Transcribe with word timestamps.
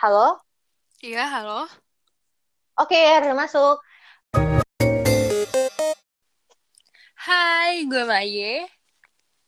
Halo? 0.00 0.40
Iya, 1.04 1.28
halo. 1.28 1.68
Oke, 2.80 2.96
udah 2.96 3.36
masuk. 3.36 3.84
Hai, 7.20 7.84
gue 7.84 8.08
Maye. 8.08 8.64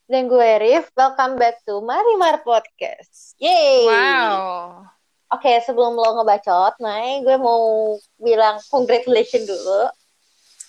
Dan 0.04 0.28
gue 0.28 0.50
Rif, 0.60 0.92
welcome 0.92 1.40
back 1.40 1.56
to 1.64 1.80
Marimar 1.80 2.44
Podcast. 2.44 3.32
Yeay! 3.40 3.88
Wow. 3.88 4.92
Oke, 5.32 5.56
sebelum 5.64 5.96
lo 5.96 6.20
ngebacot, 6.20 6.76
Mai, 6.84 7.24
gue 7.24 7.40
mau 7.40 7.96
bilang 8.20 8.60
congratulations 8.68 9.48
dulu 9.48 9.88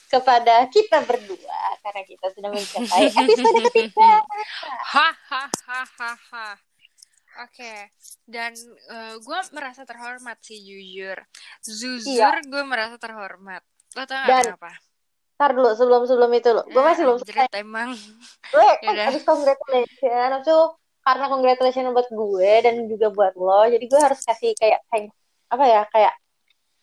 kepada 0.08 0.64
kita 0.72 1.04
berdua 1.04 1.60
karena 1.84 2.02
kita 2.08 2.32
sudah 2.32 2.56
mencapai 2.56 3.12
episode 3.20 3.68
ketiga. 3.68 4.24
Hahaha. 4.96 6.72
Oke, 7.42 7.90
dan 8.30 8.54
eh, 8.94 9.14
gue 9.18 9.40
merasa 9.58 9.82
terhormat 9.90 10.38
sih 10.46 10.62
jujur. 10.62 11.18
Jujur, 11.66 12.36
gue 12.46 12.64
merasa 12.64 13.02
terhormat. 13.02 13.66
Lo 13.98 14.06
tau 14.06 14.22
Dan- 14.30 14.54
kenapa? 14.54 14.70
Ntar 15.34 15.50
dulu, 15.58 15.70
sebelum 15.74 16.02
sebelum 16.06 16.32
itu 16.38 16.50
lo, 16.54 16.62
gue 16.70 16.78
masih 16.78 17.04
belum 17.10 17.18
selesai. 17.26 17.50
Emang. 17.58 17.90
Gue 18.54 18.68
kan 18.86 18.94
habis 19.10 19.26
congratulations, 19.26 19.98
habis 20.30 20.46
itu 20.46 20.60
karena 21.04 21.26
congratulations 21.28 21.90
buat 21.90 22.10
gue 22.14 22.52
dan 22.64 22.76
juga 22.86 23.08
buat 23.10 23.34
lo, 23.34 23.66
jadi 23.66 23.82
gue 23.82 24.00
harus 24.00 24.22
kasih 24.24 24.54
kayak 24.56 24.86
thank 24.94 25.10
apa 25.50 25.66
ya 25.66 25.82
kayak 25.90 26.14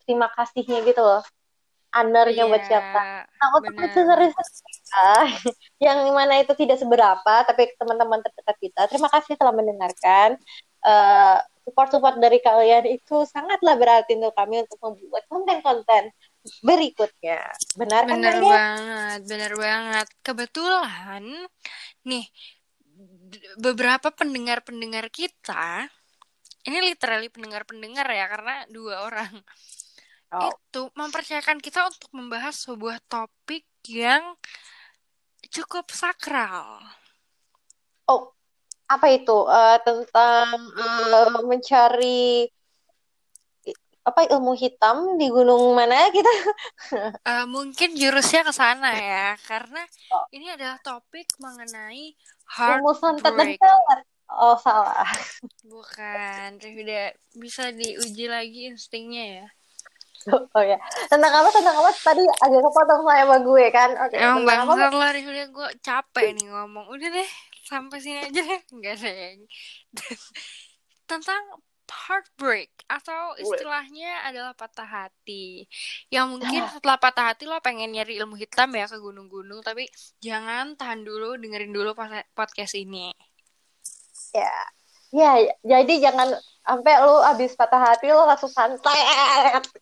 terima 0.02 0.26
kasihnya 0.34 0.82
gitu 0.82 0.98
loh. 0.98 1.22
Honornya 1.90 2.46
buat 2.46 2.62
Iya, 2.62 2.70
siapa? 2.70 3.02
Nah, 3.26 3.48
untuk 3.54 3.74
bener. 3.74 3.90
listeners 3.90 4.34
kita 4.90 5.30
yang 5.86 6.02
mana 6.10 6.42
itu 6.42 6.52
tidak 6.58 6.82
seberapa, 6.82 7.34
tapi 7.46 7.70
teman-teman 7.78 8.18
terdekat 8.26 8.56
kita, 8.58 8.80
terima 8.90 9.06
kasih 9.06 9.38
telah 9.38 9.54
mendengarkan. 9.54 10.34
Eh, 10.80 11.38
support-support 11.62 12.18
dari 12.18 12.42
kalian 12.42 12.88
itu 12.90 13.22
sangatlah 13.28 13.78
berarti 13.78 14.18
untuk 14.18 14.34
kami 14.34 14.66
untuk 14.66 14.80
membuat 14.82 15.22
konten-konten 15.30 16.10
berikutnya. 16.64 17.46
Benar 17.78 18.08
kan, 18.08 18.18
Maya? 18.18 18.40
banget, 18.42 19.20
bener 19.28 19.52
banget. 19.54 20.06
Kebetulan, 20.24 21.24
nih, 22.02 22.26
beberapa 23.60 24.10
pendengar-pendengar 24.10 25.12
kita, 25.12 25.86
ini 26.66 26.78
literally 26.82 27.30
pendengar-pendengar 27.30 28.08
ya, 28.08 28.26
karena 28.26 28.56
dua 28.72 29.06
orang, 29.06 29.30
Oh, 30.30 30.46
itu 30.46 30.82
mempercayakan 30.94 31.58
kita 31.58 31.90
untuk 31.90 32.06
membahas 32.14 32.54
sebuah 32.54 33.02
topik 33.10 33.66
yang 33.90 34.22
cukup 35.50 35.86
sakral. 35.90 36.80
oh, 38.10 38.34
apa 38.90 39.06
itu? 39.10 39.38
Eh, 39.46 39.78
tentang 39.86 40.46
eh, 40.74 41.30
mencari 41.46 42.50
apa 44.00 44.24
ilmu 44.32 44.56
hitam 44.56 45.20
di 45.20 45.28
gunung 45.28 45.76
mana 45.76 46.08
gitu? 46.10 46.26
Eh, 47.20 47.44
mungkin 47.46 47.94
jurusnya 47.94 48.42
ke 48.42 48.50
sana 48.50 48.90
ya, 48.96 49.36
karena 49.46 49.84
Oh. 50.10 50.24
ini 50.34 50.50
adalah 50.50 50.80
topik 50.82 51.28
mengenai 51.38 52.16
heartbreak. 52.58 53.60
Oh, 54.30 54.54
salah. 54.58 55.04
Bukan, 55.66 56.58
udah 56.62 57.14
bisa 57.34 57.70
diuji 57.74 58.30
lagi 58.30 58.70
instingnya 58.70 59.24
ya. 59.42 59.46
Oh 60.56 60.64
ya, 60.64 60.76
tentang 61.08 61.32
apa? 61.32 61.48
Tentang 61.48 61.76
apa? 61.80 61.90
Tadi 61.96 62.20
agak 62.44 62.60
kepotong 62.60 63.02
sama 63.08 63.36
gue 63.40 63.64
kan? 63.72 63.90
Oke, 64.04 64.16
Emang 64.20 64.44
tentang 64.44 64.68
apa? 64.68 64.72
bangsat 64.76 64.92
lah 64.92 65.10
Rifda 65.16 65.44
gue 65.48 65.68
capek 65.80 66.26
nih 66.36 66.46
ngomong 66.52 66.86
Udah 66.92 67.08
deh 67.08 67.28
sampai 67.64 67.98
sini 68.04 68.20
aja 68.20 68.40
deh 68.44 68.60
Enggak 68.76 68.94
deh 69.00 69.40
Tentang 71.10 71.42
heartbreak 71.90 72.70
Atau 72.86 73.34
istilahnya 73.40 74.22
adalah 74.28 74.52
patah 74.54 74.86
hati 74.86 75.64
Yang 76.12 76.26
mungkin 76.36 76.62
setelah 76.68 76.98
patah 77.00 77.34
hati 77.34 77.48
lo 77.48 77.58
pengen 77.64 77.90
nyari 77.90 78.20
ilmu 78.20 78.36
hitam 78.36 78.70
ya 78.76 78.86
ke 78.86 79.00
gunung-gunung 79.00 79.64
Tapi 79.64 79.88
jangan 80.22 80.76
tahan 80.76 81.02
dulu 81.02 81.34
dengerin 81.40 81.72
dulu 81.72 81.96
podcast 82.36 82.76
ini 82.78 83.10
Ya, 84.30 84.54
ya, 85.10 85.30
jadi 85.62 85.94
jangan 86.10 86.28
sampai 86.60 86.94
lu 87.02 87.16
abis 87.34 87.58
patah 87.58 87.82
hati 87.82 88.06
lu 88.10 88.22
langsung 88.22 88.52
santet. 88.52 88.82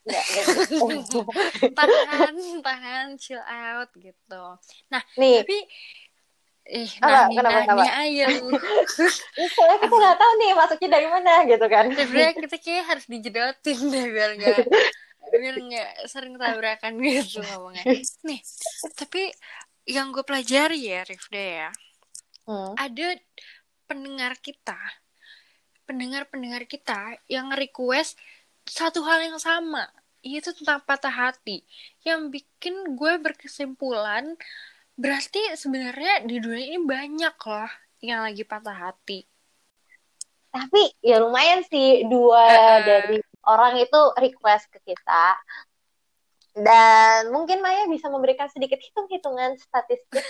Ya, 0.09 0.23
gitu. 0.25 1.21
Tahan, 1.79 2.37
tahan, 2.65 3.07
chill 3.21 3.43
out 3.45 3.91
gitu 3.99 4.43
Nah 4.89 5.03
Nih, 5.21 5.45
tapi 5.45 5.59
Eh, 6.69 6.85
Apa? 7.01 7.33
nani, 7.33 7.35
Kenapa, 7.41 7.61
kenapa? 7.65 7.85
ini 7.89 9.49
soalnya 9.57 9.77
kita 9.81 9.95
nggak 9.97 10.19
tahu 10.21 10.33
nih 10.37 10.51
masuknya 10.53 10.89
dari 11.01 11.09
mana 11.09 11.33
gitu 11.49 11.65
kan? 11.65 11.85
sebenarnya 11.97 12.35
kita 12.37 12.57
kayak 12.61 12.85
harus 12.85 13.05
dijedotin 13.09 13.79
deh 13.89 14.07
biar 14.13 14.31
nggak 14.37 14.59
biar 15.41 15.55
nggak 15.65 15.91
sering 16.13 16.37
tabrakan 16.37 17.01
gitu 17.01 17.41
ngomongnya 17.41 17.89
nih 18.21 18.41
tapi 19.01 19.33
yang 19.89 20.13
gue 20.13 20.21
pelajari 20.21 20.93
ya 20.93 21.09
Rifda 21.09 21.41
ya 21.41 21.69
Hmm. 22.49 22.73
ada 22.81 23.13
pendengar 23.85 24.33
kita 24.41 24.77
pendengar-pendengar 25.89 26.63
kita 26.73 27.17
yang 27.37 27.49
request 27.63 28.13
satu 28.79 29.01
hal 29.09 29.19
yang 29.29 29.39
sama 29.49 29.85
yaitu 30.29 30.51
tentang 30.59 30.81
patah 30.89 31.15
hati 31.23 31.57
yang 32.09 32.21
bikin 32.35 32.75
gue 32.99 33.13
berkesimpulan 33.27 34.25
berarti 35.03 35.41
sebenarnya 35.63 36.13
di 36.29 36.37
dunia 36.45 36.65
ini 36.75 36.81
banyak 36.95 37.35
loh 37.51 37.71
yang 38.09 38.21
lagi 38.27 38.45
patah 38.53 38.77
hati 38.85 39.21
Tapi 40.55 40.83
ya 41.05 41.17
lumayan 41.25 41.61
sih 41.71 42.05
dua 42.13 42.45
Eh-eh. 42.47 42.81
dari 42.89 43.17
orang 43.53 43.75
itu 43.85 44.01
request 44.25 44.65
ke 44.73 44.79
kita. 44.89 45.37
Dan 46.59 47.31
mungkin 47.31 47.63
Maya 47.63 47.87
bisa 47.87 48.11
memberikan 48.11 48.51
sedikit 48.51 48.83
hitung-hitungan 48.83 49.55
statistik 49.63 50.25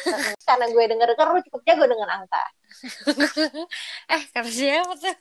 karena 0.45 0.67
gue 0.69 0.85
denger 0.85 1.09
denger 1.17 1.41
cukup 1.49 1.61
jago 1.65 1.85
dengan 1.89 2.09
angka. 2.21 2.45
eh 4.15 4.23
kata 4.29 4.51
siapa 4.53 4.93
tuh 5.01 5.17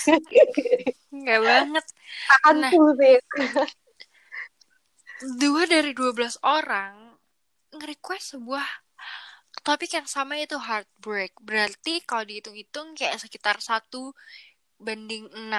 Enggak 1.14 1.40
banget. 1.46 1.86
Nah. 2.50 2.70
Dua 5.38 5.62
dari 5.68 5.92
12 5.94 6.42
orang 6.42 7.14
nge-request 7.70 8.34
sebuah 8.38 8.66
topik 9.62 9.94
yang 9.94 10.08
sama 10.10 10.40
itu 10.42 10.58
heartbreak. 10.58 11.38
Berarti 11.38 12.02
kalau 12.02 12.26
dihitung-hitung 12.26 12.98
kayak 12.98 13.20
sekitar 13.20 13.62
satu 13.62 14.10
banding 14.80 15.28
6. 15.30 15.52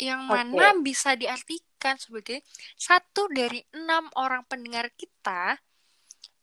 Yang 0.00 0.20
Oke. 0.26 0.32
mana 0.34 0.66
bisa 0.82 1.14
diartikan 1.14 1.71
sebagai 1.98 2.38
satu 2.78 3.26
dari 3.32 3.60
enam 3.74 4.06
orang 4.14 4.42
pendengar 4.50 4.86
kita 4.94 5.58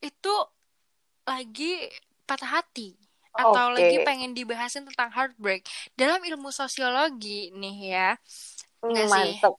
itu 0.04 0.34
lagi 1.28 1.88
patah 2.28 2.62
hati. 2.62 2.96
Atau 3.40 3.72
Oke. 3.72 3.76
lagi 3.78 3.96
pengen 4.04 4.36
dibahasin 4.36 4.84
tentang 4.90 5.10
heartbreak. 5.16 5.64
Dalam 5.96 6.20
ilmu 6.20 6.50
sosiologi 6.52 7.54
nih 7.56 7.76
ya. 7.96 8.08
Hmm, 8.82 8.90
Nggak 8.92 9.08
sih? 9.16 9.32
mantep. 9.42 9.54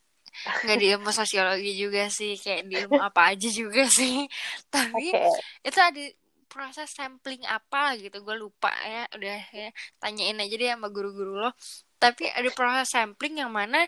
nggak 0.62 0.76
di 0.80 0.86
ilmu 0.94 1.10
sosiologi 1.10 1.70
juga 1.82 2.02
sih 2.18 2.32
kayak 2.42 2.62
di 2.70 2.74
ilmu 2.86 2.98
apa 3.08 3.20
aja 3.34 3.48
juga 3.60 3.82
sih 3.98 4.24
tapi 4.74 5.10
Oke. 5.10 5.20
itu 5.66 5.78
ada 5.88 6.02
proses 6.50 6.88
sampling 6.98 7.42
apa 7.46 7.94
gitu 8.02 8.16
gue 8.26 8.36
lupa 8.38 8.70
ya 8.82 9.06
udah 9.16 9.38
ya 9.54 9.68
tanyain 10.02 10.38
aja 10.42 10.54
deh 10.60 10.68
sama 10.74 10.88
guru-guru 10.90 11.32
lo 11.42 11.50
tapi 12.02 12.26
ada 12.32 12.48
proses 12.54 12.88
sampling 12.94 13.34
yang 13.42 13.52
mana 13.54 13.78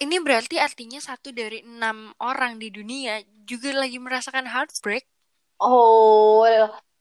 ini 0.00 0.16
berarti 0.18 0.56
artinya 0.56 0.98
satu 0.98 1.30
dari 1.30 1.60
enam 1.60 2.10
orang 2.18 2.56
di 2.56 2.68
dunia 2.68 3.20
juga 3.44 3.70
lagi 3.72 3.96
merasakan 3.96 4.48
heartbreak 4.48 5.04
Oh, 5.60 6.48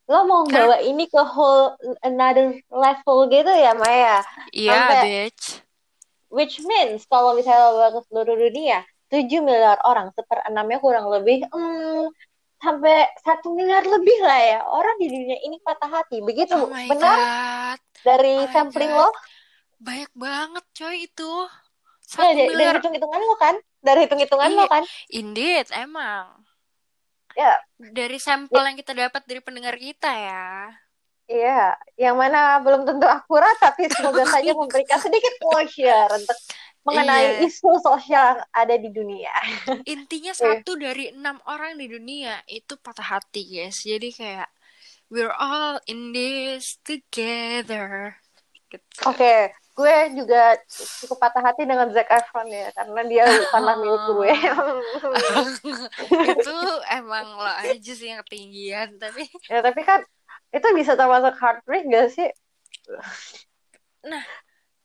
lo 0.05 0.19
mau 0.27 0.43
Karena- 0.43 0.75
bawa 0.75 0.77
ini 0.83 1.07
ke 1.07 1.21
whole 1.23 1.79
another 2.03 2.51
level 2.67 3.23
gitu 3.25 3.47
ya, 3.47 3.71
Maya? 3.71 4.19
iya 4.51 4.73
Sampai- 4.75 5.03
bitch 5.31 5.43
Which 6.29 6.61
means 6.61 7.07
kalau 7.07 7.34
misalnya 7.34 7.66
lo 7.66 7.73
bawa 7.73 7.90
ke 7.90 8.01
seluruh 8.05 8.37
dunia, 8.37 8.84
7 9.07 9.41
miliar 9.41 9.81
orang, 9.81 10.13
seperenamnya 10.13 10.78
kurang 10.78 11.09
lebih, 11.09 11.41
hmm, 11.47 12.05
sampai 12.59 13.09
satu 13.17 13.49
miliar 13.49 13.81
lebih 13.81 14.13
lah 14.22 14.37
ya. 14.37 14.59
Orang 14.61 14.99
di 14.99 15.09
dunia 15.09 15.41
ini 15.41 15.57
patah 15.57 15.90
hati. 15.90 16.22
Begitu, 16.22 16.53
oh 16.53 16.69
my 16.69 16.85
benar? 16.85 17.17
god 17.17 17.79
Dari 18.05 18.35
Oh 18.37 18.52
sampling 18.53 18.91
God. 18.91 18.99
lo? 19.02 19.09
banyak 19.79 20.11
banget 20.13 20.66
coy 20.75 20.95
itu 21.02 21.31
Ya, 22.09 22.26
satu 22.26 22.34
dari, 22.34 22.53
dari 22.56 22.76
hitung-hitungan 22.76 23.22
lo 23.22 23.35
kan? 23.35 23.56
Dari 23.79 24.00
hitung-hitungan 24.03 24.50
lo 24.50 24.66
Iya. 24.66 24.67
kan? 24.67 24.84
Indeed, 25.09 25.67
emang. 25.72 26.26
Ya, 27.34 27.53
Dari 27.78 28.17
sampel 28.17 28.66
yang 28.66 28.76
kita 28.76 28.91
dapat 28.91 29.23
dari 29.23 29.40
pendengar 29.40 29.78
kita 29.78 30.09
ya. 30.09 30.73
iya. 31.26 31.78
Yang 31.96 32.16
mana 32.17 32.58
belum 32.59 32.84
tentu 32.84 33.06
akurat, 33.06 33.53
tapi 33.61 33.85
semoga 33.88 34.26
saja 34.34 34.52
memberikan 34.52 34.97
sedikit 34.97 35.38
closure 35.38 36.09
untuk 36.11 36.38
mengenai 36.82 37.38
Iya. 37.38 37.46
isu 37.46 37.78
sosial 37.78 38.26
yang 38.34 38.40
ada 38.50 38.76
di 38.76 38.90
dunia. 38.90 39.29
Intinya 39.85 40.34
Iya. 40.34 40.41
satu 40.59 40.73
dari 40.76 41.14
enam 41.14 41.38
orang 41.46 41.78
di 41.78 41.85
dunia 41.85 42.41
itu 42.50 42.73
patah 42.76 43.22
hati, 43.22 43.46
guys. 43.46 43.85
Jadi 43.85 44.09
kayak 44.09 44.50
we're 45.08 45.32
all 45.32 45.78
in 45.85 46.12
this 46.12 46.82
together. 46.82 48.17
Gitu. 48.67 49.00
Oke, 49.05 49.53
gue 49.79 49.96
juga 50.20 50.59
cukup 50.99 51.17
patah 51.23 51.40
hati 51.40 51.64
dengan 51.64 51.87
Zac 51.96 52.11
Efron 52.11 52.52
ya 52.52 52.67
karena 52.76 53.02
dia 53.08 53.23
tanah 53.47 53.76
milik 53.79 54.03
gue. 54.11 54.31
Itu 56.35 56.55
emang 56.91 57.40
lo 57.40 57.47
aja 57.47 57.93
sih 57.96 58.11
yang 58.11 58.20
ketinggian 58.28 58.99
tapi 58.99 59.23
ya 59.47 59.64
tapi 59.64 59.81
kan 59.87 60.03
itu 60.52 60.67
bisa 60.76 60.99
termasuk 60.99 61.31
heartbreak 61.40 61.87
gak 61.87 62.11
sih? 62.11 62.28
Nah 64.03 64.26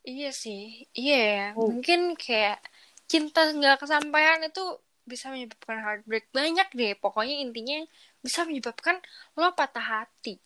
iya 0.06 0.30
sih. 0.30 0.86
Iya 0.94 1.18
ya. 1.18 1.46
Hmm. 1.50 1.58
mungkin 1.58 2.00
kayak 2.14 2.62
cinta 3.10 3.50
nggak 3.50 3.82
kesampaian 3.82 4.46
itu 4.46 4.78
bisa 5.04 5.34
menyebabkan 5.34 5.82
heartbreak 5.82 6.30
banyak 6.30 6.70
deh. 6.70 6.94
Pokoknya 7.02 7.42
intinya 7.42 7.82
bisa 8.22 8.46
menyebabkan 8.46 9.02
lo 9.34 9.50
patah 9.58 10.06
hati. 10.06 10.38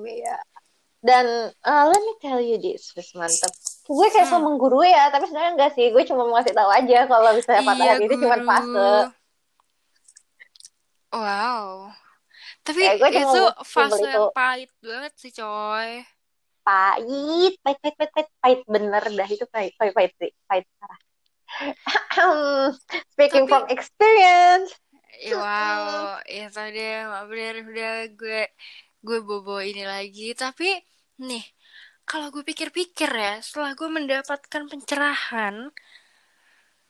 Iya 0.00 0.40
dan 1.06 1.54
uh, 1.62 1.84
let 1.86 2.02
me 2.02 2.14
tell 2.18 2.42
you 2.42 2.58
this, 2.58 2.90
Wis 2.98 3.14
mantep. 3.14 3.54
Gue 3.86 4.10
kayak 4.10 4.26
hmm. 4.28 4.42
menggurui 4.42 4.90
ya, 4.90 5.14
tapi 5.14 5.30
sebenarnya 5.30 5.52
enggak 5.54 5.72
sih. 5.78 5.94
Gue 5.94 6.02
cuma 6.02 6.26
mau 6.26 6.34
ngasih 6.34 6.54
tahu 6.58 6.70
aja 6.74 6.98
kalau 7.06 7.30
misalnya 7.38 7.62
patah 7.62 7.84
iya, 7.86 7.92
hati 7.94 8.04
itu 8.10 8.16
cuma 8.18 8.38
fase. 8.42 8.90
Wow. 11.14 11.94
Tapi 12.66 12.80
ya, 12.82 12.92
gue 12.98 13.10
itu 13.14 13.42
fase 13.62 14.02
yang 14.02 14.34
pahit 14.34 14.70
banget 14.82 15.12
sih, 15.14 15.30
coy. 15.30 16.02
Pahit, 16.66 17.54
pahit, 17.62 17.78
pahit, 17.78 17.94
pahit, 17.94 18.10
pahit, 18.10 18.28
pahit 18.42 18.60
bener 18.66 19.04
dah 19.06 19.28
itu 19.30 19.46
pahit, 19.46 19.72
pahit, 19.78 19.94
pahit, 19.94 20.12
pahit, 20.18 20.34
pahit 20.50 20.66
parah. 20.82 21.00
Speaking 23.14 23.46
Tapi, 23.46 23.52
from 23.54 23.64
experience. 23.70 24.74
Wow, 25.30 26.20
ya 26.28 26.52
tadi 26.52 26.82
udah 27.06 27.50
udah 27.64 27.94
gue 28.12 28.42
gue 29.06 29.18
bobo 29.22 29.62
ini 29.62 29.86
lagi 29.86 30.34
tapi 30.34 30.66
nih 31.20 31.44
kalau 32.06 32.30
gue 32.30 32.46
pikir-pikir 32.46 33.10
ya 33.10 33.40
setelah 33.42 33.74
gue 33.74 33.88
mendapatkan 33.90 34.62
pencerahan 34.70 35.74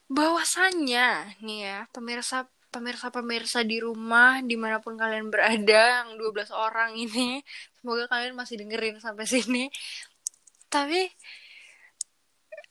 bahwasannya 0.07 1.39
nih 1.43 1.59
ya 1.67 1.79
pemirsa 1.91 2.47
pemirsa 2.71 3.09
pemirsa 3.09 3.65
di 3.65 3.81
rumah 3.81 4.45
di 4.45 4.55
mana 4.59 4.79
pun 4.85 5.01
kalian 5.01 5.33
berada 5.33 6.05
yang 6.05 6.21
12 6.21 6.53
orang 6.53 6.93
ini 6.95 7.41
semoga 7.81 8.05
kalian 8.11 8.37
masih 8.37 8.61
dengerin 8.61 9.01
sampai 9.01 9.25
sini. 9.25 9.73
Tapi 10.69 11.09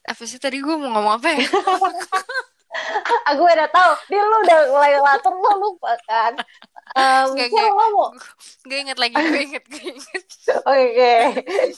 apa 0.06 0.22
sih 0.30 0.38
tadi 0.38 0.62
gue 0.62 0.76
mau 0.78 0.94
ngomong 0.94 1.18
apa 1.18 1.30
ya 1.34 1.50
aku 3.30 3.42
udah 3.46 3.70
tahu. 3.70 3.92
Dia 4.10 4.22
lu 4.22 4.38
udah 4.46 4.60
mulai 4.72 4.94
latur 5.00 5.34
lu 5.34 5.52
lupa 5.62 5.94
kan? 6.06 6.34
Um, 6.96 7.34
gak, 7.34 7.50
gak, 7.50 7.72
ngomong 7.74 8.14
gue 8.70 8.78
inget 8.78 8.98
lagi 9.02 9.18
gue 9.18 9.42
inget 9.42 9.66
gue 9.66 9.84
inget 9.90 10.26
oke. 10.54 10.70
Okay. 10.70 11.22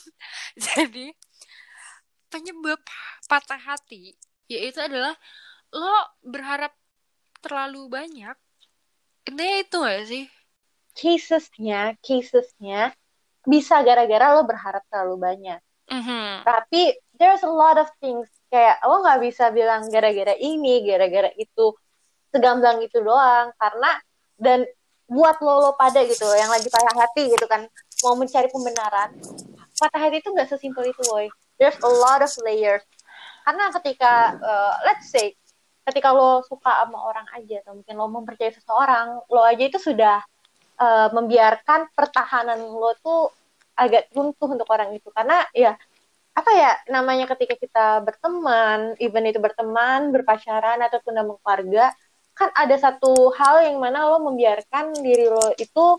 jadi 0.68 1.07
penyebab 2.27 2.80
patah 3.25 3.57
hati 3.57 4.19
yaitu 4.51 4.83
adalah 4.83 5.15
lo 5.71 5.98
berharap 6.21 6.75
terlalu 7.39 7.88
banyak. 7.88 8.36
Intinya 9.27 9.57
itu 9.63 9.77
gak 9.80 10.04
sih? 10.07 10.25
Casesnya 10.92 11.95
casesnya 12.04 12.92
bisa 13.48 13.80
gara-gara 13.88 14.36
lo 14.36 14.44
berharap 14.44 14.83
terlalu 14.92 15.15
banyak. 15.24 15.62
Mm 15.88 16.04
-hmm. 16.04 16.44
tapi 16.44 17.00
there's 17.15 17.48
a 17.48 17.54
lot 17.54 17.80
of 17.80 17.88
things 18.04 18.27
kayak 18.47 18.79
lo 18.83 19.03
nggak 19.03 19.19
bisa 19.23 19.51
bilang 19.51 19.88
gara-gara 19.91 20.35
ini 20.38 20.83
gara-gara 20.88 21.31
itu. 21.35 21.75
Segamblang 22.27 22.83
itu 22.83 22.99
doang 22.99 23.55
karena 23.55 23.91
dan 24.35 24.67
buat 25.07 25.39
lo 25.39 25.63
lo 25.63 25.71
pada 25.79 26.03
gitu 26.03 26.27
yang 26.35 26.51
lagi 26.51 26.67
patah 26.67 26.95
hati 26.99 27.31
gitu 27.31 27.47
kan 27.47 27.63
mau 28.03 28.19
mencari 28.19 28.51
pembenaran 28.51 29.15
patah 29.79 29.99
hati 30.03 30.19
itu 30.19 30.29
nggak 30.35 30.51
sesimpel 30.51 30.83
itu 30.83 31.01
boy. 31.07 31.31
There's 31.57 31.79
a 31.81 31.89
lot 31.89 32.21
of 32.21 32.29
layers. 32.45 32.83
Karena 33.47 33.71
ketika 33.71 34.35
uh, 34.35 34.73
let's 34.83 35.07
say 35.07 35.33
ketika 35.88 36.11
lo 36.11 36.44
suka 36.44 36.83
sama 36.83 36.99
orang 36.99 37.23
aja 37.31 37.63
atau 37.63 37.79
mungkin 37.79 37.95
lo 37.95 38.11
mempercayai 38.11 38.53
seseorang 38.53 39.23
lo 39.31 39.41
aja 39.41 39.63
itu 39.63 39.79
sudah 39.79 40.19
uh, 40.77 41.09
membiarkan 41.15 41.88
pertahanan 41.95 42.59
lo 42.59 42.91
tuh 42.99 43.31
agak 43.77 44.11
runtuh 44.11 44.49
untuk 44.51 44.67
orang 44.67 44.91
itu. 44.91 45.07
Karena 45.15 45.47
ya 45.55 45.79
apa 46.38 46.51
ya 46.54 46.72
namanya 46.94 47.25
ketika 47.34 47.57
kita 47.57 47.88
berteman, 48.06 48.94
even 49.01 49.25
itu 49.25 49.42
berteman, 49.42 50.13
berpacaran 50.13 50.78
ataupun 50.86 51.18
dalam 51.18 51.34
keluarga, 51.42 51.89
kan 52.38 52.54
ada 52.54 52.78
satu 52.78 53.34
hal 53.34 53.66
yang 53.66 53.81
mana 53.81 54.06
lo 54.06 54.22
membiarkan 54.22 54.94
diri 55.01 55.25
lo 55.34 55.50
itu 55.57 55.98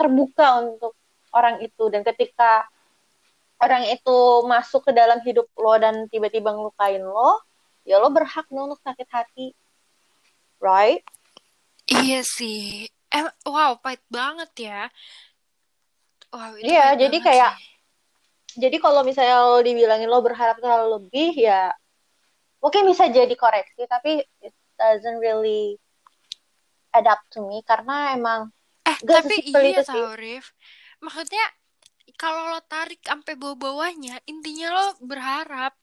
terbuka 0.00 0.64
untuk 0.64 0.96
orang 1.36 1.60
itu 1.60 1.92
dan 1.92 2.00
ketika 2.00 2.64
orang 3.60 3.84
itu 3.92 4.18
masuk 4.48 4.88
ke 4.88 4.92
dalam 4.96 5.20
hidup 5.20 5.44
lo 5.60 5.76
dan 5.76 6.08
tiba-tiba 6.08 6.48
ngelukain 6.56 7.04
lo, 7.04 7.44
ya 7.84 8.00
lo 8.00 8.08
berhak 8.08 8.48
nih 8.48 8.64
untuk 8.64 8.80
sakit 8.80 9.08
hati, 9.12 9.52
right? 10.64 11.04
Iya 11.92 12.24
sih, 12.24 12.88
eh, 13.12 13.28
wow 13.44 13.76
pahit 13.84 14.00
banget 14.08 14.48
ya. 14.56 14.80
Wow, 16.32 16.56
iya, 16.60 16.92
jadi 16.96 17.16
kayak 17.20 17.52
sih 17.56 17.77
jadi 18.56 18.76
kalau 18.80 19.04
misalnya 19.04 19.44
lo 19.44 19.60
dibilangin 19.60 20.08
lo 20.08 20.24
berharap 20.24 20.56
terlalu 20.56 21.02
lebih 21.02 21.36
ya 21.36 21.74
mungkin 22.64 22.88
bisa 22.88 23.10
jadi 23.12 23.34
koreksi 23.36 23.84
tapi 23.84 24.24
it 24.40 24.54
doesn't 24.80 25.20
really 25.20 25.76
adapt 26.96 27.28
to 27.28 27.44
me 27.44 27.60
karena 27.66 28.16
emang 28.16 28.48
eh 28.88 28.96
tapi 29.04 29.52
iya 29.52 29.84
tahu 29.84 30.16
Rif. 30.16 30.56
Maksudnya 31.04 31.44
kalau 32.16 32.56
lo 32.56 32.60
tarik 32.64 33.04
sampai 33.04 33.36
bawah-bawahnya 33.36 34.24
intinya 34.24 34.72
lo 34.72 34.86
berharap. 35.04 35.76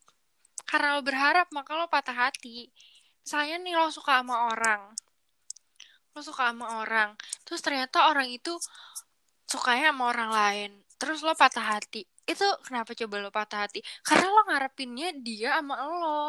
Karena 0.66 0.98
lo 0.98 1.06
berharap 1.06 1.48
maka 1.54 1.78
lo 1.78 1.86
patah 1.86 2.18
hati. 2.28 2.74
Misalnya 3.22 3.62
nih 3.62 3.74
lo 3.78 3.94
suka 3.94 4.26
sama 4.26 4.50
orang. 4.50 4.82
Lo 6.18 6.20
suka 6.26 6.50
sama 6.50 6.82
orang. 6.82 7.14
Terus 7.46 7.62
ternyata 7.62 8.10
orang 8.10 8.28
itu 8.28 8.58
sukanya 9.46 9.94
sama 9.94 10.10
orang 10.10 10.32
lain. 10.34 10.72
Terus 10.98 11.22
lo 11.22 11.38
patah 11.38 11.78
hati 11.78 12.04
itu 12.25 12.48
kenapa 12.66 12.92
coba 12.98 13.16
lo 13.22 13.30
patah 13.30 13.69
hati? 13.69 13.80
Karena 14.01 14.27
lo 14.30 14.42
ngarepinnya 14.50 15.10
dia 15.22 15.62
sama 15.62 15.75
lo. 15.86 16.22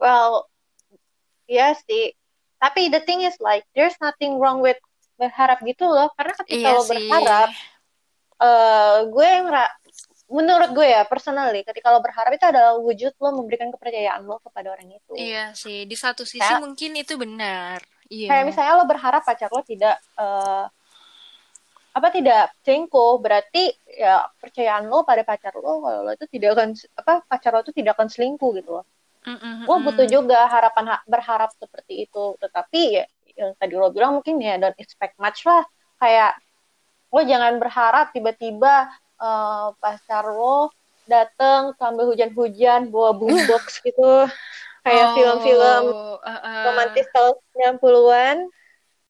Well 0.00 0.48
ya 1.44 1.76
sih. 1.76 2.16
Tapi 2.58 2.88
the 2.88 3.04
thing 3.04 3.20
is 3.20 3.36
like 3.40 3.68
there's 3.76 3.96
nothing 4.00 4.40
wrong 4.40 4.64
with 4.64 4.80
berharap 5.20 5.60
gitu 5.62 5.84
loh. 5.84 6.08
Karena 6.16 6.32
ketika 6.40 6.56
iya 6.56 6.72
lo 6.72 6.82
sih. 6.82 6.90
berharap 6.90 7.50
uh, 8.40 8.96
gue 9.08 9.30
nggak 9.44 9.70
menurut 10.24 10.70
gue 10.72 10.88
ya 10.88 11.04
personally 11.04 11.60
ketika 11.62 11.92
lo 11.92 12.00
berharap 12.00 12.32
itu 12.32 12.48
adalah 12.48 12.80
wujud 12.80 13.12
lo 13.20 13.30
memberikan 13.36 13.68
kepercayaan 13.68 14.24
lo 14.24 14.40
kepada 14.40 14.72
orang 14.72 14.88
itu. 14.96 15.12
Iya 15.14 15.52
sih. 15.52 15.84
Di 15.84 15.96
satu 16.00 16.24
sisi 16.24 16.40
kayak, 16.40 16.64
mungkin 16.64 16.96
itu 16.96 17.14
benar. 17.20 17.84
Iya. 18.04 18.28
kayak 18.28 18.44
misalnya 18.52 18.72
lo 18.76 18.84
berharap 18.84 19.24
pacar 19.24 19.48
lo 19.48 19.64
tidak 19.64 19.96
uh, 20.20 20.68
apa 21.94 22.08
tidak? 22.10 22.50
Selingkuh. 22.66 23.22
Berarti 23.22 23.70
ya 23.86 24.26
percayaan 24.42 24.90
lo 24.90 25.06
pada 25.06 25.22
pacar 25.22 25.54
lo 25.54 25.78
kalau 25.80 26.00
lo 26.02 26.10
itu 26.10 26.26
tidak 26.26 26.58
akan 26.58 26.68
apa 26.98 27.14
pacar 27.30 27.50
lo 27.54 27.62
itu 27.62 27.72
tidak 27.72 27.94
akan 27.94 28.10
selingkuh 28.10 28.50
gitu 28.58 28.82
loh. 28.82 28.86
Mm-hmm. 29.24 29.64
lo 29.64 29.80
butuh 29.80 30.04
juga 30.04 30.44
harapan 30.50 31.00
berharap 31.06 31.54
seperti 31.56 32.04
itu. 32.10 32.34
Tetapi 32.42 32.80
ya 32.92 33.04
yang 33.34 33.54
tadi 33.56 33.74
lo 33.78 33.88
bilang 33.94 34.20
mungkin 34.20 34.42
ya 34.42 34.58
don't 34.58 34.76
expect 34.82 35.14
much 35.22 35.46
lah. 35.46 35.62
Kayak 36.02 36.34
lo 37.14 37.20
jangan 37.22 37.62
berharap 37.62 38.10
tiba-tiba 38.10 38.90
uh, 39.22 39.70
pacar 39.78 40.26
lo 40.26 40.74
dateng 41.06 41.78
sambil 41.78 42.10
hujan-hujan 42.10 42.90
bawa 42.90 43.14
boombox 43.14 43.78
gitu. 43.86 44.26
Kayak 44.84 45.16
film-film 45.16 45.84
oh, 45.96 46.20
uh, 46.20 46.28
uh. 46.28 46.62
romantis 46.68 47.08
tahun 47.14 47.32
90-an 47.80 48.52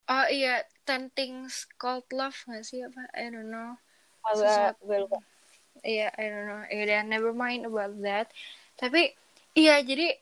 Oh 0.05 0.27
iya, 0.29 0.61
Ten 0.85 1.11
Things 1.13 1.67
Called 1.81 2.07
Love 2.13 2.37
gak 2.47 2.65
sih 2.65 2.85
apa? 2.85 3.09
I 3.17 3.33
don't 3.33 3.49
know. 3.49 3.77
Agak 4.25 4.81
gue 4.81 4.99
lupa. 5.05 5.19
Iya, 5.83 6.09
I 6.15 6.25
don't 6.31 6.47
know. 6.49 6.63
Ya 6.69 6.81
udah, 6.87 7.01
never 7.05 7.33
mind 7.35 7.67
about 7.67 7.97
that. 8.01 8.31
Tapi 8.79 9.13
iya, 9.57 9.81
jadi 9.81 10.17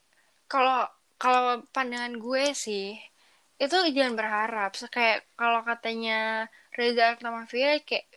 kalau 0.47 0.87
kalau 1.21 1.63
pandangan 1.71 2.19
gue 2.19 2.55
sih 2.55 2.99
itu 3.61 3.77
jangan 3.95 4.15
berharap. 4.19 4.75
So, 4.75 4.91
kayak 4.91 5.23
kalau 5.39 5.63
katanya 5.63 6.51
Reza 6.75 7.15
Artamevia 7.15 7.79
kayak 7.85 8.09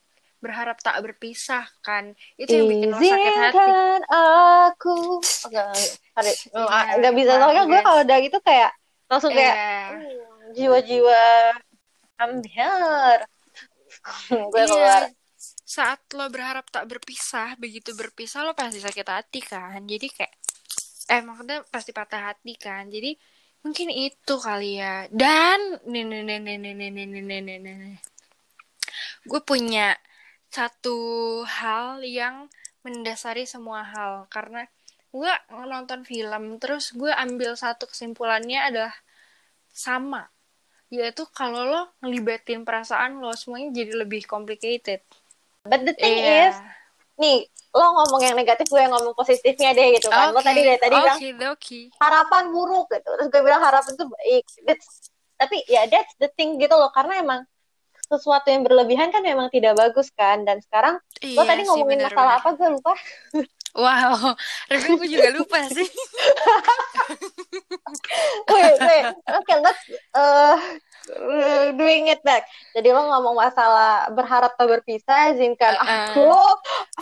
berharap 0.45 0.77
tak 0.77 1.01
berpisah 1.01 1.65
kan 1.81 2.13
itu 2.37 2.53
yang 2.53 2.69
bikin 2.69 2.93
lo 2.93 3.01
sakit 3.01 3.33
hati 3.33 3.71
aku 4.69 5.17
nggak 5.49 5.73
okay, 6.13 7.11
bisa 7.17 7.31
soalnya 7.41 7.63
gue 7.65 7.79
kalau 7.81 7.99
udah 8.05 8.17
gitu 8.21 8.37
kayak 8.45 8.71
langsung 9.09 9.33
kayak 9.33 9.57
yeah. 10.53 11.57
I'm 12.21 12.39
here. 12.47 13.21
gue 14.31 14.39
yeah. 14.55 14.67
keluar. 14.67 15.03
Saat 15.65 16.05
lo 16.13 16.29
berharap 16.31 16.69
tak 16.69 16.87
berpisah, 16.87 17.57
begitu 17.59 17.91
berpisah 17.97 18.45
lo 18.45 18.53
pasti 18.55 18.79
sakit 18.79 19.07
hati 19.07 19.41
kan. 19.43 19.83
Jadi 19.83 20.07
kayak 20.13 20.33
eh 21.05 21.21
maksudnya 21.21 21.61
pasti 21.67 21.91
patah 21.91 22.33
hati 22.33 22.53
kan. 22.55 22.87
Jadi 22.87 23.17
mungkin 23.65 23.89
itu 23.91 24.35
kali 24.39 24.79
ya. 24.79 25.09
Dan 25.09 25.81
gue 29.25 29.41
punya 29.41 29.97
satu 30.53 30.97
hal 31.43 32.05
yang 32.05 32.47
mendasari 32.85 33.49
semua 33.49 33.81
hal 33.83 34.29
karena 34.29 34.69
gue 35.09 35.33
nonton 35.65 36.05
film 36.05 36.61
terus 36.61 36.93
gue 36.93 37.09
ambil 37.09 37.57
satu 37.57 37.89
kesimpulannya 37.89 38.61
adalah 38.61 38.93
sama 39.73 40.29
yaitu 41.01 41.23
kalau 41.35 41.67
lo 41.67 41.81
ngelibatin 41.99 42.63
perasaan 42.63 43.19
lo 43.19 43.33
semuanya 43.35 43.83
jadi 43.83 44.05
lebih 44.05 44.23
complicated 44.25 45.03
but 45.65 45.81
the 45.83 45.93
thing 45.97 46.21
yeah. 46.21 46.51
is 46.51 46.55
nih 47.15 47.47
lo 47.75 47.91
ngomong 47.91 48.21
yang 48.23 48.35
negatif 48.39 48.71
gue 48.71 48.79
yang 48.79 48.95
ngomong 48.95 49.15
positifnya 49.15 49.75
deh 49.75 49.99
gitu 49.99 50.07
kan 50.07 50.31
okay. 50.31 50.35
lo 50.35 50.39
tadi 50.39 50.61
dari 50.63 50.79
tadi 50.79 50.95
okay, 50.95 51.31
bilang 51.35 51.55
okay. 51.55 51.83
harapan 51.99 52.43
buruk 52.51 52.87
gitu 52.91 53.09
terus 53.19 53.27
gue 53.27 53.41
bilang 53.43 53.61
harapan 53.63 53.91
itu 53.91 54.05
baik 54.07 54.45
that's, 54.63 54.87
tapi 55.35 55.57
ya 55.67 55.83
that's 55.91 56.15
the 56.19 56.31
thing 56.39 56.55
gitu 56.55 56.75
loh 56.75 56.91
karena 56.95 57.19
emang 57.19 57.41
sesuatu 58.05 58.47
yang 58.53 58.61
berlebihan 58.61 59.09
kan 59.09 59.19
memang 59.25 59.49
tidak 59.49 59.75
bagus 59.75 60.13
kan 60.13 60.45
dan 60.45 60.61
sekarang 60.61 61.01
iya, 61.25 61.41
lo 61.41 61.43
tadi 61.43 61.61
ngomongin 61.65 61.99
sih, 61.99 62.05
bener, 62.05 62.13
masalah 62.13 62.37
bener. 62.37 62.45
apa 62.45 62.49
gue 62.55 62.69
lupa 62.79 62.93
Wow, 63.75 64.39
tapi 64.71 64.87
gue 64.87 65.07
juga 65.11 65.35
lupa 65.35 65.59
sih. 65.67 65.83
wait, 68.55 68.75
wait. 68.79 69.05
Oke, 69.11 69.35
okay, 69.35 69.57
let's 69.59 69.83
uh, 70.15 70.55
doing 71.77 72.09
it 72.09 72.21
back. 72.25 72.45
Jadi 72.73 72.89
lo 72.91 73.05
ngomong 73.05 73.37
masalah 73.37 74.09
berharap 74.11 74.57
tak 74.57 74.67
berpisah, 74.67 75.33
izinkan 75.35 75.75
uh, 75.77 75.85
aku. 75.85 76.33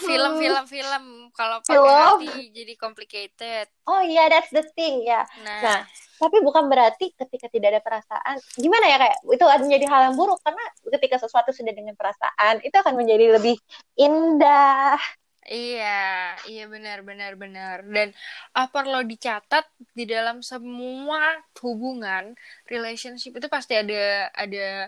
Film-film 0.04 0.66
film 0.68 1.04
kalau 1.34 1.64
pakai 1.64 1.80
hati 1.80 2.52
jadi 2.52 2.74
complicated. 2.76 3.66
Oh 3.88 4.04
iya, 4.04 4.26
yeah, 4.26 4.28
that's 4.30 4.52
the 4.52 4.64
thing 4.76 5.04
ya. 5.04 5.24
Yeah. 5.24 5.24
Nah. 5.44 5.60
nah, 5.64 5.80
tapi 6.20 6.40
bukan 6.40 6.68
berarti 6.72 7.12
ketika 7.16 7.48
tidak 7.52 7.78
ada 7.78 7.82
perasaan, 7.84 8.40
gimana 8.56 8.86
ya 8.88 8.98
kayak 9.00 9.18
itu 9.28 9.44
akan 9.44 9.62
menjadi 9.68 9.86
hal 9.92 10.02
yang 10.12 10.16
buruk 10.16 10.40
karena 10.44 10.64
ketika 11.00 11.16
sesuatu 11.20 11.52
sudah 11.52 11.74
dengan 11.76 11.96
perasaan 12.00 12.64
itu 12.64 12.76
akan 12.76 12.96
menjadi 12.96 13.36
lebih 13.40 13.60
indah 14.00 15.00
Iya, 15.44 16.40
iya 16.48 16.64
benar 16.72 17.04
benar 17.04 17.36
benar. 17.36 17.84
Dan 17.84 18.16
apa 18.56 18.72
perlu 18.72 19.04
dicatat 19.04 19.68
di 19.92 20.08
dalam 20.08 20.40
semua 20.40 21.36
hubungan 21.60 22.32
relationship 22.72 23.36
itu 23.36 23.48
pasti 23.52 23.76
ada 23.76 24.32
ada 24.32 24.88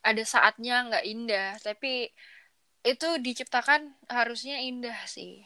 ada 0.00 0.22
saatnya 0.22 0.86
nggak 0.86 1.04
indah, 1.06 1.50
tapi 1.60 2.08
itu 2.86 3.08
diciptakan 3.20 3.92
harusnya 4.08 4.62
indah 4.62 4.96
sih. 5.04 5.42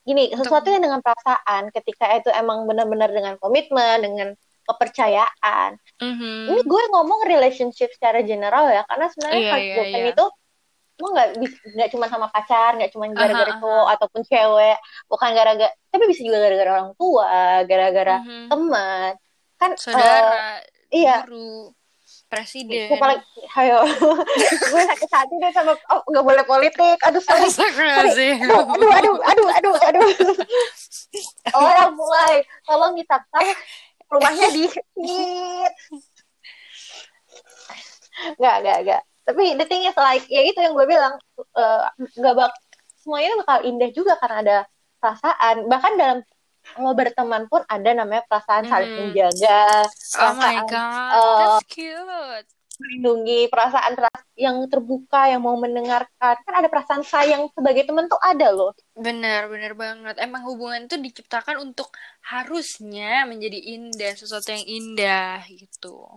Gini, 0.00 0.32
sesuatu 0.32 0.72
yang 0.72 0.80
dengan 0.80 1.04
perasaan 1.04 1.68
ketika 1.76 2.08
itu 2.16 2.32
emang 2.32 2.64
benar-benar 2.64 3.12
dengan 3.12 3.36
komitmen, 3.36 4.00
dengan 4.00 4.28
kepercayaan. 4.64 5.76
Mm-hmm. 6.00 6.38
Ini 6.56 6.60
gue 6.64 6.82
ngomong 6.94 7.26
relationship 7.28 7.92
secara 7.92 8.24
general 8.24 8.70
ya, 8.70 8.82
karena 8.88 9.06
sebenarnya 9.12 9.40
iya, 9.42 9.56
iya, 9.58 9.84
iya. 9.84 10.04
itu 10.14 10.24
lo 11.00 11.06
nggak 11.16 11.28
nggak 11.74 11.88
cuma 11.96 12.06
sama 12.06 12.26
pacar 12.28 12.76
nggak 12.76 12.92
cuma 12.92 13.08
gara-gara 13.10 13.56
cowok 13.56 13.88
ataupun 13.96 14.20
cewek. 14.28 14.78
Bukan 15.08 15.30
gara-gara 15.32 15.72
tapi 15.90 16.04
bisa 16.06 16.20
juga 16.22 16.38
gara-gara 16.44 16.70
orang 16.76 16.92
tua 16.94 17.64
gara-gara 17.64 18.16
uh 18.20 18.24
-huh. 18.24 18.46
teman. 18.52 19.12
Kan 19.56 19.70
saudara 19.80 20.20
uh, 20.20 20.56
iya. 20.92 21.24
guru 21.24 21.72
presiden. 22.30 22.94
Paling 22.94 23.20
ayo. 23.58 23.82
Gue 24.72 24.82
sakit 24.86 25.10
hati 25.10 25.34
deh 25.42 25.50
sama 25.50 25.74
oh 25.74 26.00
nggak 26.06 26.24
boleh 26.24 26.44
politik. 26.46 26.96
Aduh 27.02 27.18
sorry, 27.18 27.50
sorry. 27.50 28.38
aduh 28.38 28.90
aduh 28.94 29.16
aduh 29.18 29.48
aduh 29.58 29.74
aduh 29.74 30.08
orang 31.58 31.92
mulai 31.98 32.46
tolong 32.62 32.94
ditap 32.94 33.26
rumahnya 34.10 34.46
di 34.50 34.66
nggak 38.36 38.56
nggak 38.62 38.78
nggak 38.84 39.02
tapi 39.30 39.54
the 39.54 39.66
thing 39.70 39.86
is 39.86 39.94
like 39.94 40.26
ya 40.26 40.42
itu 40.42 40.58
yang 40.58 40.74
gue 40.74 40.86
bilang 40.90 41.14
uh, 41.54 41.86
nggak 41.96 42.34
bak 42.34 42.52
semuanya 42.98 43.38
bakal 43.46 43.58
indah 43.64 43.90
juga 43.94 44.18
karena 44.20 44.36
ada 44.42 44.58
perasaan. 45.00 45.56
Bahkan 45.70 45.92
dalam 45.96 46.18
mau 46.76 46.92
berteman 46.92 47.48
pun 47.48 47.64
ada 47.64 47.90
namanya 47.96 48.22
perasaan 48.28 48.68
mm. 48.68 48.70
saling 48.70 48.92
menjaga 48.92 49.88
perasaan, 49.88 50.28
oh 50.28 50.34
my 50.36 50.56
god 50.68 51.10
uh, 51.16 51.38
that's 51.40 51.66
cute. 51.72 52.46
melindungi 52.80 53.48
perasaan 53.52 53.96
yang 54.36 54.56
terbuka 54.68 55.28
yang 55.28 55.44
mau 55.44 55.56
mendengarkan. 55.56 56.36
Kan 56.40 56.54
ada 56.56 56.68
perasaan 56.68 57.04
sayang 57.04 57.48
sebagai 57.52 57.84
teman 57.84 58.08
tuh 58.08 58.20
ada 58.20 58.52
loh. 58.52 58.72
Benar 58.96 59.52
benar 59.52 59.76
banget. 59.76 60.16
Emang 60.16 60.48
hubungan 60.48 60.88
itu 60.88 60.96
diciptakan 60.96 61.60
untuk 61.60 61.92
harusnya 62.24 63.28
menjadi 63.28 63.56
indah 63.56 64.12
sesuatu 64.16 64.48
yang 64.52 64.64
indah 64.64 65.44
gitu 65.48 66.08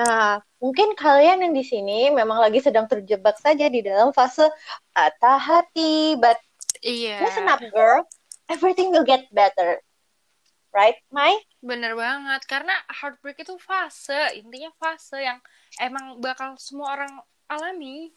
Nah, 0.00 0.40
mungkin 0.56 0.96
kalian 0.96 1.44
yang 1.44 1.52
di 1.52 1.60
sini 1.60 2.08
memang 2.08 2.40
lagi 2.40 2.64
sedang 2.64 2.88
terjebak 2.88 3.36
saja 3.36 3.68
di 3.68 3.84
dalam 3.84 4.16
fase 4.16 4.48
patah 4.96 5.36
hati, 5.36 6.16
but 6.16 6.40
iya. 6.80 7.20
listen 7.20 7.44
up 7.44 7.60
girl, 7.68 8.08
everything 8.48 8.88
will 8.88 9.04
get 9.04 9.28
better. 9.28 9.84
Right, 10.72 10.96
Mai? 11.12 11.36
Bener 11.60 11.92
banget, 11.98 12.48
karena 12.48 12.72
heartbreak 12.88 13.44
itu 13.44 13.60
fase, 13.60 14.40
intinya 14.40 14.72
fase 14.80 15.20
yang 15.20 15.36
emang 15.76 16.16
bakal 16.24 16.56
semua 16.56 16.96
orang 16.96 17.12
alami. 17.52 18.16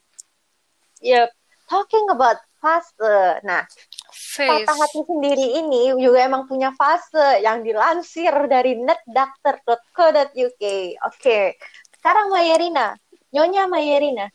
Yep, 1.04 1.36
talking 1.68 2.08
about 2.16 2.40
fase. 2.64 3.44
Nah, 3.44 3.68
Face. 4.14 4.46
patah 4.46 4.78
hati 4.78 5.02
sendiri 5.04 5.58
ini 5.60 5.98
juga 5.98 6.30
emang 6.30 6.46
punya 6.46 6.70
fase 6.78 7.42
yang 7.42 7.66
dilansir 7.66 8.32
dari 8.46 8.78
netdoctor.co.uk. 8.78 9.94
Oke, 10.38 10.96
okay. 11.02 11.44
sekarang 11.98 12.30
Mayerina, 12.30 12.94
Nyonya 13.34 13.66
Mayerina, 13.66 14.30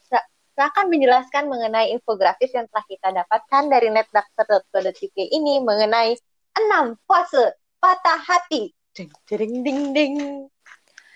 akan 0.58 0.90
menjelaskan 0.90 1.46
mengenai 1.46 1.94
infografis 1.94 2.50
yang 2.50 2.66
telah 2.66 2.84
kita 2.90 3.08
dapatkan 3.14 3.62
dari 3.70 3.88
netdoctor.co.uk 3.94 5.18
ini 5.22 5.62
mengenai 5.62 6.18
enam 6.58 6.98
fase 7.06 7.54
patah 7.78 8.18
hati. 8.18 8.74
Ding, 8.90 9.14
ding, 9.30 9.62
ding, 9.62 9.80
ding. 9.94 10.14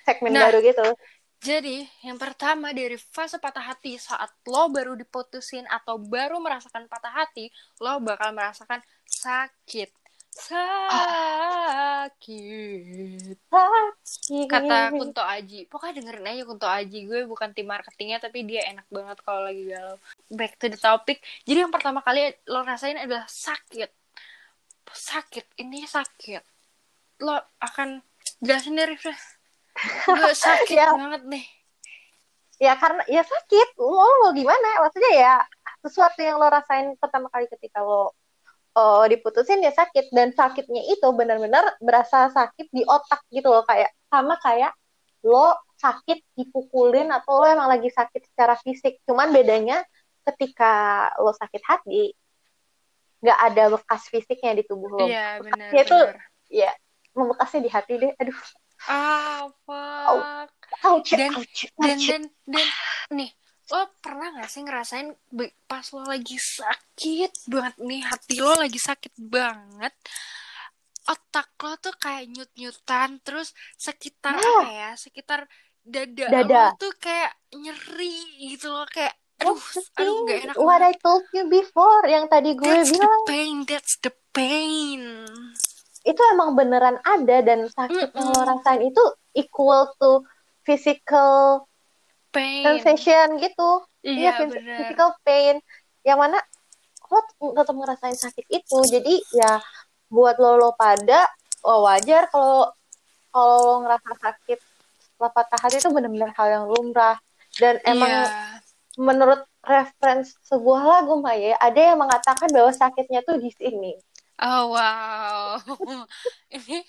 Segmen 0.06 0.34
nah, 0.34 0.46
baru 0.50 0.62
gitu. 0.62 0.86
Jadi, 1.42 1.82
yang 2.06 2.22
pertama 2.22 2.70
dari 2.70 2.94
fase 2.94 3.34
patah 3.42 3.74
hati 3.74 3.98
saat 3.98 4.30
lo 4.46 4.70
baru 4.70 4.94
diputusin 4.94 5.66
atau 5.66 5.98
baru 5.98 6.38
merasakan 6.38 6.86
patah 6.86 7.10
hati, 7.10 7.50
lo 7.82 7.98
bakal 7.98 8.30
merasakan 8.30 8.78
sakit. 9.02 9.90
Sakit. 10.32 11.50
Sakit. 13.44 14.48
Kata 14.48 14.94
Kunto 14.94 15.20
Aji. 15.20 15.68
Pokoknya 15.68 16.00
dengerin 16.00 16.30
aja 16.30 16.46
Kunto 16.46 16.70
Aji. 16.70 17.10
Gue 17.10 17.26
bukan 17.26 17.50
tim 17.50 17.66
marketingnya, 17.68 18.22
tapi 18.22 18.46
dia 18.46 18.64
enak 18.70 18.86
banget 18.88 19.18
kalau 19.26 19.44
lagi 19.44 19.66
galau. 19.68 19.98
Back 20.30 20.56
to 20.62 20.72
the 20.72 20.78
topic. 20.80 21.20
Jadi 21.44 21.58
yang 21.66 21.74
pertama 21.74 22.00
kali 22.00 22.32
lo 22.48 22.64
rasain 22.64 22.96
adalah 22.96 23.26
sakit. 23.28 23.90
Sakit. 24.88 25.58
Ini 25.60 25.90
sakit. 25.90 26.42
Lo 27.26 27.36
akan 27.60 28.00
jelasin 28.40 28.78
dari 28.78 28.96
Gue 30.06 30.34
sakit 30.34 30.78
ya. 30.78 30.94
banget 30.94 31.22
nih. 31.26 31.44
Ya 32.62 32.72
karena 32.78 33.02
ya 33.10 33.22
sakit. 33.26 33.68
Lo, 33.78 34.06
lo 34.22 34.28
gimana? 34.34 34.86
Maksudnya 34.86 35.12
ya 35.18 35.34
sesuatu 35.82 36.22
yang 36.22 36.38
lo 36.38 36.46
rasain 36.46 36.94
pertama 36.96 37.26
kali 37.28 37.50
ketika 37.50 37.82
lo 37.82 38.14
oh, 38.76 39.04
diputusin 39.08 39.60
ya 39.60 39.72
sakit 39.74 40.12
dan 40.14 40.32
sakitnya 40.32 40.82
itu 40.88 41.06
benar-benar 41.12 41.76
berasa 41.82 42.32
sakit 42.32 42.70
di 42.72 42.82
otak 42.86 43.20
gitu 43.28 43.48
loh 43.50 43.64
kayak 43.66 43.92
sama 44.08 44.38
kayak 44.40 44.72
lo 45.22 45.54
sakit 45.78 46.22
dipukulin 46.38 47.10
atau 47.10 47.42
lo 47.42 47.46
emang 47.46 47.68
lagi 47.70 47.90
sakit 47.90 48.32
secara 48.32 48.54
fisik 48.62 49.02
cuman 49.06 49.30
bedanya 49.30 49.82
ketika 50.22 51.10
lo 51.18 51.34
sakit 51.34 51.62
hati 51.66 52.14
nggak 53.22 53.38
ada 53.38 53.64
bekas 53.78 54.02
fisiknya 54.10 54.58
di 54.58 54.64
tubuh 54.66 54.90
lo 54.90 55.06
iya 55.06 55.38
benar 55.38 55.70
itu 55.70 55.98
ya 56.50 56.70
membekasnya 57.14 57.60
di 57.62 57.70
hati 57.70 57.92
deh 57.98 58.10
aduh 58.18 58.38
ah 58.90 59.46
fuck. 59.62 60.50
Oh, 60.82 60.98
ouch, 60.98 61.10
dan, 61.14 61.30
ouch, 61.38 61.68
dan 61.78 61.98
dan 62.00 62.22
dan 62.48 62.66
nih 63.14 63.30
lo 63.72 63.88
pernah 64.04 64.34
gak 64.36 64.50
sih 64.52 64.62
ngerasain 64.66 65.16
pas 65.64 65.86
lo 65.96 66.04
lagi 66.04 66.36
sakit 66.36 67.48
banget 67.48 67.76
nih 67.80 68.02
hati 68.04 68.36
lo 68.42 68.52
lagi 68.58 68.76
sakit 68.76 69.14
banget 69.16 69.94
otak 71.08 71.56
lo 71.62 71.74
tuh 71.80 71.94
kayak 71.96 72.28
nyut 72.30 72.50
nyutan 72.58 73.18
terus 73.24 73.56
sekitar 73.80 74.36
oh. 74.36 74.60
apa 74.62 74.70
ya 74.70 74.90
sekitar 74.94 75.48
dada, 75.82 76.26
dada. 76.28 76.62
lo 76.74 76.78
tuh 76.78 76.94
kayak 77.00 77.32
nyeri 77.56 78.52
gitu 78.52 78.70
loh 78.70 78.86
kayak 78.86 79.16
aduh 79.40 79.58
aduh 79.98 80.16
gak 80.28 80.38
enak 80.46 80.56
what 80.60 80.82
I 80.84 80.94
told 81.00 81.24
you 81.32 81.48
before 81.48 82.04
yang 82.06 82.28
tadi 82.28 82.54
gue 82.54 82.68
that's 82.68 82.92
bilang. 82.92 83.08
the 83.08 83.26
pain 83.26 83.54
that's 83.64 83.94
the 84.04 84.12
pain 84.36 85.02
itu 86.02 86.22
emang 86.34 86.58
beneran 86.58 86.98
ada 87.06 87.36
dan 87.46 87.70
sakit 87.70 88.10
mm 88.10 88.14
-mm. 88.14 88.18
yang 88.18 88.28
lo 88.34 88.42
rasain 88.42 88.82
itu 88.82 89.04
equal 89.38 89.90
to 90.02 90.26
physical 90.66 91.64
pain. 92.34 92.66
sensation 92.66 93.38
gitu. 93.38 93.70
Iya, 94.02 94.34
iya 94.42 94.76
physical 94.82 95.14
pain. 95.22 95.62
Yang 96.02 96.18
mana 96.18 96.38
lo 97.06 97.20
tetap 97.54 97.74
ngerasain 97.76 98.18
sakit 98.18 98.46
itu. 98.50 98.78
Jadi 98.90 99.14
ya 99.30 99.62
buat 100.10 100.42
lo 100.42 100.58
lo 100.58 100.70
pada 100.74 101.30
oh 101.62 101.86
wajar 101.86 102.26
kalau 102.34 102.66
kalau 103.30 103.56
lo 103.62 103.74
ngerasa 103.86 104.10
sakit 104.18 104.58
setelah 104.98 105.30
patah 105.30 105.60
hati 105.62 105.78
itu 105.78 105.90
bener-bener 105.94 106.34
hal 106.34 106.48
yang 106.50 106.64
lumrah. 106.66 107.16
Dan 107.54 107.78
emang 107.86 108.10
yeah. 108.10 108.58
menurut 108.98 109.46
reference 109.62 110.34
sebuah 110.50 110.82
lagu 110.82 111.22
Maya 111.22 111.54
ada 111.62 111.78
yang 111.78 112.02
mengatakan 112.02 112.50
bahwa 112.50 112.74
sakitnya 112.74 113.22
tuh 113.22 113.38
di 113.38 113.54
sini 113.54 113.94
Oh 114.40 114.72
wow, 114.72 115.60
ini 116.56 116.80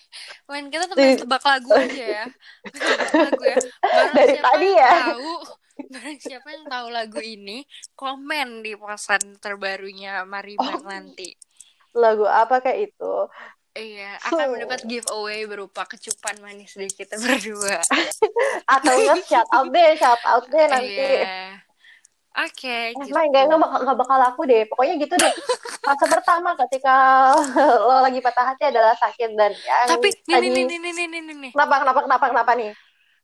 main 0.47 0.71
kita 0.71 0.87
tuh 0.87 0.95
main 0.95 1.19
tebak 1.19 1.43
lagu 1.43 1.69
aja 1.75 2.23
ya, 2.23 2.25
tebak 2.71 3.11
lagu 3.13 3.43
ya. 3.43 3.57
Barang 3.83 4.15
Dari 4.15 4.31
siapa 4.31 4.47
tadi 4.47 4.67
yang 4.71 4.79
ya. 4.79 4.91
tahu, 5.11 5.31
barang 5.91 6.17
siapa 6.17 6.47
yang 6.49 6.65
tahu 6.65 6.87
lagu 6.89 7.19
ini, 7.19 7.57
komen 7.93 8.47
di 8.63 8.73
posan 8.73 9.21
terbarunya 9.37 10.23
Mariban 10.23 10.81
Oh. 10.81 10.87
nanti. 10.87 11.35
lagu 11.93 12.25
apa 12.25 12.57
kayak 12.57 12.89
itu 12.89 13.13
Iya, 13.73 14.17
akan 14.29 14.53
mendapat 14.53 14.85
giveaway 14.85 15.45
berupa 15.45 15.85
kecupan 15.85 16.37
manis 16.41 16.73
dari 16.73 16.89
kita 16.89 17.17
berdua. 17.17 17.81
atau 18.73 18.93
enggak 18.97 19.25
shout 19.25 19.49
out 19.49 19.67
deh 19.69 19.89
shout 19.97 20.21
out 20.25 20.45
deh 20.45 20.65
nanti 20.69 20.93
Iya. 20.93 21.57
Oke, 22.33 22.97
Eh, 22.97 22.97
gitu. 22.97 23.13
Mai, 23.13 23.29
kayaknya 23.29 23.53
nggak 23.53 23.61
bakal, 23.61 23.79
nggak 23.85 23.99
bakal 24.01 24.17
laku 24.17 24.41
deh. 24.49 24.63
Pokoknya 24.65 24.93
gitu 24.97 25.13
deh. 25.21 25.33
Fase 25.85 26.05
pertama 26.09 26.49
ketika 26.65 26.95
lo 27.85 28.01
lagi 28.01 28.19
patah 28.25 28.45
hati 28.53 28.73
adalah 28.73 28.97
sakit 28.97 29.37
dan 29.37 29.53
yang 29.53 29.85
Tapi 29.85 30.07
nih 30.09 30.33
tadi 30.33 30.47
nih 30.49 30.63
nih 30.65 30.77
nih 30.81 30.93
nih 30.97 31.07
nih 31.13 31.21
nih 31.21 31.35
nih. 31.37 31.51
kenapa 31.53 31.75
kenapa 31.85 31.99
kenapa 32.09 32.25
kenapa 32.33 32.51
nih? 32.57 32.71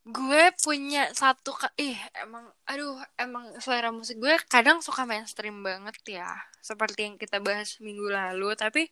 Gue 0.05 0.43
punya 0.61 1.09
satu 1.13 1.57
ke 1.57 1.67
ih 1.81 1.97
emang 2.21 2.45
aduh 2.69 2.97
emang 3.17 3.49
selera 3.61 3.89
musik 3.89 4.17
gue 4.21 4.37
kadang 4.45 4.77
suka 4.85 5.09
mainstream 5.09 5.65
banget 5.65 5.97
ya. 6.05 6.29
Seperti 6.61 7.09
yang 7.09 7.15
kita 7.17 7.41
bahas 7.41 7.81
minggu 7.81 8.13
lalu, 8.13 8.53
tapi 8.53 8.85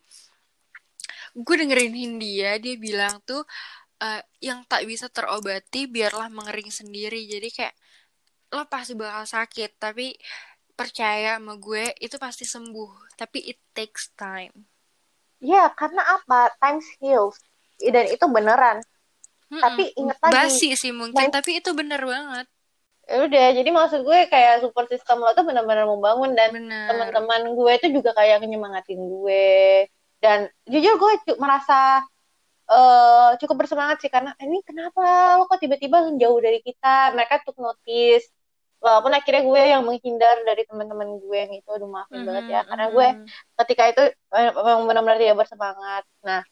gue 1.38 1.54
dengerin 1.54 1.94
Hindia 1.94 2.58
dia 2.58 2.74
bilang 2.74 3.22
tuh 3.22 3.46
eh, 4.02 4.22
yang 4.42 4.66
tak 4.66 4.82
bisa 4.90 5.06
terobati 5.06 5.86
biarlah 5.86 6.26
mengering 6.26 6.74
sendiri. 6.74 7.22
Jadi 7.30 7.48
kayak 7.54 7.74
lo 8.54 8.62
pasti 8.74 8.92
bakal 9.02 9.24
sakit, 9.36 9.70
tapi 9.84 10.06
percaya 10.78 11.30
sama 11.36 11.54
gue 11.66 11.84
itu 12.06 12.16
pasti 12.24 12.44
sembuh. 12.54 12.90
Tapi 13.20 13.38
it 13.50 13.58
takes 13.76 14.04
time. 14.16 14.54
Ya 15.52 15.70
karena 15.78 16.02
apa? 16.18 16.50
Time 16.60 16.80
heals 16.98 17.36
dan 17.94 18.04
itu 18.14 18.24
beneran. 18.36 18.78
Mm-mm. 19.48 19.62
Tapi 19.62 19.82
inget 20.00 20.18
lagi, 20.20 20.34
basi 20.34 20.68
sih 20.76 20.92
mungkin, 20.92 21.28
main- 21.28 21.34
tapi 21.36 21.50
itu 21.60 21.70
bener 21.78 22.00
banget. 22.04 22.46
Ya 23.08 23.24
udah, 23.24 23.46
jadi 23.56 23.70
maksud 23.72 24.00
gue 24.04 24.18
kayak 24.28 24.60
support 24.60 24.86
system 24.92 25.24
lo 25.24 25.32
tuh 25.32 25.44
benar-benar 25.48 25.88
membangun 25.88 26.36
dan 26.36 26.52
teman-teman 26.84 27.40
gue 27.56 27.70
itu 27.80 27.86
juga 27.96 28.10
kayak 28.12 28.44
nyemangatin 28.44 29.00
gue 29.00 29.48
dan 30.20 30.38
jujur 30.68 30.94
gue 31.00 31.12
cu- 31.24 31.40
merasa 31.40 32.04
eh, 32.70 33.30
cukup 33.40 33.56
bersemangat 33.64 33.96
sih 34.04 34.10
karena 34.12 34.32
ini 34.44 34.60
kenapa 34.68 35.36
lo 35.40 35.48
kok 35.50 35.60
tiba-tiba 35.64 35.98
jauh 36.20 36.38
dari 36.40 36.60
kita 36.64 37.16
mereka 37.16 37.40
tuh 37.46 37.56
notice 37.60 38.28
walaupun 38.78 39.12
akhirnya 39.14 39.42
gue 39.46 39.62
yang 39.74 39.82
menghindar 39.86 40.36
dari 40.46 40.62
teman-teman 40.68 41.18
gue 41.18 41.36
yang 41.36 41.52
itu 41.54 41.68
aduh 41.70 41.90
maafin 41.90 42.22
banget 42.26 42.44
ya. 42.54 42.60
Karena 42.68 42.86
gue 42.94 43.08
ketika 43.64 43.82
itu 43.90 44.02
eh, 44.12 44.50
memang 44.54 44.84
benar-benar 44.88 45.18
tidak 45.22 45.36
bersemangat. 45.42 46.04
Nah 46.24 46.42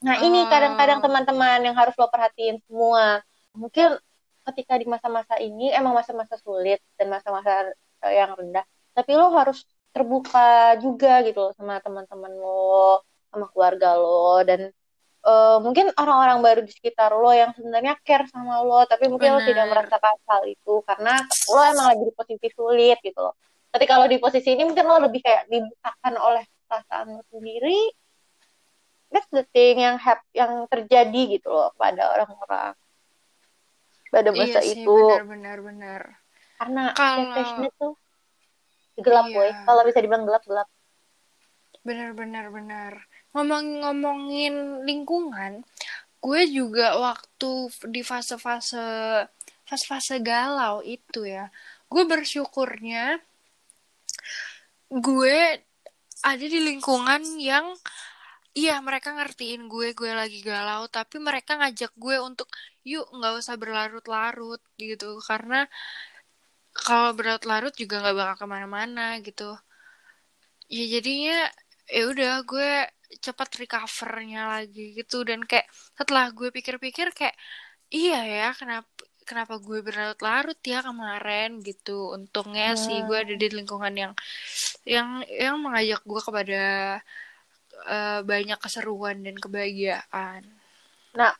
nah 0.00 0.16
ini 0.24 0.44
Oh. 0.44 0.48
kadang-kadang 0.48 0.98
teman-teman 1.04 1.58
yang 1.66 1.76
harus 1.76 1.92
lo 2.00 2.08
perhatiin 2.08 2.56
semua. 2.64 3.20
Mungkin 3.52 4.00
ketika 4.48 4.74
di 4.80 4.86
masa-masa 4.88 5.36
ini 5.36 5.68
emang 5.72 5.92
masa-masa 5.92 6.36
sulit 6.40 6.80
dan 6.96 7.12
masa-masa 7.12 7.72
eh, 8.04 8.14
yang 8.16 8.32
rendah. 8.36 8.64
Tapi 8.96 9.10
lo 9.16 9.32
harus 9.36 9.64
terbuka 9.92 10.78
juga 10.80 11.20
gitu 11.26 11.38
loh 11.50 11.52
sama 11.58 11.82
teman-teman 11.84 12.32
lo 12.36 13.02
sama 13.30 13.46
keluarga 13.52 13.96
lo. 14.00 14.40
Dan 14.48 14.72
eh, 15.20 15.58
mungkin 15.60 15.92
orang-orang 15.94 16.38
baru 16.40 16.60
di 16.64 16.72
sekitar 16.72 17.12
lo 17.12 17.28
yang 17.30 17.52
sebenarnya 17.52 17.96
care 18.00 18.24
sama 18.28 18.60
lo 18.62 18.84
tapi 18.84 19.06
mungkin 19.06 19.36
lo 19.36 19.40
Benar. 19.40 19.48
tidak 19.52 19.66
merasakan 19.68 20.14
hal 20.24 20.42
itu 20.44 20.74
karena 20.84 21.14
lo 21.48 21.60
emang 21.60 21.86
lagi 21.92 22.02
di 22.04 22.14
posisi 22.14 22.46
sulit 22.50 22.98
gitu 23.00 23.20
loh 23.20 23.34
ketika 23.70 24.00
lo 24.00 24.06
di 24.06 24.18
posisi 24.18 24.48
ini 24.50 24.64
mungkin 24.64 24.84
lo 24.84 24.96
lebih 25.04 25.20
kayak 25.20 25.44
dibukakan 25.46 26.14
oleh 26.16 26.44
perasaan 26.64 27.06
lo 27.14 27.22
sendiri 27.28 27.92
that's 29.10 29.28
the 29.28 29.42
thing 29.50 29.78
yang 29.78 29.98
hap 29.98 30.22
yang 30.32 30.64
terjadi 30.66 31.22
gitu 31.38 31.50
loh 31.50 31.70
pada 31.74 32.14
orang-orang 32.16 32.72
pada 34.10 34.30
masa 34.34 34.58
Iya 34.58 34.74
sih, 34.74 34.82
itu 34.82 34.90
benar 34.90 35.22
benar 35.26 35.58
benar. 35.62 36.02
karena 36.58 36.82
Kalau- 36.92 37.62
itu 37.62 37.88
gelap 39.00 39.26
Iya. 39.30 39.34
boy 39.34 39.48
kalau 39.64 39.82
bisa 39.84 39.98
dibilang 40.00 40.24
gelap 40.24 40.42
gelap 40.44 40.68
Benar 41.80 42.12
benar 42.12 42.52
benar. 42.52 42.92
Ngomong-ngomongin 43.30 44.82
lingkungan, 44.82 45.62
gue 46.18 46.42
juga 46.50 46.98
waktu 46.98 47.50
di 47.88 48.02
fase-fase 48.02 48.82
fase-fase 49.64 50.18
galau 50.18 50.82
itu 50.82 51.22
ya, 51.22 51.46
gue 51.86 52.02
bersyukurnya 52.02 53.22
gue 54.90 55.38
ada 56.26 56.46
di 56.50 56.58
lingkungan 56.58 57.22
yang 57.38 57.70
iya 58.50 58.82
mereka 58.82 59.14
ngertiin 59.14 59.70
gue 59.70 59.94
gue 59.94 60.10
lagi 60.10 60.42
galau 60.42 60.90
tapi 60.90 61.22
mereka 61.22 61.54
ngajak 61.54 61.94
gue 61.94 62.16
untuk 62.18 62.50
yuk 62.82 63.06
nggak 63.14 63.34
usah 63.40 63.54
berlarut-larut 63.54 64.60
gitu. 64.74 65.22
Karena 65.22 65.70
kalau 66.74 67.14
berlarut-larut 67.14 67.74
juga 67.78 68.02
nggak 68.02 68.16
bakal 68.18 68.36
ke 68.42 68.46
mana-mana 68.50 69.06
gitu. 69.22 69.54
Ya 70.70 70.84
jadinya 70.86 71.46
ya 71.90 72.02
udah 72.10 72.32
gue 72.46 72.70
cepat 73.18 73.48
recovernya 73.58 74.40
lagi 74.60 74.94
gitu. 74.94 75.26
Dan 75.26 75.42
kayak 75.44 75.66
setelah 75.98 76.30
gue 76.30 76.48
pikir-pikir 76.54 77.10
kayak 77.12 77.36
iya 77.90 78.22
ya 78.22 78.48
kenapa 78.54 78.86
kenapa 79.26 79.62
gue 79.62 79.78
berlarut-larut 79.82 80.58
ya 80.62 80.82
kemarin? 80.82 81.62
gitu. 81.62 82.14
Untungnya 82.14 82.74
sih 82.74 83.02
gue 83.06 83.18
ada 83.18 83.34
di 83.34 83.48
lingkungan 83.50 83.94
yang 83.94 84.12
yang 84.86 85.22
yang 85.28 85.56
mengajak 85.62 86.02
gue 86.02 86.20
kepada 86.22 86.62
eh, 87.86 88.20
banyak 88.26 88.58
keseruan 88.58 89.22
dan 89.22 89.36
kebahagiaan. 89.38 90.42
Nah, 91.14 91.34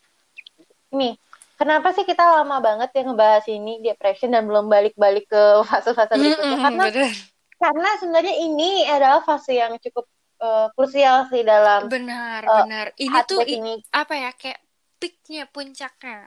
nih, 0.94 1.14
kenapa 1.58 1.94
sih 1.94 2.06
kita 2.06 2.22
lama 2.22 2.58
banget 2.62 2.90
ya 2.94 3.02
ngebahas 3.06 3.46
ini 3.50 3.82
depression 3.82 4.30
dan 4.34 4.46
belum 4.46 4.66
balik-balik 4.70 5.26
ke 5.30 5.42
fase-fase 5.66 6.14
berikutnya? 6.14 6.58
Mm-mm, 6.58 6.62
Karena 6.62 6.84
bener. 6.90 7.12
karena 7.60 7.90
sebenarnya 8.00 8.34
ini 8.40 8.70
adalah 8.88 9.20
fase 9.20 9.52
yang 9.52 9.76
cukup 9.76 10.08
eh, 10.44 10.66
krusial 10.74 11.16
sih 11.31 11.42
dalam 11.50 11.83
benar 11.90 12.42
Eh, 12.50 12.55
benar 12.57 12.87
ini 13.05 13.18
tuh 13.31 13.42
ini. 13.55 13.74
apa 14.00 14.14
ya 14.24 14.31
kayak 14.40 14.61
peaknya 15.00 15.42
puncaknya 15.55 16.18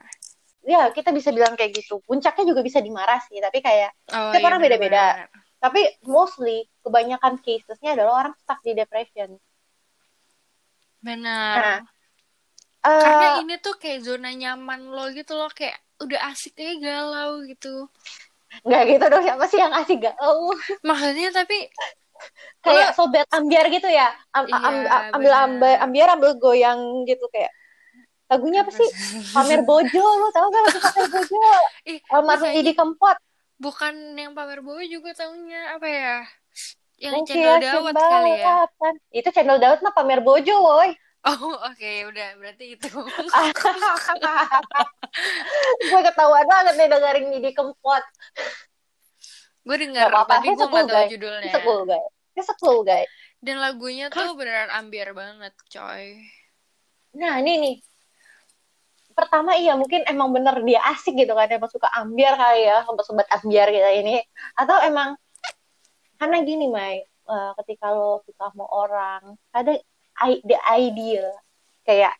Ya, 0.72 0.80
kita 0.96 1.10
bisa 1.18 1.28
bilang 1.36 1.54
kayak 1.58 1.72
gitu. 1.78 1.94
Puncaknya 2.08 2.44
juga 2.50 2.62
bisa 2.68 2.80
dimarah 2.86 3.20
sih, 3.28 3.38
tapi 3.44 3.58
kayak 3.66 3.90
oh 4.12 4.34
Setiap 4.34 4.44
iya 4.44 4.50
orang 4.50 4.60
beda-beda. 4.64 5.04
tapi 5.64 5.80
mostly 6.04 6.68
kebanyakan 6.84 7.34
casesnya 7.44 7.90
adalah 7.96 8.12
orang 8.28 8.34
stuck 8.42 8.60
di 8.66 8.72
depression. 8.76 9.30
benar 11.04 11.62
Nah, 11.62 11.80
karena 13.02 13.26
Eh, 13.26 13.40
ini 13.40 13.54
tuh 13.64 13.74
kayak 13.82 14.00
zona 14.06 14.30
nyaman 14.40 14.80
lo 14.94 15.04
gitu 15.18 15.32
loh 15.40 15.50
kayak 15.58 15.76
udah 16.04 16.20
asik 16.30 16.52
aja 16.60 16.74
galau 16.86 17.30
gitu 17.50 17.68
nggak 18.66 18.82
gitu 18.90 19.04
dong, 19.12 19.22
siapa 19.26 19.44
sih 19.50 19.58
yang 19.62 19.72
asik 19.80 19.98
galau? 20.04 20.38
maksudnya 20.86 21.28
tapi 21.34 21.54
kayak 22.64 22.96
sobat 22.96 23.28
ambiar 23.30 23.66
gitu 23.68 23.86
ya. 23.86 24.08
Am- 24.32 24.48
Iya, 24.48 24.56
am- 24.56 24.88
am- 24.88 25.10
ambil 25.20 25.32
ambiar 25.32 25.76
ambiar 25.84 26.08
ambil 26.16 26.30
goyang 26.40 27.04
gitu 27.04 27.26
kayak 27.28 27.52
lagunya 28.24 28.64
apa 28.64 28.72
sih? 28.72 28.88
Pamer 29.36 29.60
bojo 29.62 30.04
lu 30.20 30.26
tau 30.32 30.48
gak 30.48 30.62
lagu 30.64 30.80
pamer 30.80 31.06
bojo? 31.12 31.38
Almarhum 32.14 32.48
Didi 32.56 32.72
Kempot. 32.72 33.16
Bukan 33.60 33.94
yang 34.18 34.32
pamer 34.34 34.64
boy 34.64 34.82
juga 34.90 35.14
taunya 35.14 35.76
apa 35.76 35.86
ya? 35.86 36.16
Yang 36.98 37.12
Mungkin 37.20 37.34
channel 37.36 37.58
ya, 37.58 37.72
dawet 37.74 37.94
kali 37.94 38.32
ya. 38.38 38.44
Balapan. 38.46 38.94
itu 39.10 39.28
channel 39.30 39.58
Dawet 39.58 39.80
mah 39.82 39.92
pamer 39.94 40.20
bojo 40.24 40.54
woi. 40.62 40.90
Oh 41.24 41.56
oke 41.56 41.92
udah 42.12 42.36
berarti 42.36 42.76
itu. 42.76 42.88
Gue 45.88 46.00
ketahuan 46.04 46.44
banget 46.44 46.74
nih 46.76 46.88
dengerin 46.92 47.32
Didi 47.32 47.50
Kempot 47.56 48.04
gue 49.64 49.76
denger 49.80 50.06
Gak 50.06 50.12
apa-apa, 50.12 50.32
tapi 50.44 50.48
gue 50.52 50.68
tahu 50.68 50.86
guys. 50.86 51.08
judulnya. 51.08 51.52
Sekul 51.56 51.78
guys. 51.88 52.08
Ini 52.36 52.42
sekul 52.44 52.76
guys. 52.84 53.08
Dan 53.44 53.56
lagunya 53.60 54.06
tuh 54.12 54.36
beneran 54.36 54.72
ambiar 54.72 55.12
banget 55.16 55.52
coy. 55.72 56.20
Nah 57.16 57.40
ini 57.40 57.52
nih. 57.60 57.76
Pertama 59.14 59.54
iya 59.54 59.78
mungkin 59.78 60.02
emang 60.10 60.34
bener 60.34 60.58
dia 60.64 60.80
asik 60.92 61.14
gitu 61.16 61.32
kan. 61.32 61.48
Emang 61.48 61.70
suka 61.70 61.88
ambiar 61.96 62.34
kali 62.36 62.66
ya. 62.66 62.84
Sobat-sobat 62.84 63.28
ambiar 63.30 63.68
kita 63.72 63.90
ini. 63.94 64.20
Atau 64.58 64.76
emang 64.84 65.16
karena 66.20 66.40
gini 66.44 66.66
Mai. 66.68 67.04
Eh, 67.04 67.52
ketika 67.64 67.88
lo 67.92 68.20
suka 68.28 68.52
sama 68.52 68.68
orang 68.68 69.38
ada 69.54 69.76
the 70.44 70.58
ideal. 70.76 71.30
Kayak 71.84 72.16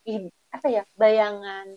apa 0.52 0.66
ya? 0.68 0.85
Bayangan 0.96 1.76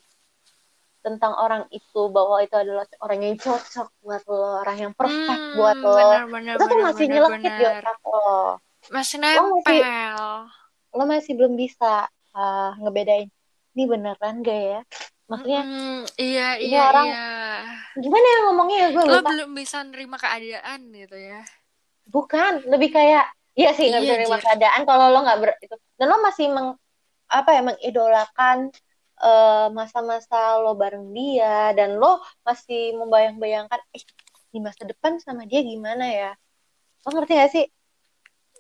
tentang 0.99 1.33
orang 1.33 1.63
itu 1.69 2.01
bahwa 2.10 2.41
itu 2.41 2.51
adalah 2.53 2.83
orang 2.99 3.19
yang 3.21 3.36
cocok 3.36 3.88
buat 4.01 4.21
lo 4.27 4.60
orang 4.60 4.77
yang 4.77 4.93
perfect 4.93 5.39
Hmm, 5.39 5.55
buat 5.55 5.77
lo. 5.77 5.93
bener, 5.95 6.23
bener, 6.27 6.53
itu 6.53 6.63
tuh 6.63 6.69
bener, 6.69 6.86
masih 6.86 7.05
bener, 7.05 7.15
nyelekit 7.15 7.51
di 7.51 7.63
bener. 7.63 7.79
otak 7.79 7.99
lo. 8.03 8.31
Masih 8.88 9.17
Lo 9.17 9.23
masih- 9.23 9.83
nempel. 9.83 10.27
lo 10.91 11.03
masih 11.05 11.33
belum 11.33 11.53
bisa 11.55 11.93
eh, 12.33 12.69
ngebedain 12.79 13.27
ini 13.71 13.83
beneran 13.86 14.36
gak 14.41 14.60
ya? 14.60 14.79
Maksudnya 15.27 15.62
mm, 15.62 16.01
iya 16.17 16.47
ini 16.55 16.71
iya 16.71 16.81
orang 16.88 17.05
iya. 17.05 17.27
gimana 17.95 18.25
ya 18.25 18.39
ngomongnya? 18.47 18.77
Ya 18.77 18.88
gue 18.89 19.03
lo 19.03 19.12
lupa. 19.19 19.29
belum 19.29 19.49
bisa 19.53 19.77
nerima 19.83 20.17
keadaan 20.17 20.79
gitu 20.89 21.17
ya. 21.17 21.41
Bukan 22.05 22.63
lebih 22.65 22.89
kayak 22.89 23.25
iya 23.53 23.73
sih 23.73 23.89
nggak 23.89 24.01
Iya, 24.01 24.07
bisa 24.07 24.15
nerima 24.17 24.39
keadaan 24.39 24.81
kalau 24.83 25.12
lo 25.12 25.19
nggak 25.21 25.39
ber 25.39 25.51
itu. 25.60 25.75
Dan 25.95 26.07
lo 26.07 26.17
masih 26.21 26.47
meng 26.47 26.67
apa 27.27 27.49
ya 27.51 27.62
mengidolakan 27.62 28.71
eh, 29.21 29.67
masa-masa 29.73 30.62
lo 30.62 30.77
bareng 30.77 31.13
dia 31.13 31.73
dan 31.77 31.97
lo 31.97 32.21
masih 32.45 32.93
membayang-bayangkan 32.97 33.82
eh 33.93 34.03
di 34.51 34.60
masa 34.63 34.88
depan 34.88 35.19
sama 35.19 35.43
dia 35.45 35.62
gimana 35.62 36.06
ya? 36.08 36.32
Lo 37.06 37.10
ngerti 37.13 37.34
gak 37.36 37.51
sih? 37.51 37.65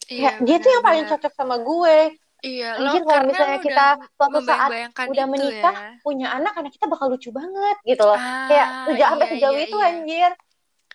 Iya 0.07 0.39
Ya, 0.39 0.45
dia 0.45 0.57
tuh 0.63 0.71
yang 0.71 0.83
paling 0.85 1.05
cocok 1.09 1.33
sama 1.35 1.55
gue. 1.59 2.15
Iya 2.45 2.77
Anjir, 2.77 3.01
lo 3.01 3.05
kalau 3.09 3.09
karena 3.09 3.29
misalnya 3.33 3.59
kita 3.65 3.85
udah 3.97 4.09
suatu 4.13 4.39
saat 4.45 4.69
udah 5.09 5.25
menikah, 5.25 5.73
ya. 5.73 5.89
punya 6.05 6.27
anak 6.37 6.53
anak 6.53 6.69
kita 6.69 6.85
bakal 6.85 7.09
lucu 7.09 7.33
banget 7.33 7.77
gitu 7.81 8.03
loh. 8.05 8.13
Ah 8.13 8.45
kayak 8.45 8.67
sampai 9.09 9.25
iya 9.25 9.33
sejauh 9.33 9.57
iya 9.57 9.65
itu 9.65 9.77
iya. 9.77 9.89
anjir. 9.89 10.31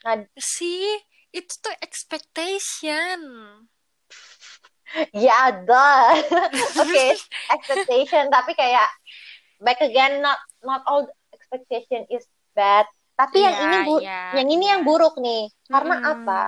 Nah 0.06 0.14
sih 0.38 0.86
itu 1.34 1.52
tuh 1.58 1.74
expectation. 1.82 3.20
Ya 5.16 5.48
dah 5.64 6.12
oke 6.84 7.06
expectation. 7.56 8.28
Tapi 8.28 8.52
kayak 8.52 8.92
back 9.62 9.80
again 9.80 10.20
not 10.20 10.38
not 10.66 10.82
all 10.90 11.06
expectation 11.32 12.04
is 12.10 12.26
bad. 12.52 12.84
Tapi 13.16 13.38
yang 13.44 13.54
Iya, 13.54 13.64
ini 13.64 13.76
bu 13.86 13.94
iya, 14.02 14.22
yang 14.40 14.48
ini 14.50 14.64
yang 14.66 14.82
buruk 14.82 15.14
nih. 15.20 15.48
Karena 15.70 15.96
Mm-mm. 16.00 16.12
apa? 16.18 16.42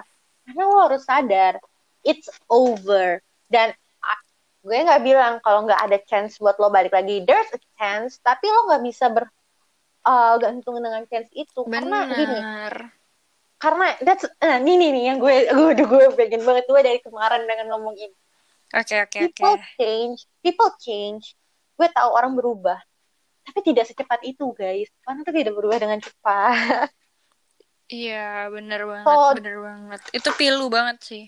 Karena 0.45 0.63
lo 0.69 0.79
harus 0.91 1.03
sadar 1.07 1.57
it's 2.05 2.29
over. 2.51 3.23
Dan 3.49 3.73
gue 4.65 4.79
nggak 4.81 5.05
bilang 5.05 5.45
kalau 5.45 5.69
nggak 5.69 5.77
ada 5.77 5.99
chance 6.09 6.41
buat 6.41 6.57
lo 6.59 6.73
balik 6.73 6.93
lagi. 6.93 7.23
There's 7.23 7.53
a 7.53 7.61
chance 7.77 8.19
tapi 8.21 8.49
lo 8.49 8.69
nggak 8.69 8.83
bisa 8.85 9.13
ber 9.13 9.29
uh, 10.09 10.35
gantung 10.41 10.81
dengan 10.81 11.05
chance 11.09 11.29
itu. 11.37 11.65
Karena 11.69 12.11
gini 12.13 12.39
karena 13.65 13.97
that's 14.05 14.29
nah, 14.45 14.61
ini 14.61 14.77
nih 14.77 14.91
nih 14.93 15.05
yang 15.09 15.19
gue 15.23 15.37
gue 15.57 15.73
gue 15.89 16.05
pengen 16.13 16.45
banget 16.45 16.65
gue 16.69 16.81
dari 16.85 17.01
kemarin 17.01 17.49
dengan 17.49 17.77
ngomong 17.77 17.97
ini. 17.97 18.17
Oke 18.77 19.01
oke 19.01 19.19
oke. 19.25 19.33
People 19.33 19.57
change 19.81 20.19
people 20.45 20.71
change. 20.77 21.33
Gue 21.81 21.89
tahu 21.89 22.13
orang 22.13 22.37
berubah 22.37 22.77
tapi 23.45 23.61
tidak 23.61 23.85
secepat 23.87 24.21
itu 24.25 24.51
guys. 24.57 24.89
Orang 25.05 25.23
tuh 25.23 25.35
tidak 25.37 25.53
berubah 25.55 25.79
dengan 25.79 26.01
cepat. 26.01 26.89
Iya 27.85 28.49
benar 28.49 28.81
banget 28.89 29.07
So- 29.13 29.37
benar 29.37 29.57
banget. 29.61 30.01
Itu 30.17 30.29
pilu 30.41 30.73
banget 30.73 30.99
sih. 31.05 31.25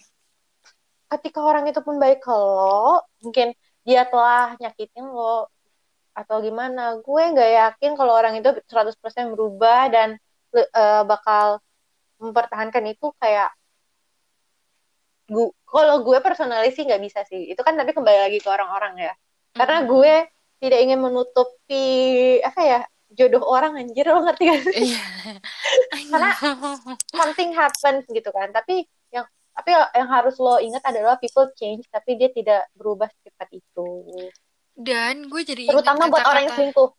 Ketika 1.07 1.45
orang 1.45 1.69
itu 1.69 1.79
pun 1.85 2.01
baik 2.01 2.25
ke 2.25 2.33
lo 2.33 3.05
mungkin 3.21 3.53
dia 3.87 4.09
telah 4.09 4.57
nyakitin 4.59 5.05
lo 5.07 5.53
atau 6.17 6.41
gimana 6.41 6.97
gue 6.97 7.23
nggak 7.37 7.51
yakin 7.61 7.93
kalau 7.93 8.17
orang 8.17 8.41
itu 8.41 8.49
100% 8.73 9.37
berubah 9.37 9.93
dan 9.93 10.09
eh, 10.57 11.03
bakal 11.05 11.61
mempertahankan 12.17 12.89
itu 12.89 13.13
kayak 13.21 13.53
gue 15.29 15.53
kalau 15.69 16.01
gue 16.01 16.19
personally 16.25 16.73
sih 16.73 16.89
nggak 16.89 17.03
bisa 17.05 17.21
sih. 17.29 17.53
Itu 17.53 17.61
kan 17.61 17.77
tapi 17.77 17.93
kembali 17.93 18.19
lagi 18.33 18.39
ke 18.41 18.49
orang-orang 18.49 19.13
ya. 19.13 19.15
Karena 19.53 19.85
gue 19.85 20.15
tidak 20.61 20.79
ingin 20.81 21.01
menutupi 21.01 21.87
apa 22.41 22.61
ya 22.65 22.81
jodoh 23.13 23.45
orang 23.47 23.79
anjir 23.79 24.05
lo 24.09 24.21
ngerti 24.25 24.43
gak 24.51 24.61
sih 24.67 24.75
iya 24.93 25.05
Karena- 26.11 26.37
something 27.13 27.51
happens 27.55 28.05
gitu 28.11 28.31
kan 28.35 28.51
tapi 28.51 28.85
yang 29.15 29.25
tapi 29.57 29.71
yang 29.73 30.09
harus 30.11 30.37
lo 30.37 30.61
ingat 30.61 30.85
adalah 30.85 31.17
people 31.17 31.49
change 31.57 31.87
tapi 31.89 32.19
dia 32.21 32.29
tidak 32.33 32.69
berubah 32.77 33.09
secepat 33.09 33.49
itu 33.57 33.89
dan 34.77 35.31
gue 35.33 35.43
jadi 35.47 35.73
terutama 35.73 36.13
buat 36.13 36.27
orang 36.29 36.45
yang 36.51 36.57
selingkuh 36.57 36.91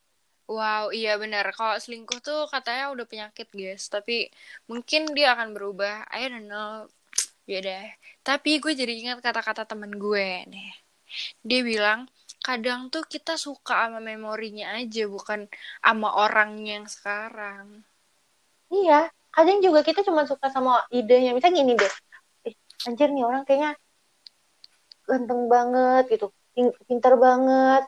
Wow, 0.47 0.95
iya 0.95 1.19
benar. 1.19 1.51
Kalau 1.51 1.75
selingkuh 1.75 2.23
tuh 2.23 2.47
katanya 2.47 2.87
udah 2.95 3.03
penyakit, 3.03 3.51
guys. 3.51 3.91
Tapi 3.91 4.31
mungkin 4.71 5.11
dia 5.11 5.35
akan 5.35 5.51
berubah. 5.51 6.07
I 6.07 6.31
don't 6.31 6.47
know. 6.47 6.87
Ya 7.43 7.59
deh. 7.59 7.87
Tapi 8.23 8.63
gue 8.63 8.71
jadi 8.71 8.95
ingat 8.95 9.19
kata-kata 9.19 9.67
temen 9.67 9.91
gue 9.99 10.47
nih. 10.47 10.71
Dia 11.43 11.67
bilang, 11.67 12.07
kadang 12.47 12.81
tuh 12.93 13.03
kita 13.13 13.33
suka 13.45 13.75
sama 13.91 13.99
memorinya 13.99 14.65
aja, 14.79 15.03
bukan 15.15 15.39
sama 15.83 16.09
orangnya 16.23 16.71
yang 16.79 16.87
sekarang. 16.95 17.65
iya 18.71 19.07
kadang 19.35 19.59
juga 19.65 19.79
kita 19.87 19.99
cuma 20.07 20.23
suka 20.31 20.47
sama 20.55 20.71
idenya. 20.99 21.31
Misalnya 21.35 21.55
gini 21.61 21.73
deh 21.81 21.93
eh, 22.47 22.55
anjir 22.87 23.09
nih 23.15 23.23
orang 23.27 23.43
kayaknya 23.47 23.71
ganteng 25.07 25.41
banget 25.53 26.03
gitu 26.13 26.25
pin- 26.55 26.77
pintar 26.87 27.13
banget. 27.19 27.83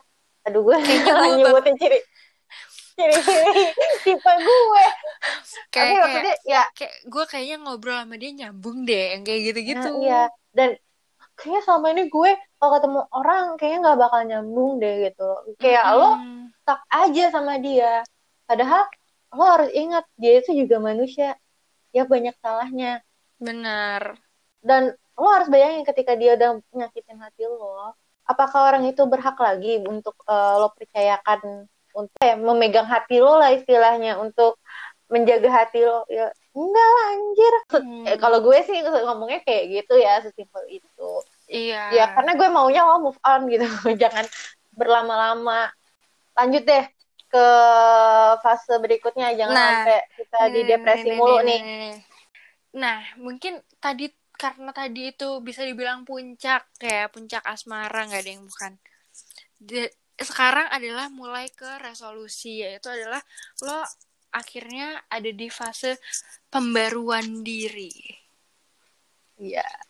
Aduh 0.46 0.60
gue 0.64 0.76
Kayaknya 0.76 1.36
nyebutin 1.40 1.76
ciri 1.80 2.00
ciri 2.96 3.16
tipe 4.04 4.32
gue. 4.44 4.84
Tapi 5.72 5.72
Kayak, 5.72 5.88
kayak, 5.88 6.00
maksudnya 6.04 6.34
ya. 6.44 6.62
kayak 6.76 6.94
gue 7.08 7.24
kayaknya 7.28 7.56
ngobrol 7.64 7.96
sama 7.96 8.14
dia 8.20 8.30
nyambung 8.44 8.78
deh, 8.88 9.04
yang 9.16 9.22
kayak 9.24 9.40
gitu-gitu. 9.52 9.88
Nah, 9.88 10.00
iya. 10.04 10.22
Dan 10.52 10.70
kayaknya 11.38 11.60
selama 11.64 11.86
ini 11.96 12.02
gue 12.12 12.30
kalau 12.60 12.70
ketemu 12.76 13.00
orang 13.10 13.44
kayaknya 13.56 13.78
nggak 13.88 13.98
bakal 14.04 14.20
nyambung 14.28 14.70
deh 14.78 14.94
gitu. 15.08 15.30
Kayak 15.56 15.84
lo 15.96 16.20
Mm-mm. 16.20 16.52
stuck 16.60 16.80
aja 16.92 17.24
sama 17.32 17.56
dia. 17.56 18.04
Padahal 18.44 18.84
lo 19.32 19.44
harus 19.48 19.70
ingat 19.72 20.04
dia 20.20 20.32
itu 20.44 20.52
juga 20.52 20.76
manusia. 20.78 21.40
Ya 21.96 22.04
banyak 22.04 22.36
salahnya. 22.44 23.00
Benar. 23.40 24.20
dan 24.60 24.92
lo 25.16 25.28
harus 25.32 25.48
bayangin 25.48 25.88
ketika 25.88 26.12
dia 26.12 26.36
udah 26.36 26.60
nyakitin 26.76 27.16
hati 27.16 27.48
lo 27.48 27.96
apakah 28.28 28.68
orang 28.68 28.84
itu 28.84 29.02
berhak 29.08 29.36
lagi 29.40 29.80
untuk 29.84 30.14
eh, 30.28 30.54
lo 30.60 30.68
percayakan 30.76 31.64
untuk 31.96 32.20
ya, 32.22 32.36
memegang 32.38 32.86
hati 32.86 33.18
lo 33.18 33.40
lah 33.40 33.50
istilahnya 33.50 34.20
untuk 34.20 34.60
menjaga 35.10 35.50
hati 35.50 35.82
lo? 35.82 36.06
Ya 36.06 36.30
enggak 36.54 36.88
lah 36.94 37.06
anjir. 37.16 37.54
Hmm. 37.80 38.04
Eh, 38.06 38.18
kalau 38.20 38.38
gue 38.44 38.58
sih 38.62 38.78
ngomongnya 38.84 39.40
kayak 39.42 39.64
gitu 39.74 39.94
ya 39.98 40.22
sesimpel 40.22 40.62
itu 40.70 41.08
Iya. 41.50 41.82
ya 41.98 42.04
karena 42.14 42.38
gue 42.38 42.48
maunya 42.48 42.86
lo 42.86 43.02
move 43.02 43.20
on 43.26 43.50
gitu 43.50 43.66
jangan 44.02 44.22
berlama-lama 44.70 45.66
lanjut 46.38 46.62
deh 46.62 46.84
ke 47.30 47.46
fase 48.42 48.74
berikutnya 48.78 49.34
jangan 49.34 49.54
Nah, 49.54 49.66
sampai 49.82 49.98
kita 50.18 50.40
di 50.50 50.60
Nih, 50.62 50.66
depresi 50.66 51.08
nih, 51.10 51.16
mulu 51.18 51.36
nih, 51.42 51.58
nih 51.62 51.76
nih. 51.78 51.96
Nah, 52.78 52.98
mungkin 53.18 53.58
tadi 53.82 54.06
karena 54.34 54.70
tadi 54.72 55.10
itu 55.12 55.28
bisa 55.42 55.66
dibilang 55.66 56.06
puncak 56.06 56.70
ya, 56.80 57.10
puncak 57.10 57.42
asmara 57.44 58.06
nggak 58.06 58.22
ada 58.22 58.30
yang 58.30 58.44
bukan. 58.46 58.72
De- 59.58 59.94
sekarang 60.20 60.68
adalah 60.70 61.06
mulai 61.10 61.48
ke 61.50 61.66
resolusi 61.80 62.60
yaitu 62.62 62.92
adalah 62.92 63.20
lo 63.64 63.80
akhirnya 64.30 65.02
ada 65.10 65.30
di 65.34 65.48
fase 65.50 65.98
pembaruan 66.50 67.42
diri. 67.42 67.90
Iya. 69.40 69.89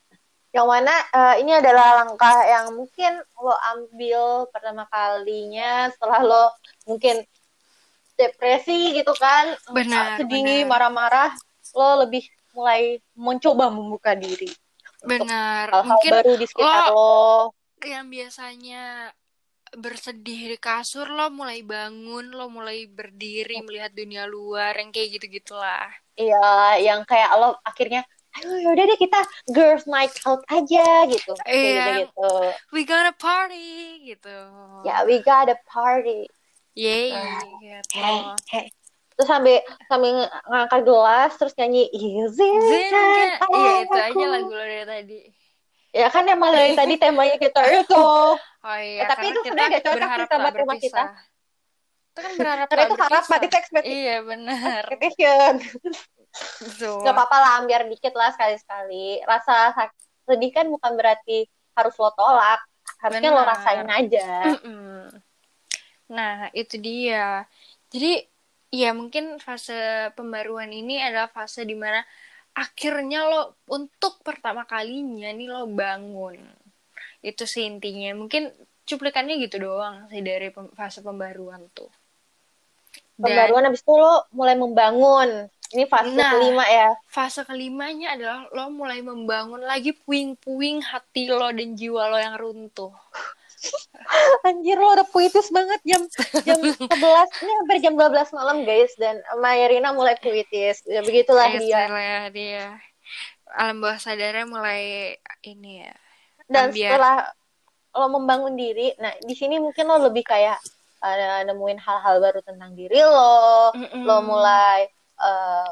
Yang 0.51 0.67
mana 0.67 0.95
eh, 1.15 1.35
ini 1.47 1.53
adalah 1.55 2.03
langkah 2.03 2.37
yang 2.43 2.75
mungkin 2.75 3.23
lo 3.39 3.55
ambil 3.77 4.51
pertama 4.51 4.83
kalinya 4.91 5.87
setelah 5.95 6.21
lo 6.27 6.45
mungkin 6.91 7.23
depresi 8.19 8.93
gitu 8.93 9.15
kan, 9.17 9.57
Benar, 9.73 10.21
sedih, 10.21 10.69
marah-marah, 10.69 11.33
lo 11.73 12.05
lebih 12.05 12.29
mulai 12.53 12.99
mencoba 13.17 13.71
membuka 13.73 14.13
diri 14.13 14.51
Benar. 15.01 15.73
hal-hal 15.73 15.97
Mungkin 15.97 16.13
baru 16.13 16.33
di 16.37 16.47
sekitar 16.51 16.93
lo. 16.93 17.55
yang 17.81 18.13
biasanya 18.13 19.15
bersedih 19.73 20.53
di 20.53 20.59
kasur 20.61 21.09
lo 21.09 21.31
mulai 21.33 21.63
bangun, 21.63 22.35
lo 22.35 22.51
mulai 22.51 22.85
berdiri 22.91 23.63
melihat 23.65 23.95
dunia 23.95 24.27
luar 24.27 24.77
yang 24.77 24.91
kayak 24.91 25.17
gitu-gitulah. 25.17 25.89
Iya, 26.19 26.77
yang 26.83 27.01
kayak 27.09 27.31
lo 27.41 27.57
akhirnya, 27.65 28.05
ayo 28.33 28.51
yaudah 28.63 28.85
deh 28.85 28.97
kita 28.97 29.21
girls 29.49 29.85
night 29.85 30.15
out 30.23 30.41
aja 30.47 30.87
gitu, 31.07 31.33
kayak 31.41 31.51
Iya. 31.51 31.85
gitu-gitu. 32.07 32.33
We 32.71 32.83
gonna 32.83 33.11
party 33.11 33.69
gitu. 34.07 34.37
Ya, 34.83 35.03
we 35.03 35.19
got 35.19 35.47
a 35.47 35.59
party. 35.65 36.31
Yeay, 36.73 37.11
Ah. 37.11 37.43
gitu. 37.59 37.97
Hey, 37.97 38.19
hey. 38.49 38.67
Terus 39.13 39.27
sambil 39.27 39.59
sambil 39.85 40.11
ng- 40.17 40.33
ngangkat 40.47 40.81
gelas 40.83 41.33
terus 41.35 41.53
nyanyi 41.55 41.91
easy 41.91 42.47
iya 42.47 43.83
itu 43.83 43.91
aku." 43.91 44.17
aja 44.17 44.25
lagu 44.31 44.49
lo 44.49 44.57
dari 44.57 44.85
tadi. 44.85 45.21
Ya 45.91 46.07
kan 46.07 46.23
emang 46.25 46.51
dari 46.51 46.73
tadi 46.73 46.95
temanya 46.97 47.37
kita 47.37 47.61
itu. 47.75 47.95
Oh 48.61 48.77
iya, 48.77 49.03
Eh, 49.03 49.09
tapi 49.09 49.25
itu 49.27 49.41
kita 49.41 49.51
sebenarnya 49.51 49.73
gak 49.75 49.85
cocok 49.89 50.29
sama 50.31 50.47
tak 50.47 50.61
rumah 50.61 50.77
kita. 50.79 51.03
Itu 52.07 52.21
kan 52.21 52.33
berharap 52.35 52.67
Karena 52.69 52.83
itu 52.83 52.95
harapan 52.95 53.17
berpisah. 53.17 53.41
itu 53.41 53.57
expectation. 53.57 53.99
Iya 53.99 54.17
benar. 54.23 54.83
expectation. 54.87 55.53
Betul. 56.63 57.03
Gak 57.03 57.15
apa-apa 57.15 57.37
lah 57.37 57.51
ambiar 57.63 57.87
dikit 57.91 58.15
lah 58.15 58.31
sekali-sekali. 58.31 59.23
Rasa 59.27 59.75
sedih 60.29 60.53
kan 60.55 60.67
bukan 60.71 60.95
berarti 60.95 61.47
harus 61.75 61.95
lo 61.99 62.11
tolak. 62.15 62.61
Harusnya 63.01 63.31
lo 63.33 63.43
Benar. 63.43 63.51
rasain 63.55 63.89
aja. 63.89 64.29
Mm-mm. 64.55 64.99
Nah, 66.11 66.51
itu 66.55 66.77
dia. 66.79 67.47
Jadi, 67.91 68.23
ya 68.71 68.95
mungkin 68.95 69.39
fase 69.43 70.11
pembaruan 70.15 70.71
ini 70.71 71.03
adalah 71.03 71.31
fase 71.31 71.67
di 71.67 71.75
mana 71.75 72.03
akhirnya 72.51 73.27
lo 73.31 73.63
untuk 73.71 74.19
pertama 74.27 74.67
kalinya 74.67 75.31
nih 75.31 75.49
lo 75.51 75.67
bangun. 75.71 76.39
Itu 77.23 77.47
sih 77.47 77.67
intinya. 77.67 78.15
Mungkin 78.15 78.51
cuplikannya 78.87 79.39
gitu 79.39 79.63
doang 79.63 80.11
sih 80.11 80.19
dari 80.19 80.51
fase 80.75 80.99
pembaruan 81.03 81.71
tuh. 81.71 81.91
pembaruan 83.21 83.69
habis 83.69 83.85
itu 83.85 83.93
lo 83.93 84.25
mulai 84.33 84.57
membangun 84.57 85.47
ini 85.71 85.85
fase 85.87 86.11
Nah. 86.11 86.35
kelima 86.35 86.65
ya 86.67 86.89
fase 87.07 87.43
kelimanya 87.43 88.15
adalah 88.15 88.39
lo 88.51 88.71
mulai 88.71 89.01
membangun 89.01 89.63
lagi 89.63 89.95
puing-puing 89.95 90.83
hati 90.83 91.27
lo 91.27 91.51
dan 91.51 91.75
jiwa 91.75 92.07
lo 92.07 92.19
yang 92.19 92.35
runtuh. 92.35 92.91
anjir 94.49 94.75
lo 94.75 94.89
udah 94.91 95.07
puitis 95.07 95.53
banget 95.53 95.81
jam 95.85 96.03
jam 96.43 96.59
11 96.65 97.45
ini 97.45 97.53
hampir 97.61 97.77
jam 97.79 97.95
12 97.95 98.33
malam 98.33 98.65
guys 98.65 98.93
dan 98.97 99.21
Mayarina 99.37 99.93
mulai 99.93 100.17
puitis 100.17 100.81
ya 100.85 101.01
begitulah 101.01 101.45
dia 101.53 101.61
Istilah 101.61 102.25
dia. 102.33 102.67
Alam 103.53 103.83
bawah 103.83 103.99
sadarnya 103.99 104.47
mulai 104.47 105.15
ini 105.43 105.83
ya. 105.83 105.95
dan 106.47 106.71
ambiar. 106.71 106.91
setelah 106.97 107.17
lo 107.93 108.07
membangun 108.09 108.55
diri 108.55 108.95
nah 108.97 109.13
di 109.19 109.35
sini 109.35 109.59
mungkin 109.59 109.87
lo 109.87 110.09
lebih 110.09 110.23
kayak 110.25 110.59
uh, 110.99 111.43
nemuin 111.45 111.79
hal-hal 111.79 112.17
baru 112.19 112.41
tentang 112.41 112.73
diri 112.73 112.97
lo 112.97 113.71
Mm-mm. 113.77 114.03
lo 114.03 114.17
mulai 114.25 114.87
uh, 115.21 115.71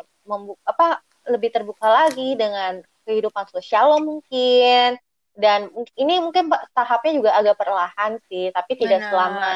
apa 0.69 1.01
lebih 1.29 1.51
terbuka 1.53 1.89
lagi 1.89 2.37
dengan 2.37 2.85
kehidupan 3.09 3.49
sosial 3.49 3.97
lo 3.97 3.99
mungkin 4.05 5.01
dan 5.39 5.71
ini 5.97 6.21
mungkin 6.21 6.53
tahapnya 6.77 7.13
juga 7.17 7.31
agak 7.39 7.57
perlahan 7.57 8.21
sih 8.29 8.53
tapi 8.53 8.77
tidak 8.77 9.07
Benar. 9.07 9.11
selama 9.11 9.53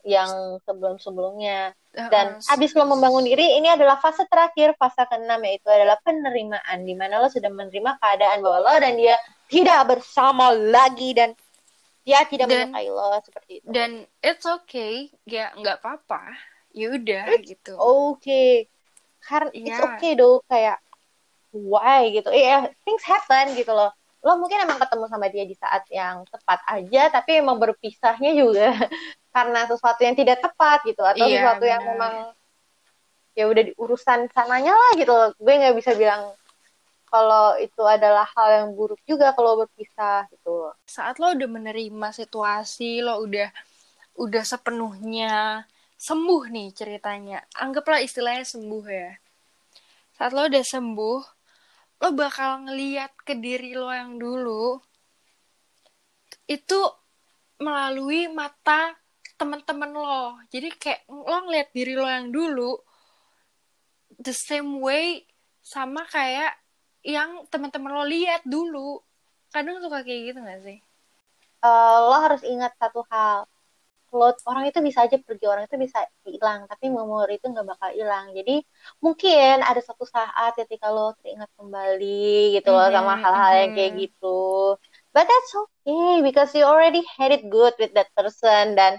yang 0.00 0.30
sebelum-sebelumnya 0.64 1.76
dan 1.90 2.38
habis 2.46 2.70
lo 2.78 2.86
membangun 2.86 3.26
diri 3.26 3.58
ini 3.58 3.66
adalah 3.66 3.98
fase 3.98 4.22
terakhir 4.30 4.78
fase 4.78 5.02
keenam 5.10 5.42
yaitu 5.42 5.66
adalah 5.66 5.98
penerimaan 6.06 6.86
di 6.86 6.94
mana 6.94 7.18
lo 7.18 7.26
sudah 7.26 7.50
menerima 7.50 7.98
keadaan 7.98 8.38
bahwa 8.46 8.58
lo 8.62 8.74
dan 8.78 8.94
dia 8.94 9.16
tidak 9.50 9.98
bersama 9.98 10.54
lagi 10.54 11.10
dan 11.18 11.34
dia 12.06 12.22
tidak 12.30 12.46
Dan- 12.46 12.70
menyukai 12.70 12.88
lo 12.88 13.18
seperti 13.26 13.52
itu 13.60 13.66
dan 13.68 13.90
it's 14.22 14.46
okay, 14.46 15.10
ya 15.26 15.50
nggak 15.58 15.82
apa-apa. 15.82 16.32
Ya 16.70 16.94
udah 16.94 17.34
gitu. 17.42 17.74
oke 17.74 18.70
karena 19.20 19.50
it's 19.52 19.76
Iya. 19.76 19.86
okay 19.86 20.12
do 20.14 20.40
kayak 20.46 20.78
why 21.50 22.08
gitu 22.10 22.30
iya 22.30 22.68
things 22.82 23.02
happen 23.02 23.52
gitu 23.54 23.70
loh 23.70 23.90
lo 24.20 24.36
mungkin 24.36 24.60
emang 24.60 24.76
ketemu 24.76 25.04
sama 25.08 25.26
dia 25.28 25.44
di 25.44 25.56
saat 25.56 25.82
yang 25.88 26.28
tepat 26.28 26.60
aja 26.68 27.08
tapi 27.08 27.40
emang 27.40 27.56
berpisahnya 27.56 28.36
juga 28.36 28.68
karena 29.34 29.64
sesuatu 29.64 30.00
yang 30.04 30.12
tidak 30.12 30.44
tepat 30.44 30.84
gitu 30.84 31.00
atau 31.00 31.24
Iya, 31.24 31.40
sesuatu 31.40 31.64
yang 31.64 31.80
benar. 31.82 31.92
memang 31.96 32.14
ya 33.32 33.44
udah 33.46 33.62
di 33.64 33.72
urusan 33.78 34.28
sananya 34.30 34.74
lah 34.74 34.90
gitu 34.94 35.08
loh 35.08 35.30
gue 35.34 35.52
nggak 35.54 35.76
bisa 35.78 35.94
bilang 35.96 36.34
kalau 37.08 37.58
itu 37.58 37.82
adalah 37.82 38.22
hal 38.36 38.48
yang 38.62 38.68
buruk 38.76 39.00
juga 39.02 39.34
kalau 39.34 39.58
berpisah 39.58 40.30
gitu 40.30 40.70
Saat 40.86 41.18
lo 41.18 41.34
udah 41.34 41.48
menerima 41.50 42.08
situasi, 42.14 43.02
lo 43.02 43.18
udah 43.24 43.50
udah 44.14 44.44
sepenuhnya 44.46 45.64
sembuh 46.00 46.48
nih 46.48 46.68
ceritanya. 46.72 47.44
Anggaplah 47.60 48.00
istilahnya 48.00 48.48
sembuh 48.48 48.84
ya. 48.88 49.12
Saat 50.16 50.32
lo 50.32 50.48
udah 50.48 50.64
sembuh, 50.64 51.20
lo 52.00 52.08
bakal 52.16 52.64
ngeliat 52.64 53.12
ke 53.20 53.36
diri 53.36 53.76
lo 53.76 53.92
yang 53.92 54.16
dulu 54.16 54.80
itu 56.48 56.80
melalui 57.60 58.32
mata 58.32 58.96
teman-teman 59.36 59.92
lo. 59.92 60.40
Jadi 60.48 60.72
kayak 60.72 61.04
lo 61.08 61.36
ngeliat 61.44 61.68
diri 61.76 61.92
lo 61.92 62.08
yang 62.08 62.32
dulu 62.32 62.80
the 64.16 64.32
same 64.32 64.80
way 64.80 65.28
sama 65.60 66.08
kayak 66.08 66.56
yang 67.04 67.44
teman-teman 67.52 67.92
lo 67.92 68.04
lihat 68.08 68.40
dulu. 68.48 69.04
Kadang 69.52 69.84
suka 69.84 70.00
kayak 70.00 70.32
gitu 70.32 70.38
gak 70.40 70.60
sih? 70.64 70.78
Eh, 71.60 71.96
lo 72.08 72.16
harus 72.16 72.40
ingat 72.40 72.72
satu 72.80 73.04
hal 73.12 73.44
lo 74.10 74.34
orang 74.46 74.66
itu 74.66 74.78
bisa 74.82 75.06
aja 75.06 75.16
pergi 75.22 75.46
orang 75.46 75.70
itu 75.70 75.78
bisa 75.78 76.02
hilang 76.26 76.66
tapi 76.66 76.90
memori 76.90 77.38
itu 77.38 77.46
nggak 77.46 77.66
bakal 77.66 77.90
hilang. 77.94 78.34
Jadi 78.34 78.60
mungkin 78.98 79.62
ada 79.62 79.78
satu 79.78 80.02
saat 80.04 80.58
ketika 80.58 80.90
lo 80.90 81.14
teringat 81.22 81.50
kembali 81.54 82.58
gitu 82.58 82.70
loh 82.70 82.90
sama 82.90 83.14
hal-hal 83.16 83.52
yang 83.66 83.72
kayak 83.74 83.92
gitu. 83.96 84.74
But 85.10 85.26
that's 85.26 85.52
okay 85.54 86.22
because 86.22 86.50
you 86.54 86.62
already 86.66 87.02
had 87.18 87.30
it 87.30 87.46
good 87.46 87.74
with 87.78 87.94
that 87.94 88.10
person. 88.14 88.74
Dan 88.74 88.98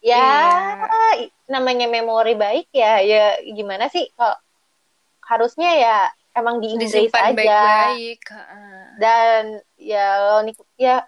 ya 0.00 0.16
Iya. 0.16 1.28
namanya 1.48 1.88
memori 1.88 2.36
baik 2.36 2.68
ya 2.70 3.00
ya 3.00 3.40
gimana 3.42 3.88
sih? 3.88 4.08
Kalau 4.12 4.36
harusnya 5.26 5.70
ya 5.74 5.98
emang 6.36 6.60
di 6.60 6.76
embrace 6.76 7.10
Disimpan 7.10 7.32
aja. 7.32 7.34
baik-baik. 7.34 8.20
Dan 8.96 9.42
ya 9.76 10.06
lo 10.30 10.38
nik 10.44 10.56
ya 10.76 11.02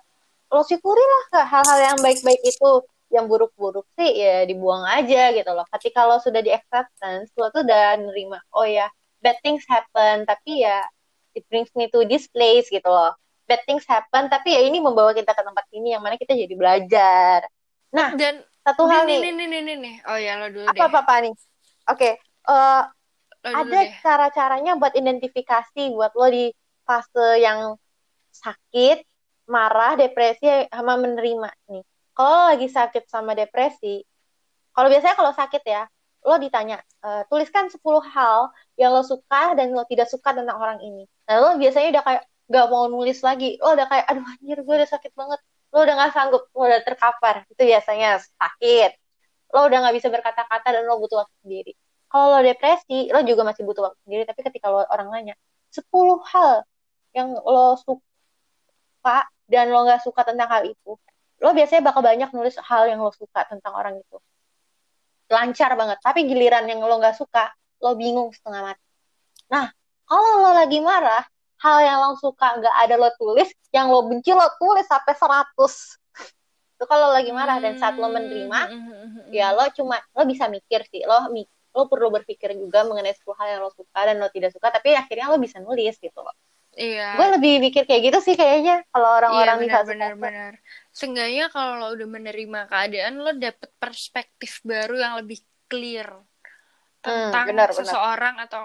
lo 0.49 0.65
syukuri 0.65 0.99
lah 0.99 1.23
ke 1.29 1.41
hal-hal 1.45 1.79
yang 1.93 1.99
baik-baik 2.01 2.41
itu 2.41 2.71
yang 3.09 3.25
buruk-buruk 3.27 3.89
sih 3.97 4.21
ya 4.21 4.45
dibuang 4.45 4.85
aja 4.85 5.33
gitu 5.33 5.51
loh 5.53 5.65
ketika 5.77 6.05
lo 6.05 6.21
sudah 6.21 6.41
di 6.45 6.53
acceptance 6.53 7.33
lo 7.41 7.49
tuh 7.49 7.65
udah 7.65 7.97
nerima 8.01 8.39
oh 8.53 8.69
ya 8.69 8.89
bad 9.25 9.37
things 9.41 9.65
happen 9.65 10.29
tapi 10.29 10.65
ya 10.65 10.85
it 11.33 11.45
brings 11.49 11.73
me 11.73 11.89
to 11.89 12.05
this 12.05 12.29
place 12.29 12.69
gitu 12.69 12.87
loh 12.87 13.17
bad 13.49 13.65
things 13.65 13.85
happen 13.89 14.29
tapi 14.29 14.53
ya 14.53 14.61
ini 14.69 14.79
membawa 14.79 15.17
kita 15.17 15.33
ke 15.33 15.43
tempat 15.43 15.65
ini 15.73 15.97
yang 15.97 16.03
mana 16.05 16.21
kita 16.21 16.37
jadi 16.37 16.55
belajar 16.55 17.49
nah 17.89 18.13
Dan 18.13 18.45
satu 18.61 18.85
hal 18.85 19.09
nih, 19.09 19.25
nih 19.25 19.33
nih, 19.33 19.47
nih, 19.49 19.61
nih, 19.65 19.77
nih. 19.81 19.95
Oh 20.05 20.19
ya, 20.21 20.37
lo 20.37 20.53
dulu 20.53 20.69
apa 20.69 20.77
deh. 20.77 20.85
apa 20.93 20.99
apa 21.01 21.15
nih 21.25 21.35
oke 21.89 22.11
eh, 22.21 22.83
Lo 23.45 23.51
dulu 23.57 23.73
ada 23.73 23.81
cara-caranya 24.05 24.73
buat 24.77 24.93
identifikasi 24.93 25.83
buat 25.97 26.13
lo 26.13 26.29
di 26.29 26.53
fase 26.85 27.41
yang 27.41 27.77
sakit, 28.33 29.05
marah, 29.49 29.97
depresi 29.97 30.69
sama 30.69 30.95
menerima 31.01 31.49
nih. 31.73 31.85
Kalau 32.19 32.51
lagi 32.51 32.67
sakit 32.67 33.05
sama 33.07 33.39
depresi, 33.39 34.03
kalau 34.75 34.89
biasanya 34.91 35.15
kalau 35.15 35.31
sakit 35.31 35.63
ya, 35.63 35.87
lo 36.27 36.35
ditanya, 36.43 36.83
e, 36.99 37.09
tuliskan 37.31 37.71
10 37.71 38.03
hal 38.03 38.51
yang 38.75 38.91
lo 38.91 39.07
suka 39.07 39.55
dan 39.55 39.71
lo 39.71 39.87
tidak 39.87 40.11
suka 40.11 40.35
tentang 40.35 40.59
orang 40.59 40.83
ini. 40.83 41.07
Nah, 41.31 41.35
lo 41.39 41.49
biasanya 41.63 41.89
udah 41.95 42.03
kayak 42.03 42.23
gak 42.51 42.67
mau 42.73 42.85
nulis 42.91 43.19
lagi. 43.23 43.55
Lo 43.63 43.77
udah 43.77 43.87
kayak, 43.87 44.05
aduh 44.11 44.25
anjir 44.27 44.59
gue 44.67 44.75
udah 44.83 44.91
sakit 44.91 45.13
banget. 45.15 45.41
Lo 45.71 45.79
udah 45.85 45.95
gak 45.95 46.11
sanggup, 46.17 46.43
lo 46.51 46.63
udah 46.67 46.81
terkapar. 46.83 47.47
Itu 47.53 47.63
biasanya 47.63 48.19
sakit. 48.19 48.91
Lo 49.55 49.59
udah 49.69 49.79
gak 49.89 49.95
bisa 49.99 50.09
berkata-kata 50.11 50.69
dan 50.75 50.83
lo 50.91 50.99
butuh 50.99 51.23
waktu 51.23 51.37
sendiri. 51.47 51.73
Kalau 52.11 52.27
lo 52.35 52.41
depresi, 52.43 52.99
lo 53.15 53.21
juga 53.23 53.43
masih 53.47 53.63
butuh 53.69 53.83
waktu 53.93 54.01
sendiri. 54.09 54.23
Tapi 54.27 54.41
ketika 54.43 54.67
lo 54.75 54.83
orang 54.91 55.09
nanya, 55.15 55.35
10 55.71 56.19
hal 56.35 56.67
yang 57.15 57.31
lo 57.47 57.79
suka 57.79 59.19
dan 59.47 59.71
lo 59.71 59.87
gak 59.87 60.03
suka 60.03 60.27
tentang 60.27 60.49
hal 60.51 60.63
itu, 60.67 60.99
lo 61.39 61.51
biasanya 61.55 61.83
bakal 61.93 62.03
banyak 62.03 62.31
nulis 62.35 62.59
hal 62.59 62.91
yang 62.91 62.99
lo 63.03 63.15
suka 63.15 63.47
tentang 63.47 63.73
orang 63.75 63.99
itu. 63.99 64.17
Lancar 65.29 65.77
banget. 65.77 65.99
Tapi 66.03 66.25
giliran 66.27 66.65
yang 66.67 66.83
lo 66.83 66.97
gak 66.99 67.15
suka, 67.15 67.53
lo 67.85 67.95
bingung 67.95 68.33
setengah 68.35 68.73
mati. 68.73 68.87
Nah, 69.53 69.71
kalau 70.09 70.43
lo 70.43 70.51
lagi 70.57 70.81
marah, 70.81 71.23
hal 71.63 71.79
yang 71.85 71.99
lo 72.03 72.17
suka 72.19 72.59
gak 72.59 72.77
ada 72.87 72.97
lo 72.99 73.13
tulis, 73.15 73.49
yang 73.71 73.93
lo 73.93 74.09
benci 74.09 74.33
lo 74.35 74.47
tulis 74.59 74.89
sampai 74.89 75.15
100. 75.15 76.01
Itu 76.79 76.85
kalau 76.87 77.11
lagi 77.11 77.31
marah 77.35 77.59
dan 77.59 77.75
saat 77.79 77.99
lo 77.99 78.09
menerima, 78.09 78.61
Hmm. 78.71 79.35
ya 79.35 79.53
lo 79.53 79.67
cuma 79.75 79.99
lo 80.15 80.23
bisa 80.25 80.47
mikir 80.49 80.87
sih 80.89 81.03
lo 81.05 81.29
lo 81.77 81.87
perlu 81.87 82.09
berpikir 82.11 82.57
juga 82.57 82.83
mengenai 82.89 83.13
10 83.13 83.37
hal 83.39 83.47
yang 83.59 83.61
lo 83.63 83.71
suka 83.71 84.01
dan 84.09 84.17
lo 84.19 84.33
tidak 84.33 84.51
suka 84.57 84.73
tapi 84.73 84.97
akhirnya 84.97 85.29
lo 85.31 85.37
bisa 85.37 85.61
nulis 85.61 86.01
gitu 86.01 86.17
loh 86.19 86.33
Iya. 86.79 87.05
gue 87.17 87.27
lebih 87.35 87.53
mikir 87.65 87.83
kayak 87.89 88.03
gitu 88.07 88.19
sih 88.27 88.35
kayaknya 88.41 88.73
kalau 88.93 89.09
Iya 89.33 89.49
orang-orang 89.49 89.59
di 89.63 89.69
benar 89.69 89.83
benar 89.91 90.13
benar. 90.25 90.53
Seenggaknya 90.99 91.45
kalau 91.55 91.73
lo 91.81 91.87
udah 91.97 92.09
menerima 92.17 92.61
keadaan 92.71 93.15
lo 93.25 93.31
dapet 93.47 93.71
perspektif 93.83 94.53
baru 94.67 94.95
yang 95.05 95.15
lebih 95.21 95.39
clear 95.71 96.09
tentang 97.05 97.47
Hmm, 97.47 97.49
benar, 97.49 97.69
benar. 97.79 97.99
seseorang 97.99 98.35
atau 98.45 98.63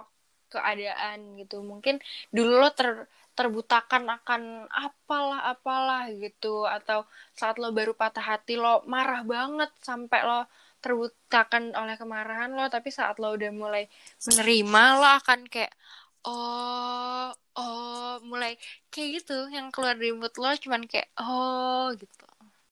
keadaan 0.53 1.19
gitu. 1.41 1.55
Mungkin 1.71 1.95
dulu 2.35 2.53
lo 2.63 2.69
ter 2.79 2.89
terbutakan 3.37 4.03
akan 4.17 4.41
apalah 4.69 5.41
apalah 5.53 6.03
gitu 6.23 6.69
atau 6.77 6.99
saat 7.39 7.57
lo 7.61 7.73
baru 7.77 7.93
patah 7.97 8.21
hati 8.37 8.53
lo 8.63 8.85
marah 8.93 9.21
banget 9.33 9.71
sampai 9.81 10.21
lo 10.29 10.39
terbutakan 10.83 11.73
oleh 11.81 11.95
kemarahan 12.01 12.51
lo 12.57 12.69
tapi 12.69 12.89
saat 12.93 13.17
lo 13.21 13.33
udah 13.37 13.51
mulai 13.61 13.83
menerima 14.29 14.83
lo 15.01 15.07
akan 15.19 15.39
kayak 15.53 15.73
oh 16.27 17.29
oh 17.59 18.13
mulai 18.23 18.57
kayak 18.89 19.23
gitu 19.23 19.47
yang 19.51 19.69
keluar 19.69 19.93
dari 19.97 20.15
mood 20.15 20.33
lo 20.39 20.51
cuman 20.57 20.87
kayak 20.87 21.09
oh 21.19 21.91
gitu. 21.95 22.27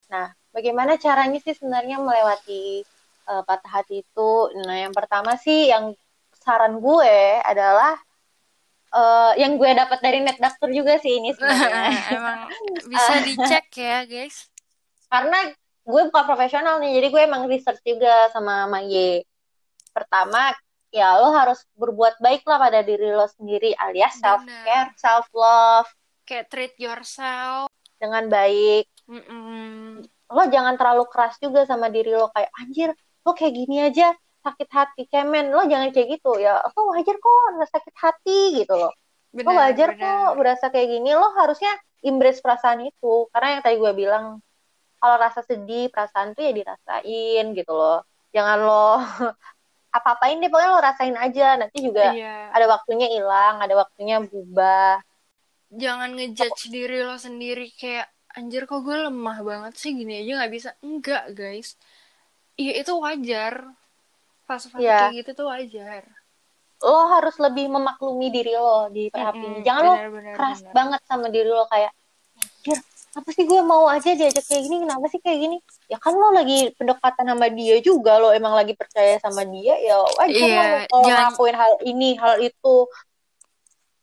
Nah 0.09 0.33
bagaimana 0.51 0.97
caranya 0.97 1.39
sih 1.43 1.55
sebenarnya 1.55 1.99
melewati 2.01 2.83
uh, 3.29 3.43
patah 3.45 3.81
hati 3.81 4.01
itu? 4.03 4.31
Nah 4.65 4.87
yang 4.87 4.93
pertama 4.95 5.35
sih 5.37 5.69
yang 5.69 5.93
saran 6.41 6.81
gue 6.81 7.15
adalah 7.45 7.99
uh, 8.95 9.33
yang 9.37 9.55
gue 9.55 9.69
dapat 9.77 9.99
dari 10.01 10.19
net 10.25 10.41
doctor 10.41 10.71
juga 10.73 10.97
sih 10.97 11.21
ini 11.21 11.35
sebenarnya. 11.35 11.91
Emang 12.17 12.39
bisa 12.89 13.13
dicek 13.27 13.67
ya 13.77 13.99
guys. 14.07 14.49
Karena 15.11 15.51
gue 15.81 16.01
bukan 16.07 16.23
profesional 16.25 16.77
nih 16.77 17.01
jadi 17.01 17.07
gue 17.09 17.21
emang 17.25 17.49
research 17.49 17.81
juga 17.81 18.29
sama 18.29 18.69
Maye 18.69 19.25
pertama 19.91 20.53
ya 20.91 21.17
lo 21.23 21.31
harus 21.31 21.63
berbuat 21.79 22.19
baik 22.19 22.43
lah 22.43 22.59
pada 22.59 22.83
diri 22.83 23.15
lo 23.15 23.25
sendiri 23.25 23.71
alias 23.79 24.19
self 24.19 24.43
care 24.43 24.91
self 24.99 25.25
love 25.31 25.87
kayak 26.31 26.47
treat 26.47 26.73
yourself. 26.79 27.67
Dengan 27.99 28.31
baik. 28.31 28.87
Mm-mm. 29.11 29.99
lo 30.31 30.47
jangan 30.47 30.79
terlalu 30.79 31.03
keras 31.11 31.35
juga 31.43 31.67
sama 31.67 31.91
diri 31.91 32.15
lo 32.15 32.31
kayak 32.31 32.47
anjir 32.55 32.95
lo 33.27 33.35
kayak 33.35 33.51
gini 33.51 33.83
aja 33.83 34.15
sakit 34.39 34.69
hati 34.71 35.03
cemen. 35.11 35.51
Lo 35.51 35.67
jangan 35.67 35.91
kayak 35.91 36.19
gitu 36.19 36.39
ya 36.39 36.63
lo 36.63 36.81
wajar 36.95 37.15
kok 37.19 37.39
sakit 37.67 37.95
hati 37.99 38.39
gitu 38.63 38.73
loh. 38.79 38.95
Benar, 39.35 39.47
lo 39.47 39.51
wajar 39.59 39.89
benar. 39.91 39.99
kok 39.99 40.31
berasa 40.39 40.65
kayak 40.71 40.87
gini. 40.87 41.11
Lo 41.11 41.35
harusnya 41.35 41.75
embrace 41.99 42.39
perasaan 42.39 42.87
itu 42.87 43.27
karena 43.35 43.59
yang 43.59 43.61
tadi 43.67 43.75
gue 43.75 43.93
bilang 43.93 44.25
kalau 45.01 45.15
rasa 45.19 45.43
sedih 45.43 45.91
perasaan 45.91 46.31
tuh 46.31 46.47
ya 46.47 46.51
dirasain 46.55 47.45
gitu 47.51 47.73
loh. 47.75 48.07
Jangan 48.31 48.57
lo 48.63 48.87
apa-apain 49.91 50.39
deh 50.39 50.47
pokoknya 50.47 50.71
lo 50.71 50.79
rasain 50.79 51.17
aja 51.19 51.59
nanti 51.59 51.77
juga 51.83 52.15
iya. 52.15 52.47
ada 52.55 52.65
waktunya 52.71 53.11
hilang 53.11 53.59
ada 53.59 53.75
waktunya 53.75 54.23
berubah 54.23 55.03
jangan 55.71 56.15
ngejudge 56.15 56.71
diri 56.71 57.03
lo 57.03 57.19
sendiri 57.19 57.71
kayak 57.75 58.07
anjir 58.31 58.63
kok 58.63 58.83
gue 58.83 58.95
lemah 58.95 59.43
banget 59.43 59.73
sih 59.75 59.91
gini 59.91 60.23
aja 60.23 60.43
nggak 60.43 60.51
bisa 60.51 60.69
enggak 60.79 61.23
guys 61.35 61.75
iya 62.55 62.79
itu 62.79 62.91
wajar 62.95 63.67
fase-fase 64.47 64.83
yeah. 64.83 65.11
kayak 65.11 65.27
gitu 65.27 65.43
tuh 65.43 65.47
wajar 65.51 66.03
lo 66.81 67.01
harus 67.13 67.35
lebih 67.37 67.69
memaklumi 67.69 68.27
diri 68.33 68.55
lo 68.55 68.89
di 68.89 69.11
tahap 69.11 69.37
mm 69.37 69.41
-hmm. 69.43 69.47
ini 69.51 69.59
jangan 69.61 69.83
bener, 69.83 70.07
lo 70.07 70.15
bener, 70.15 70.33
keras 70.33 70.59
bener. 70.63 70.73
banget 70.73 71.01
sama 71.05 71.27
diri 71.27 71.51
lo 71.51 71.65
kayak 71.67 71.91
anjir 72.39 72.79
apa 73.11 73.29
sih 73.35 73.43
gue 73.43 73.59
mau 73.59 73.91
aja 73.91 74.15
diajak 74.15 74.45
kayak 74.47 74.63
gini? 74.63 74.87
Kenapa 74.87 75.05
sih 75.11 75.19
kayak 75.19 75.39
gini? 75.43 75.57
Ya 75.91 75.99
kan 75.99 76.15
lo 76.15 76.31
lagi 76.31 76.71
pendekatan 76.79 77.27
sama 77.27 77.51
dia 77.51 77.75
juga. 77.83 78.15
Lo 78.15 78.31
emang 78.31 78.55
lagi 78.55 78.71
percaya 78.71 79.19
sama 79.19 79.43
dia 79.43 79.75
ya 79.83 79.99
wajar 80.15 80.31
yeah, 80.31 80.87
lo 80.87 81.03
jangan, 81.03 81.35
ngelakuin 81.35 81.55
hal 81.59 81.73
ini 81.83 82.09
hal 82.15 82.35
itu. 82.39 82.75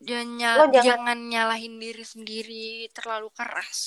Jangan, 0.05 0.55
lo 0.61 0.65
jangan, 0.69 0.85
jangan 0.85 1.19
nyalahin 1.33 1.75
diri 1.81 2.05
sendiri 2.05 2.69
terlalu 2.93 3.33
keras. 3.33 3.81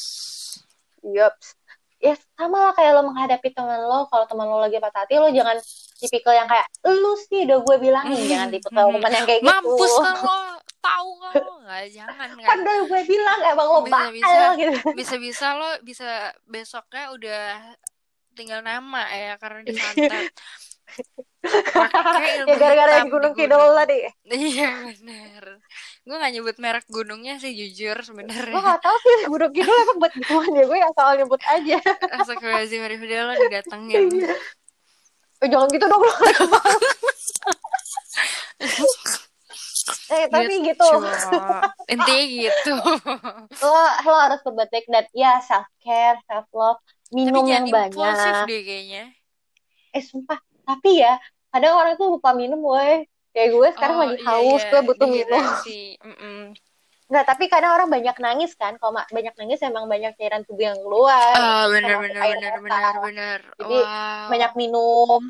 Yups. 1.05 1.53
Ya 2.01 2.17
sama 2.33 2.69
lah 2.69 2.73
kayak 2.73 2.97
lo 2.97 3.05
menghadapi 3.05 3.53
teman 3.53 3.77
lo. 3.77 4.09
Kalau 4.09 4.25
teman 4.25 4.49
lo 4.49 4.57
lagi 4.57 4.81
patah 4.81 5.05
hati 5.05 5.21
lo 5.21 5.29
jangan 5.29 5.61
tipikal 6.01 6.33
yang 6.33 6.49
kayak 6.49 6.67
lu 6.89 7.13
sih 7.29 7.45
udah 7.45 7.59
gue 7.61 7.77
bilangin 7.77 8.21
jangan 8.25 8.49
tipikal 8.49 8.85
teman 8.89 9.11
yang 9.13 9.25
kayak 9.29 9.41
gitu. 9.45 9.51
Mampus 9.53 9.93
kan 10.01 10.17
lo 10.17 10.37
tahu 10.81 11.09
kan 11.21 11.33
lo 11.37 11.53
nggak 11.61 11.83
jangan 11.93 12.29
kan 12.33 12.57
padahal 12.57 12.81
gue 12.89 13.01
bilang 13.05 13.39
emang 13.45 13.67
lo 13.69 13.79
bisa 13.85 14.09
bisa. 14.09 14.37
gitu. 14.57 14.77
bisa 14.97 15.15
bisa 15.21 15.47
lo 15.53 15.69
bisa 15.85 16.09
besoknya 16.49 17.03
udah 17.13 17.43
tinggal 18.33 18.65
nama 18.65 19.05
ya 19.13 19.37
karena 19.37 19.61
disantet 19.61 20.33
ya 21.41 22.43
gara-gara 22.59 23.01
di 23.01 23.09
Gunung 23.09 23.33
Kidul 23.33 23.73
tadi. 23.73 24.03
Iya 24.27 24.91
benar 24.91 25.63
gue 26.01 26.17
gak 26.17 26.33
nyebut 26.33 26.57
merek 26.57 26.85
gunungnya 26.89 27.37
sih 27.37 27.53
jujur 27.53 27.93
sebenarnya. 28.01 28.49
Gue 28.49 28.61
gak 28.61 28.81
tau 28.81 28.97
sih 28.97 29.29
Gunung 29.29 29.53
Kidul 29.53 29.77
emang 29.85 29.97
buat 30.01 30.13
gituan 30.17 30.49
ya 30.57 30.63
gue 30.65 30.79
asal 30.81 31.07
nyebut 31.13 31.41
aja. 31.45 31.77
Astagfirullahaladzim 32.17 32.81
udah 32.81 33.21
lo 33.21 33.33
didatengin. 33.37 34.03
Iya. 34.09 34.33
Eh, 35.41 35.49
jangan 35.49 35.67
gitu 35.73 35.85
dong 35.89 36.03
eh 40.11 40.25
tapi 40.27 40.53
gitu 40.61 40.87
intinya 41.89 42.23
gitu. 42.27 42.75
Lo 43.63 43.83
lo 44.05 44.13
harus 44.19 44.39
berbuat 44.43 44.69
baik 44.69 44.85
dan 44.91 45.05
ya 45.15 45.39
self 45.41 45.67
care 45.81 46.19
self 46.27 46.47
love 46.51 46.79
minum 47.11 47.43
tapi 47.43 47.51
yang 47.51 47.65
banyak. 47.67 48.45
deh 48.47 48.61
kayaknya. 48.63 49.03
Eh 49.95 50.03
sumpah. 50.03 50.39
Tapi 50.63 51.03
ya 51.03 51.19
kadang 51.51 51.75
orang 51.75 51.95
tuh 51.99 52.19
lupa 52.19 52.31
minum 52.35 52.59
woi. 52.63 53.07
Kayak 53.31 53.49
gue 53.55 53.67
sekarang 53.79 53.95
oh, 53.95 54.01
lagi 54.03 54.15
iya, 54.19 54.27
haus 54.27 54.59
iya, 54.59 54.69
gue 54.75 54.81
butuh 54.91 55.07
minum. 55.07 55.39
mm 55.39 56.15
-mm. 56.19 56.41
Nggak, 57.11 57.25
tapi 57.27 57.51
kadang 57.51 57.75
orang 57.75 57.91
banyak 57.91 58.15
nangis 58.23 58.55
kan. 58.55 58.79
Kalau 58.79 58.95
banyak 58.95 59.35
nangis 59.35 59.59
emang 59.67 59.91
banyak 59.91 60.15
cairan 60.15 60.47
tubuh 60.47 60.71
yang 60.71 60.79
keluar. 60.79 61.35
Oh, 61.35 61.65
benar 61.67 61.99
benar 61.99 62.23
benar 62.23 62.53
benar 62.63 62.93
benar. 63.03 63.39
Jadi 63.59 63.77
wow. 63.83 64.27
banyak 64.31 64.51
minum. 64.55 65.21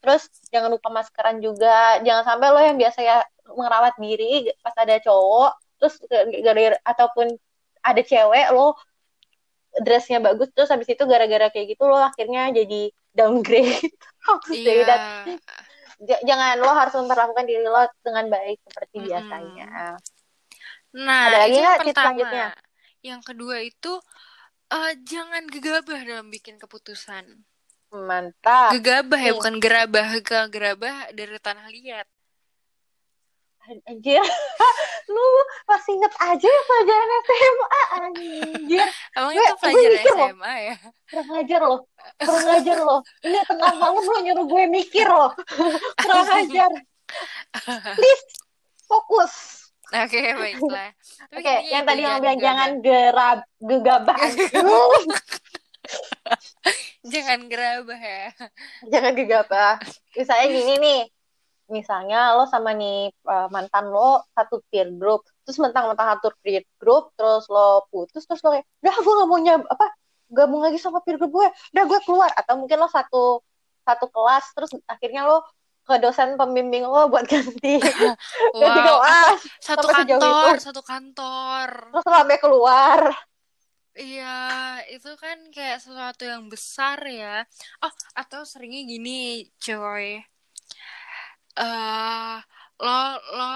Terus 0.00 0.32
jangan 0.48 0.72
lupa 0.72 0.88
maskeran 0.88 1.44
juga. 1.44 2.00
Jangan 2.00 2.24
sampai 2.24 2.48
lo 2.48 2.60
yang 2.64 2.80
biasa 2.80 3.04
ya 3.04 3.20
merawat 3.52 4.00
diri 4.00 4.48
pas 4.64 4.72
ada 4.80 4.96
cowok, 4.96 5.52
terus 5.76 6.00
gara 6.40 6.80
ataupun 6.88 7.36
ada 7.84 8.00
cewek 8.00 8.48
lo 8.56 8.80
dressnya 9.70 10.18
bagus 10.18 10.50
terus 10.50 10.66
habis 10.72 10.88
itu 10.90 11.04
gara-gara 11.06 11.46
kayak 11.52 11.78
gitu 11.78 11.86
lo 11.86 12.00
akhirnya 12.00 12.48
jadi 12.48 12.88
downgrade. 13.12 13.92
iya 14.56 14.96
jangan 16.00 16.56
lo 16.64 16.72
harus 16.72 16.96
memperlakukan 16.96 17.44
diri 17.44 17.68
lo 17.68 17.84
dengan 18.00 18.24
baik 18.32 18.56
seperti 18.64 18.96
hmm. 19.04 19.06
biasanya. 19.12 19.68
Nah, 20.96 21.30
ada 21.30 21.38
lagi 21.46 21.56
nggak 21.58 21.78
tips 21.86 21.96
selanjutnya? 21.98 22.48
Yang 23.00 23.20
kedua 23.32 23.56
itu 23.62 23.92
uh, 24.70 24.92
jangan 25.06 25.46
gegabah 25.46 26.00
dalam 26.02 26.26
bikin 26.28 26.58
keputusan. 26.58 27.46
Mantap. 27.90 28.74
Gegabah 28.78 29.18
ya, 29.18 29.32
bukan 29.34 29.58
gerabah. 29.58 30.06
Gerabah 30.50 31.10
dari 31.14 31.38
tanah 31.42 31.66
liat. 31.70 32.06
Anjir. 33.86 34.22
Lu 35.14 35.26
masih 35.66 35.94
inget 35.98 36.14
aja 36.22 36.46
ya 36.46 36.62
pelajaran 36.66 37.10
SMA 37.22 37.82
anjir. 37.98 38.86
Emang 39.14 39.30
gue, 39.34 39.42
itu 39.42 39.54
pelajaran 39.58 39.98
SMA 40.06 40.54
ya? 40.58 40.76
Kurang 41.10 41.28
ngajar 41.34 41.60
loh 41.66 41.80
kurang 42.20 42.44
ngajar 42.46 42.78
loh. 42.82 43.00
Ini 43.24 43.38
tengah 43.46 43.72
malam 43.76 44.04
lo 44.04 44.18
nyuruh 44.22 44.46
gue 44.46 44.62
mikir 44.70 45.06
loh. 45.08 45.32
Kurang 46.00 46.26
ngajar 46.30 46.70
please 47.98 48.24
fokus 48.86 49.59
Oke, 49.90 50.06
okay, 50.06 50.26
baiklah. 50.38 50.90
Oke, 51.34 51.42
okay, 51.42 51.58
yang 51.66 51.82
tadi 51.82 52.06
yang 52.06 52.22
bilang 52.22 52.38
jangan 52.38 52.70
gerab 52.78 53.38
gegabah. 53.58 54.18
jangan 57.12 57.40
gerabah 57.50 57.98
ya. 57.98 58.30
Jangan 58.86 59.12
gegabah. 59.18 59.74
Misalnya 60.14 60.46
gini 60.46 60.74
nih, 60.78 61.00
misalnya 61.70 62.38
lo 62.38 62.46
sama 62.46 62.74
nih 62.74 63.14
uh, 63.26 63.50
mantan 63.50 63.90
lo 63.90 64.26
satu 64.34 64.62
peer 64.68 64.90
group 64.94 65.22
terus 65.46 65.58
mentang-mentang 65.62 66.18
satu 66.18 66.34
peer 66.42 66.66
group 66.82 67.14
terus 67.14 67.46
lo 67.46 67.86
putus 67.88 68.26
terus 68.26 68.42
lo 68.42 68.58
kayak 68.58 68.66
udah 68.82 68.94
gue 68.98 69.14
gak 69.14 69.28
mau 69.30 69.38
nyab 69.38 69.62
apa 69.70 69.86
gabung 70.30 70.62
lagi 70.66 70.82
sama 70.82 70.98
peer 71.06 71.16
group 71.16 71.30
gue 71.30 71.46
udah 71.46 71.84
gue 71.86 71.98
keluar 72.02 72.30
atau 72.34 72.58
mungkin 72.58 72.78
lo 72.82 72.90
satu 72.90 73.42
satu 73.86 74.06
kelas 74.10 74.44
terus 74.54 74.70
akhirnya 74.90 75.26
lo 75.30 75.46
ke 75.84 75.94
dosen 75.98 76.38
pembimbing 76.38 76.86
lo 76.86 77.10
buat 77.10 77.26
ganti. 77.26 77.80
Wow. 78.50 78.62
ganti 78.62 78.80
kelas. 78.82 79.38
satu 79.62 79.86
kantor 79.86 80.52
satu 80.58 80.82
kantor. 80.82 81.68
Terus 81.92 82.04
lo 82.06 82.12
sampai 82.14 82.38
keluar. 82.38 83.00
Iya, 83.98 84.80
itu 84.86 85.10
kan 85.18 85.50
kayak 85.50 85.82
sesuatu 85.82 86.22
yang 86.22 86.46
besar 86.46 87.02
ya. 87.04 87.42
Oh, 87.82 87.92
atau 88.14 88.46
seringnya 88.46 88.86
gini, 88.86 89.50
coy. 89.58 90.22
Uh, 91.58 92.38
lo 92.80 92.98
lo 93.34 93.52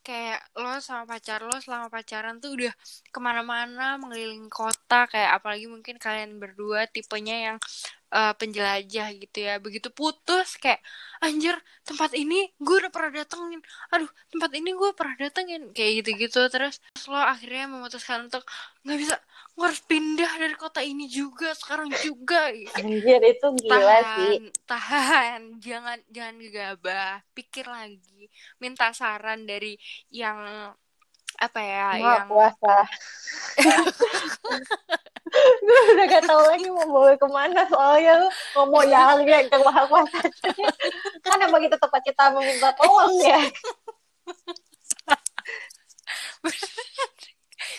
kayak 0.00 0.40
lo 0.56 0.80
sama 0.80 1.04
pacar 1.04 1.44
lo 1.44 1.52
selama 1.60 1.92
pacaran 1.92 2.40
tuh 2.40 2.56
udah 2.56 2.72
ke 3.18 3.20
mana-mana 3.26 3.98
mengelilingi 3.98 4.46
kota 4.46 5.10
kayak 5.10 5.42
apalagi 5.42 5.66
mungkin 5.66 5.98
kalian 5.98 6.38
berdua 6.38 6.86
tipenya 6.86 7.50
yang 7.50 7.56
uh, 8.14 8.30
penjelajah 8.38 9.10
gitu 9.18 9.38
ya. 9.42 9.58
Begitu 9.58 9.90
putus 9.90 10.54
kayak 10.54 10.78
anjir 11.18 11.58
tempat 11.82 12.14
ini 12.14 12.46
gue 12.62 12.76
udah 12.78 12.94
pernah 12.94 13.10
datengin. 13.10 13.58
Aduh 13.90 14.06
tempat 14.30 14.54
ini 14.54 14.70
gue 14.70 14.90
pernah 14.94 15.18
datengin. 15.18 15.74
Kayak 15.74 16.06
gitu-gitu 16.06 16.46
terus. 16.46 16.78
Lo 17.10 17.18
akhirnya 17.18 17.66
memutuskan 17.66 18.30
untuk 18.30 18.46
nggak 18.86 18.98
bisa 19.02 19.18
gue 19.58 19.66
harus 19.66 19.82
pindah 19.82 20.32
dari 20.38 20.54
kota 20.54 20.78
ini 20.78 21.10
juga 21.10 21.50
sekarang 21.58 21.90
juga. 22.06 22.54
Anjir 22.78 23.18
itu 23.26 23.46
gila 23.66 23.82
tahan, 23.82 24.14
sih. 24.14 24.34
tahan. 24.62 25.40
Jangan 25.58 25.98
jangan 26.14 26.36
gegabah. 26.38 27.14
Pikir 27.34 27.66
lagi. 27.66 28.30
Minta 28.62 28.94
saran 28.94 29.42
dari 29.42 29.74
yang 30.14 30.70
apa 31.38 31.60
ya 31.62 31.94
Maaf, 31.94 32.02
yang 32.02 32.26
puasa. 32.26 32.76
Gue 35.62 35.80
udah 35.94 36.06
gak 36.10 36.24
tau 36.26 36.42
lagi 36.50 36.66
mau 36.72 36.82
bawa 36.88 37.14
ke 37.14 37.28
mana 37.30 37.62
soalnya 37.70 38.26
ngomong 38.58 38.84
yang 38.90 39.22
yang 39.22 39.46
ke 39.46 39.58
mahal 39.62 39.86
puasa 39.86 40.18
kan 41.22 41.38
emang 41.44 41.62
itu 41.62 41.78
tempat 41.78 42.02
kita 42.02 42.34
meminta 42.34 42.74
tolong 42.74 43.14
ya. 43.22 43.38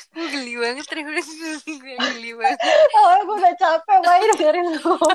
Gue 0.10 0.26
geli 0.34 0.58
banget 0.58 0.86
terus 0.88 1.28
gue 1.68 1.96
geli 2.00 2.32
banget. 2.34 2.60
Oh 2.96 3.18
gue 3.28 3.36
udah 3.44 3.56
capek 3.60 4.00
main 4.08 4.32
dengerin 4.36 4.68
lu. 4.80 4.96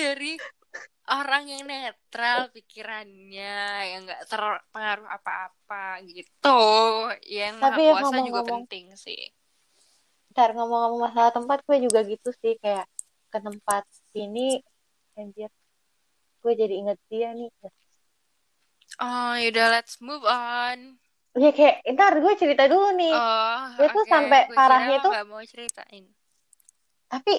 Dari 0.00 0.36
orang 1.04 1.44
yang 1.44 1.62
netral 1.68 2.48
pikirannya 2.48 3.56
yang 3.92 4.00
nggak 4.08 4.24
terpengaruh 4.24 5.08
apa-apa 5.08 6.00
gitu. 6.08 6.60
Yang 7.28 7.54
tapi 7.60 7.82
ya, 7.84 7.92
puasa 7.92 8.16
juga 8.24 8.42
penting 8.48 8.96
sih. 8.96 9.28
Ntar 10.32 10.56
ngomong-ngomong 10.56 11.12
masalah 11.12 11.32
tempat 11.32 11.60
gue 11.68 11.76
juga 11.84 12.00
gitu 12.08 12.32
sih 12.40 12.56
kayak 12.58 12.88
ke 13.28 13.38
tempat 13.38 13.84
ini 14.14 14.62
anjir 15.14 15.50
gue 16.44 16.52
jadi 16.52 16.74
inget 16.74 16.98
dia 17.12 17.32
nih. 17.36 17.50
Oh 19.00 19.32
yaudah 19.36 19.66
let's 19.74 20.00
move 20.00 20.24
on. 20.24 20.96
Ya 21.34 21.50
kayak 21.50 21.82
ntar 21.98 22.16
gue 22.22 22.32
cerita 22.38 22.70
dulu 22.70 22.94
nih. 22.94 23.10
Oh, 23.10 23.60
gue 23.74 23.88
okay. 23.90 23.96
tuh 23.96 24.04
sampai 24.06 24.40
parahnya 24.54 25.02
tuh 25.02 25.10
gak 25.10 25.26
mau 25.26 25.42
ceritain. 25.42 26.04
Tapi 27.10 27.34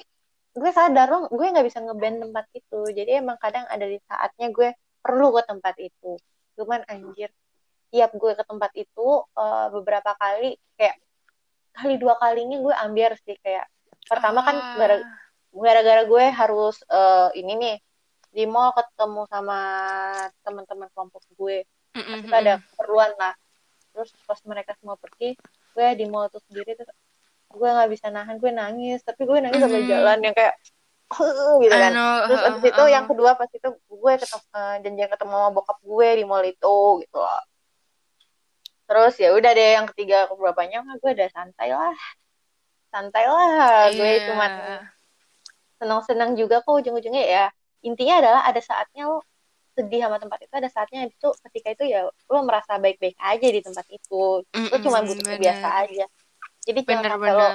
gue 0.56 0.70
sadar 0.72 1.06
lo 1.12 1.18
gue 1.28 1.46
nggak 1.52 1.66
bisa 1.68 1.84
ngeband 1.84 2.16
tempat 2.24 2.46
itu. 2.56 2.80
Jadi 2.90 3.10
emang 3.20 3.36
kadang 3.36 3.68
ada 3.68 3.84
di 3.84 4.00
saatnya 4.08 4.48
gue 4.48 4.72
perlu 5.04 5.36
ke 5.36 5.42
tempat 5.44 5.74
itu. 5.78 6.16
Cuman 6.56 6.80
anjir 6.88 7.28
tiap 7.92 8.10
gue 8.16 8.32
ke 8.34 8.42
tempat 8.42 8.72
itu 8.74 9.08
uh, 9.36 9.68
beberapa 9.70 10.16
kali 10.16 10.56
kayak 10.74 10.96
kali 11.76 12.00
dua 12.00 12.16
kalinya 12.16 12.56
gue 12.58 12.74
ambil 12.74 13.12
sih 13.20 13.36
kayak 13.44 13.68
pertama 14.08 14.40
kan 14.42 14.56
Ah. 14.56 14.74
gara- 14.80 15.06
gara-gara 15.52 16.02
gue 16.04 16.24
harus 16.32 16.80
uh, 16.88 17.28
ini 17.36 17.52
nih 17.54 17.76
di 18.32 18.44
mall 18.44 18.72
ketemu 18.72 19.24
sama 19.28 19.60
teman-teman 20.40 20.88
kelompok 20.92 21.22
gue. 21.36 21.64
Mm-mm, 21.96 22.28
pasti 22.28 22.34
ada 22.34 22.54
keperluan 22.60 23.12
lah. 23.16 23.32
Terus 23.96 24.12
pas 24.28 24.40
mereka 24.44 24.76
semua 24.76 24.96
pergi 25.00 25.36
gue 25.72 25.88
di 25.96 26.04
mall 26.08 26.28
tuh 26.28 26.40
sendiri 26.48 26.76
terus 26.76 26.92
gue 27.56 27.68
nggak 27.72 27.90
bisa 27.90 28.06
nahan 28.12 28.36
gue 28.36 28.52
nangis. 28.52 29.00
Tapi 29.00 29.24
gue 29.24 29.38
nangis 29.40 29.60
sambil 29.64 29.82
Mhm. 29.82 29.90
jalan 29.90 30.18
yang 30.20 30.34
kayak 30.36 30.54
gitu 31.62 31.70
kan. 31.70 31.92
Know, 31.94 32.14
terus 32.26 32.42
uh, 32.42 32.48
abis 32.50 32.62
itu 32.66 32.82
uh, 32.82 32.90
yang 32.90 33.06
kedua 33.06 33.30
pas 33.38 33.50
itu 33.50 33.68
gue 33.70 34.12
ketemu 34.18 34.42
eh, 34.58 34.76
janjian 34.82 35.08
ketemu 35.10 35.34
sama 35.38 35.48
bokap 35.54 35.78
gue 35.78 36.08
di 36.18 36.24
mall 36.26 36.44
itu 36.44 36.76
gitu 37.06 37.16
loh. 37.18 37.42
Terus 38.86 39.14
ya 39.18 39.30
udah 39.34 39.50
deh 39.54 39.70
yang 39.78 39.86
ketiga 39.94 40.26
keberapanya 40.30 40.82
mah 40.82 40.98
gue 40.98 41.10
udah 41.14 41.28
santai 41.30 41.70
lah. 41.74 41.96
Santai 42.90 43.24
lah 43.26 43.90
gue 43.94 44.10
iya. 44.18 44.26
cuman 44.30 44.52
senang-senang 45.76 46.30
juga 46.34 46.62
kok 46.62 46.74
ujung-ujungnya 46.74 47.24
ya. 47.26 47.46
Intinya 47.86 48.18
adalah 48.18 48.42
ada 48.46 48.58
saatnya 48.58 49.06
lo 49.06 49.22
sedih 49.76 50.08
sama 50.08 50.16
tempat 50.16 50.40
itu 50.40 50.54
ada 50.56 50.72
saatnya 50.72 51.04
itu 51.04 51.28
ketika 51.44 51.68
itu 51.76 51.84
ya 51.92 52.08
lo 52.08 52.38
merasa 52.42 52.80
baik-baik 52.80 53.14
aja 53.20 53.46
di 53.46 53.60
tempat 53.62 53.86
itu. 53.94 54.42
Lo 54.42 54.76
cuma 54.82 55.06
butuh 55.06 55.38
biasa 55.38 55.86
aja 55.86 56.06
jadi 56.66 56.80
jangan 56.82 57.14
sampai 57.14 57.32
lo 57.32 57.48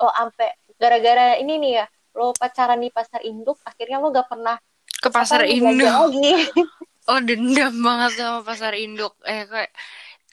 sampai 0.00 0.48
gara-gara 0.76 1.26
ini 1.40 1.56
nih 1.60 1.72
ya 1.82 1.86
lo 2.16 2.36
pacaran 2.36 2.80
di 2.80 2.92
pasar 2.92 3.24
induk 3.24 3.56
akhirnya 3.64 3.96
lo 4.00 4.12
gak 4.12 4.28
pernah 4.28 4.56
ke 5.00 5.08
pasar 5.08 5.48
induk. 5.48 5.80
lagi. 5.80 6.36
Oh 7.08 7.18
dendam 7.18 7.74
banget 7.80 8.22
sama 8.22 8.44
pasar 8.46 8.76
induk. 8.76 9.16
Eh 9.26 9.42
kayak 9.48 9.72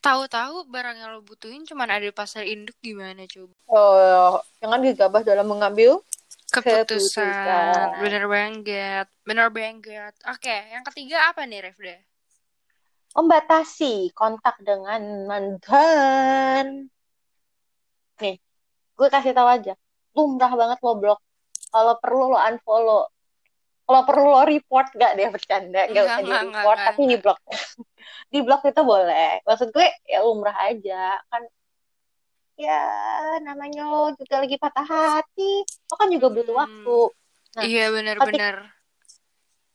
tahu-tahu 0.03 0.67
barang 0.69 0.99
yang 0.99 1.09
lo 1.15 1.25
butuhin 1.25 1.65
cuman 1.65 1.89
ada 1.89 2.05
di 2.05 2.13
pasar 2.13 2.45
induk 2.45 2.75
gimana 2.83 3.25
coba? 3.25 3.55
Oh 3.71 4.37
jangan 4.61 4.85
gegabah 4.85 5.25
dalam 5.25 5.47
mengambil 5.49 6.03
keputusan, 6.53 7.23
Keputusan. 7.25 8.03
bener 8.03 8.23
banget. 8.29 9.07
Bener 9.25 9.47
banget. 9.49 10.13
Oke 10.29 10.53
yang 10.69 10.85
ketiga 10.85 11.33
apa 11.33 11.49
nih 11.49 11.71
Refda 11.71 11.97
membatasi 13.17 14.13
kontak 14.13 14.61
dengan 14.61 15.25
mantan 15.25 16.93
nih 18.21 18.35
gue 18.97 19.07
kasih 19.13 19.33
tahu 19.37 19.47
aja. 19.47 19.73
Lumrah 20.17 20.53
banget 20.57 20.79
lo 20.81 20.93
blok. 20.97 21.19
Kalau 21.69 21.93
perlu 22.01 22.33
lo 22.33 22.39
unfollow. 22.41 23.03
Kalau 23.87 24.01
perlu 24.03 24.27
lo 24.35 24.43
report 24.43 24.87
gak 24.97 25.15
deh 25.15 25.29
bercanda? 25.31 25.85
Gak 25.87 25.93
Enggak, 25.93 26.05
usah 26.09 26.21
di 26.25 26.27
enggak, 26.27 26.43
report 26.43 26.77
enggak, 26.77 26.87
tapi 26.91 27.01
di 27.07 27.17
blok 27.21 27.39
di 28.33 28.39
blok 28.41 28.61
itu 28.65 28.81
boleh. 28.83 29.31
Maksud 29.45 29.67
gue 29.71 29.87
ya 30.09 30.19
lumrah 30.25 30.57
aja. 30.67 31.21
Kan 31.29 31.43
ya 32.57 32.81
namanya 33.45 33.85
lo 33.85 34.11
juga 34.17 34.41
lagi 34.41 34.57
patah 34.57 34.87
hati. 34.87 35.61
Lo 35.87 35.95
kan 35.95 36.09
juga 36.09 36.27
butuh 36.33 36.55
Hmm. 36.57 36.61
waktu. 36.65 36.99
Nah, 37.57 37.63
iya 37.65 37.85
bener-bener 37.89 38.55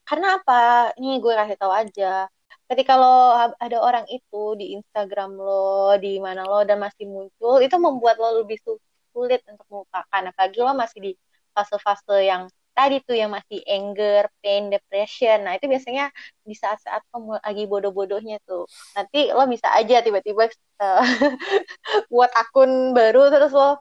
karena 0.02 0.36
apa? 0.36 0.92
Ini 1.00 1.24
gue 1.24 1.32
kasih 1.32 1.56
tahu 1.56 1.72
aja 1.72 2.28
ketika 2.72 2.96
lo 2.96 3.36
ada 3.60 3.78
orang 3.84 4.08
itu 4.08 4.56
di 4.56 4.72
Instagram 4.80 5.36
lo 5.36 5.92
di 6.00 6.16
mana 6.16 6.48
lo 6.48 6.64
dan 6.64 6.80
masih 6.80 7.04
muncul 7.04 7.60
itu 7.60 7.76
membuat 7.76 8.16
lo 8.16 8.40
lebih 8.40 8.56
su- 8.64 8.80
sulit 9.12 9.44
untuk 9.44 9.66
melupakan 9.68 10.22
apalagi 10.32 10.58
lo 10.64 10.72
masih 10.72 10.98
di 11.04 11.12
fase-fase 11.52 12.24
yang 12.24 12.48
tadi 12.72 13.04
tuh 13.04 13.12
yang 13.12 13.28
masih 13.28 13.60
anger, 13.68 14.32
pain, 14.40 14.72
depression. 14.72 15.44
Nah, 15.44 15.60
itu 15.60 15.68
biasanya 15.68 16.08
di 16.40 16.56
saat-saat 16.56 17.04
lo 17.12 17.18
mu- 17.20 17.42
lagi 17.44 17.68
bodoh-bodohnya 17.68 18.40
tuh. 18.48 18.64
Nanti 18.96 19.28
lo 19.28 19.44
bisa 19.44 19.68
aja 19.76 20.00
tiba-tiba 20.00 20.48
eh, 20.48 21.02
buat 22.12 22.32
akun 22.32 22.96
baru 22.96 23.28
terus 23.28 23.52
lo 23.52 23.76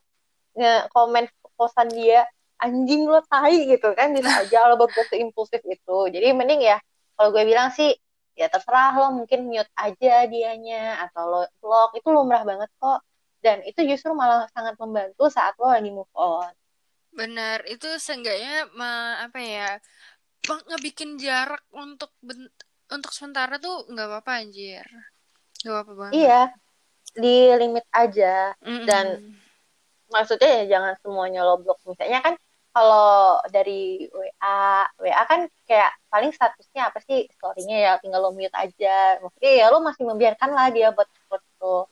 nge-komen 0.59 1.31
posan 1.55 1.87
dia 1.95 2.27
anjing 2.59 3.07
lo 3.07 3.23
tai 3.31 3.65
gitu 3.71 3.95
kan 3.95 4.11
bisa 4.11 4.43
aja 4.43 4.67
lo 4.67 4.75
berbuat 4.75 5.07
seimpulsif 5.07 5.63
itu. 5.63 5.97
Jadi 6.11 6.27
mending 6.35 6.61
ya 6.61 6.77
kalau 7.15 7.31
gue 7.31 7.43
bilang 7.47 7.71
sih 7.71 7.95
ya 8.41 8.49
terserah 8.49 8.97
lo 8.97 9.07
mungkin 9.13 9.45
mute 9.45 9.69
aja 9.77 10.25
dianya 10.25 10.97
atau 11.05 11.23
lo 11.29 11.41
block 11.61 11.89
itu 12.01 12.07
lumrah 12.09 12.41
banget 12.41 12.69
kok. 12.81 12.99
Dan 13.41 13.61
itu 13.65 13.81
justru 13.85 14.13
malah 14.17 14.49
sangat 14.53 14.73
membantu 14.81 15.29
saat 15.29 15.53
lo 15.61 15.69
lagi 15.69 15.93
move 15.93 16.09
on. 16.17 16.49
bener 17.11 17.59
itu 17.67 17.91
seenggaknya 17.99 18.71
apa 19.19 19.39
ya 19.43 19.69
ngebikin 20.47 21.19
jarak 21.19 21.59
untuk 21.75 22.07
untuk 22.87 23.11
sementara 23.11 23.59
tuh 23.59 23.83
nggak 23.91 24.07
apa-apa 24.07 24.31
anjir 24.39 24.87
nggak 25.59 25.73
apa-apa 25.75 25.93
banget 25.99 26.13
Iya, 26.15 26.41
di 27.19 27.35
limit 27.59 27.85
aja. 27.91 28.55
Mm-mm. 28.63 28.87
dan- 28.87 29.19
Maksudnya 30.11 30.49
ya 30.59 30.63
jangan 30.75 30.93
semuanya 30.99 31.39
lo 31.47 31.55
blok. 31.63 31.79
Misalnya 31.87 32.19
kan 32.19 32.35
kalau 32.72 33.43
dari 33.51 34.07
WA, 34.15 34.88
WA 35.03 35.24
kan 35.28 35.41
kayak 35.67 35.91
paling 36.07 36.32
statusnya 36.32 36.82
apa 36.88 36.99
sih 37.03 37.28
story-nya 37.36 37.78
ya 37.86 37.91
tinggal 37.99 38.24
lo 38.24 38.32
mute 38.32 38.55
aja. 38.55 39.19
Maksudnya 39.19 39.51
ya 39.59 39.65
lo 39.74 39.78
masih 39.84 40.03
membiarkan 40.07 40.49
lah 40.55 40.67
dia 40.72 40.88
buat 40.95 41.09
buat 41.28 41.43
lo. 41.59 41.91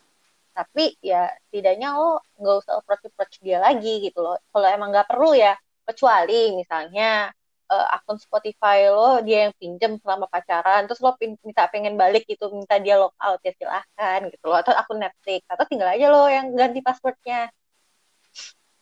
Tapi 0.56 0.96
ya 1.04 1.28
setidaknya 1.48 1.88
lo 2.00 2.24
nggak 2.40 2.56
usah 2.64 2.74
approach-approach 2.80 3.34
dia 3.44 3.60
lagi 3.60 4.08
gitu 4.08 4.18
loh. 4.24 4.36
Kalau 4.52 4.68
emang 4.72 4.88
nggak 4.92 5.08
perlu 5.12 5.36
ya, 5.36 5.52
kecuali 5.84 6.56
misalnya 6.56 7.28
eh, 7.70 7.86
akun 7.96 8.16
Spotify 8.16 8.88
lo 8.88 9.20
dia 9.26 9.48
yang 9.48 9.54
pinjem 9.60 9.92
selama 10.00 10.26
pacaran, 10.32 10.88
terus 10.88 11.00
lo 11.04 11.12
minta 11.20 11.68
pengen 11.72 11.94
balik 12.00 12.24
gitu, 12.24 12.48
minta 12.56 12.76
dia 12.80 12.96
log 12.96 13.12
out 13.20 13.40
ya 13.44 13.52
silahkan 13.58 14.20
gitu 14.32 14.44
loh. 14.48 14.58
Atau 14.64 14.72
akun 14.80 14.98
Netflix, 15.04 15.44
atau 15.52 15.64
tinggal 15.68 15.92
aja 15.92 16.06
lo 16.08 16.24
yang 16.28 16.46
ganti 16.56 16.80
passwordnya. 16.80 17.52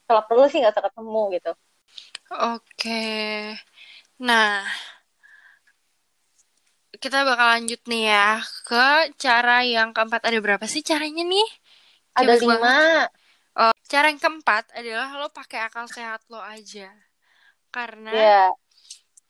Kalau 0.09 0.23
perlu 0.29 0.45
sih 0.51 0.59
nggak 0.63 0.73
usah 0.75 0.85
ketemu 0.89 1.23
gitu. 1.37 1.51
Oke. 2.29 3.01
Nah, 4.21 4.69
kita 6.99 7.23
bakal 7.23 7.47
lanjut 7.57 7.81
nih 7.89 8.11
ya 8.13 8.43
ke 8.69 9.15
cara 9.17 9.65
yang 9.65 9.95
keempat. 9.97 10.21
Ada 10.29 10.39
berapa 10.43 10.65
sih 10.69 10.83
caranya 10.85 11.25
nih? 11.25 11.49
Ada 12.19 12.35
lima, 12.37 13.07
Oh, 13.59 13.75
cara 13.91 14.07
yang 14.07 14.23
keempat 14.23 14.71
adalah 14.71 15.19
lo 15.19 15.27
pakai 15.35 15.67
akal 15.67 15.91
sehat 15.91 16.23
lo 16.31 16.39
aja. 16.39 16.91
Karena 17.75 18.13
ya. 18.13 18.55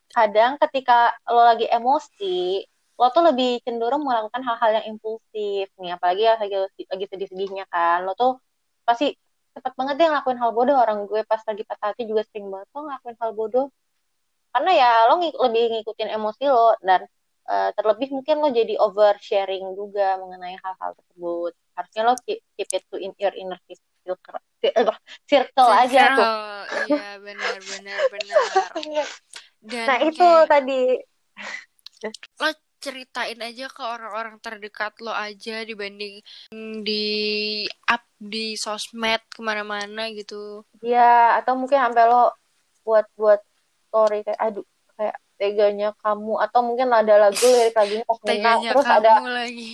Kadang 0.08 0.56
ketika 0.58 1.14
lo 1.28 1.44
lagi 1.44 1.68
emosi, 1.68 2.64
lo 2.98 3.08
tuh 3.12 3.24
lebih 3.28 3.60
cenderung 3.62 4.02
melakukan 4.02 4.42
hal-hal 4.42 4.80
yang 4.80 4.86
impulsif 4.96 5.68
nih. 5.78 5.94
Apalagi 5.94 6.22
ya 6.24 6.34
lagi 6.40 6.56
lagi 6.88 7.04
sedih-sedihnya 7.08 7.64
kan, 7.70 8.02
lo 8.08 8.16
tuh 8.18 8.40
pasti 8.82 9.12
cepet 9.58 9.72
banget 9.74 9.94
deh 9.98 10.06
ngelakuin 10.06 10.38
hal 10.38 10.50
bodoh. 10.54 10.76
Orang 10.78 11.10
gue 11.10 11.20
pas 11.26 11.42
lagi 11.42 11.62
patah 11.66 11.92
hati 11.92 12.06
juga 12.06 12.22
sering 12.30 12.46
banget 12.48 12.68
lo 12.72 12.80
ngelakuin 12.86 13.16
hal 13.18 13.30
bodoh. 13.34 13.66
Karena 14.54 14.70
ya 14.72 14.90
lo 15.10 15.14
ng- 15.20 15.38
lebih 15.50 15.64
ngikutin 15.74 16.08
emosi 16.14 16.44
lo 16.48 16.78
dan 16.80 17.04
eh, 17.48 17.70
terlebih 17.74 18.08
mungkin 18.12 18.36
lo 18.44 18.48
jadi 18.52 18.74
oversharing 18.76 19.72
juga 19.72 20.16
mengenai 20.20 20.56
hal-hal 20.62 20.92
tersebut. 20.94 21.52
Harusnya 21.74 22.02
lo 22.06 22.14
keep, 22.22 22.38
keep 22.54 22.70
it 22.70 22.84
to 22.88 22.96
in 22.96 23.12
your 23.18 23.34
inner 23.34 23.58
circle, 23.68 24.96
circle 25.28 25.68
aja 25.68 26.02
tuh. 26.16 26.32
Iya, 26.88 27.08
benar 27.20 27.56
benar 27.60 27.98
benar. 28.12 28.38
Dan 29.58 29.86
Nah 29.90 29.98
itu 30.06 30.22
kayak 30.22 30.48
tadi 30.48 30.80
lo 32.38 32.48
ceritain 32.78 33.38
aja 33.42 33.66
ke 33.66 33.82
orang-orang 33.82 34.38
terdekat 34.38 34.94
lo 35.02 35.10
aja 35.10 35.66
dibanding 35.66 36.22
di 36.82 37.06
up 37.86 38.02
di 38.18 38.54
sosmed 38.58 39.22
ke 39.30 39.40
mana-mana 39.42 40.10
gitu. 40.14 40.62
ya 40.82 41.38
atau 41.38 41.54
mungkin 41.58 41.78
sampai 41.78 42.04
lo 42.06 42.34
buat 42.82 43.06
buat 43.18 43.40
story 43.90 44.24
kayak 44.24 44.40
aduh 44.40 44.66
kayak 44.96 45.16
teganya 45.38 45.94
kamu 46.02 46.34
atau 46.42 46.60
mungkin 46.66 46.90
ada 46.90 47.14
lagu 47.30 47.38
lirik 47.46 47.74
lagunya 47.76 48.04
pas 48.06 48.18
Teganya 48.26 48.70
terus 48.74 48.86
kamu 48.86 48.98
ada 48.98 49.12
lagi. 49.22 49.72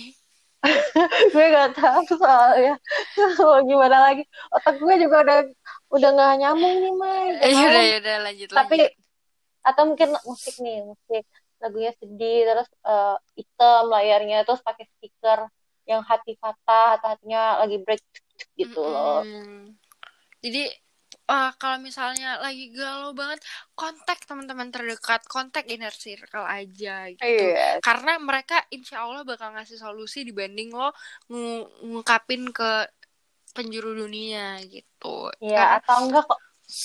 gue 1.33 1.45
gak 1.53 1.71
tahu 1.77 2.01
soalnya 2.17 2.73
gimana 3.69 3.97
lagi 4.01 4.25
otak 4.49 4.81
gue 4.81 4.95
juga 4.97 5.21
udah 5.21 5.39
udah 5.93 6.09
nggak 6.09 6.33
nyambung 6.41 6.75
nih 6.81 6.93
Mai 6.97 7.29
Gimana? 7.37 7.53
yaudah 7.53 7.83
yaudah 7.85 8.15
lanjut 8.25 8.47
tapi 8.49 8.77
lanjut. 8.81 8.93
atau 9.61 9.83
mungkin 9.85 10.09
musik 10.25 10.55
nih 10.57 10.77
musik 10.89 11.23
lagunya 11.61 11.91
sedih 11.97 12.45
terus 12.45 12.67
eh, 12.85 13.15
hitam 13.39 13.83
layarnya 13.89 14.43
terus 14.43 14.61
pakai 14.61 14.85
stiker 14.97 15.47
yang 15.85 16.01
hati 16.01 16.33
patah 16.41 16.97
atau 16.97 17.07
hatinya 17.13 17.61
lagi 17.61 17.77
break 17.83 18.01
gitu 18.57 18.81
loh 18.81 19.21
Mm-mm. 19.21 19.75
Jadi 20.41 20.63
eh, 21.25 21.51
kalau 21.57 21.77
misalnya 21.81 22.37
lagi 22.37 22.69
galau 22.69 23.17
banget, 23.17 23.41
kontak 23.73 24.21
teman-teman 24.29 24.69
terdekat, 24.69 25.25
kontak 25.25 25.65
inner 25.69 25.93
circle 25.93 26.45
aja 26.45 27.09
gitu. 27.13 27.25
iya 27.25 27.81
Karena 27.81 28.21
mereka 28.21 28.61
insya 28.69 29.01
Allah 29.05 29.25
bakal 29.25 29.53
ngasih 29.57 29.77
solusi 29.81 30.21
dibanding 30.21 30.69
lo 30.69 30.93
ngu- 31.29 31.69
ngungkapin 31.81 32.49
ke 32.53 32.85
penjuru 33.55 34.05
dunia 34.05 34.59
gitu. 34.69 35.31
Iya, 35.41 35.57
Karena 35.63 35.75
atau 35.81 35.95
enggak 36.03 36.23
kok 36.29 36.39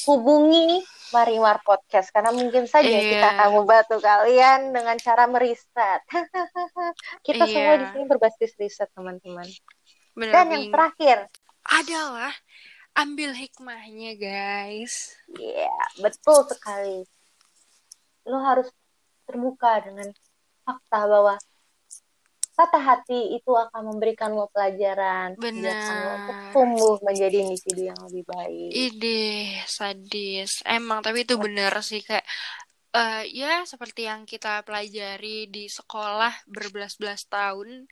hubungi 0.06 0.84
Marimar 1.10 1.58
Podcast 1.66 2.14
karena 2.14 2.30
mungkin 2.30 2.70
saja 2.70 2.86
Iya. 2.86 3.10
kita 3.10 3.26
akan 3.34 3.48
membantu 3.58 3.96
kalian 3.98 4.70
dengan 4.70 4.96
cara 5.02 5.26
meriset. 5.26 6.00
kita 7.26 7.44
Iya. 7.48 7.52
semua 7.52 7.74
di 7.82 7.86
sini 7.90 8.04
berbasis 8.06 8.52
riset 8.56 8.88
teman-teman. 8.94 9.48
Bener, 10.14 10.32
Dan 10.32 10.46
yang 10.54 10.64
terakhir, 10.70 11.18
adalah 11.66 12.30
ambil 12.94 13.34
hikmahnya 13.34 14.14
guys. 14.18 15.14
Iya, 15.34 15.70
betul 15.98 16.46
sekali. 16.46 17.02
Lo 18.26 18.38
harus 18.42 18.70
terbuka 19.26 19.82
dengan 19.82 20.10
fakta 20.62 21.06
bahwa 21.10 21.34
patah 22.60 22.84
hati 22.84 23.40
itu 23.40 23.56
akan 23.56 23.88
memberikan 23.88 24.36
lo 24.36 24.52
pelajaran. 24.52 25.32
Menjadikan 25.40 25.96
lo 25.96 26.10
untuk 26.12 26.36
Benar. 26.36 26.52
tumbuh 26.52 26.94
menjadi 27.00 27.36
individu 27.40 27.82
yang 27.88 28.00
lebih 28.04 28.24
baik. 28.28 28.70
Ide 28.76 29.24
sadis. 29.64 30.60
Emang 30.68 31.00
tapi 31.00 31.24
itu 31.24 31.40
bener 31.40 31.72
sih 31.80 32.04
kayak 32.04 32.28
eh, 32.92 33.24
ya 33.32 33.64
seperti 33.64 34.04
yang 34.04 34.28
kita 34.28 34.60
pelajari 34.68 35.48
di 35.48 35.72
sekolah 35.72 36.44
berbelas-belas 36.44 37.24
tahun 37.32 37.88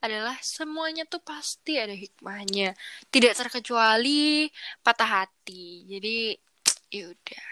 adalah 0.00 0.40
semuanya 0.40 1.04
tuh 1.04 1.20
pasti 1.20 1.76
ada 1.76 1.92
hikmahnya. 1.92 2.72
Tidak 3.12 3.36
terkecuali 3.36 4.48
patah 4.80 5.28
hati. 5.28 5.84
Jadi 5.84 6.32
yaudah. 6.96 7.46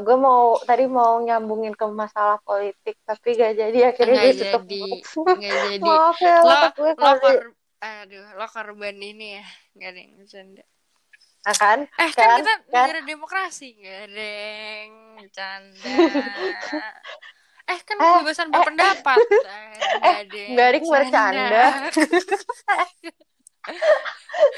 Gue 0.00 0.16
mau 0.16 0.56
tadi 0.62 0.88
mau 0.88 1.20
nyambungin 1.20 1.76
ke 1.76 1.84
masalah 1.84 2.40
politik 2.40 2.96
tapi 3.04 3.36
gak 3.36 3.52
jadi 3.52 3.92
akhirnya 3.92 4.16
Nggak 4.16 4.24
gue 4.24 4.40
tutup 4.40 4.62
jadi, 4.64 4.80
mulut. 4.80 5.00
nggak 5.36 5.52
jadi. 5.68 5.82
Maaf 5.84 6.16
ya 6.16 6.36
Lo 6.40 6.54
gue 6.72 6.90
lo 6.96 7.10
kor- 7.20 7.52
aduh 7.82 8.24
lo 8.38 8.46
korban 8.46 8.96
ini 8.96 9.26
ya. 9.36 9.46
Gak 9.74 9.88
ada 9.90 10.00
yang 10.00 10.12
bercanda. 10.16 10.64
Nah, 11.42 11.56
kan 11.58 11.78
Eh 11.98 12.10
kan, 12.14 12.22
Kan, 12.22 12.38
kita 12.38 12.52
kan. 12.54 12.86
negara 12.86 13.00
demokrasi 13.02 13.66
Gak 13.76 13.98
ada 14.06 14.28
yang 14.78 14.92
bercanda 15.18 15.90
Eh 17.72 17.78
kan 17.82 17.96
Eh, 17.98 18.06
kebebasan 18.16 18.46
eh, 18.46 18.52
berpendapat 18.54 19.18
Eh, 19.18 19.38
Gak 19.42 19.98
ada 19.98 20.10
ada 20.22 20.38
yang 20.70 20.86
bercanda. 20.86 21.66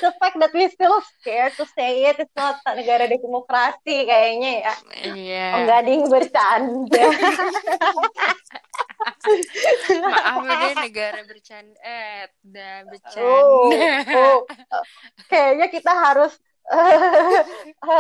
the 0.01 0.13
fact 0.17 0.41
that 0.41 0.53
we 0.55 0.69
still 0.69 0.97
scared 1.21 1.53
to 1.57 1.67
say 1.77 2.09
it 2.09 2.17
it's 2.17 2.33
not 2.37 2.57
negara 2.73 3.05
demokrasi 3.05 4.09
kayaknya 4.09 4.65
ya. 4.65 4.75
Iya. 5.13 5.47
Oh, 5.53 5.59
nggak 5.69 5.79
ada 5.85 5.91
yang 5.91 6.07
bercanda. 6.09 7.05
Maaf 10.05 10.45
ya 10.45 10.55
deh 10.57 10.75
negara 10.89 11.21
bercanda 11.29 11.79
Eh 11.85 12.25
oh, 12.73 12.89
bercanda. 12.89 14.17
Oh. 14.17 14.41
kayaknya 15.29 15.67
kita 15.69 15.93
harus 15.93 16.33
eh, 16.73 17.43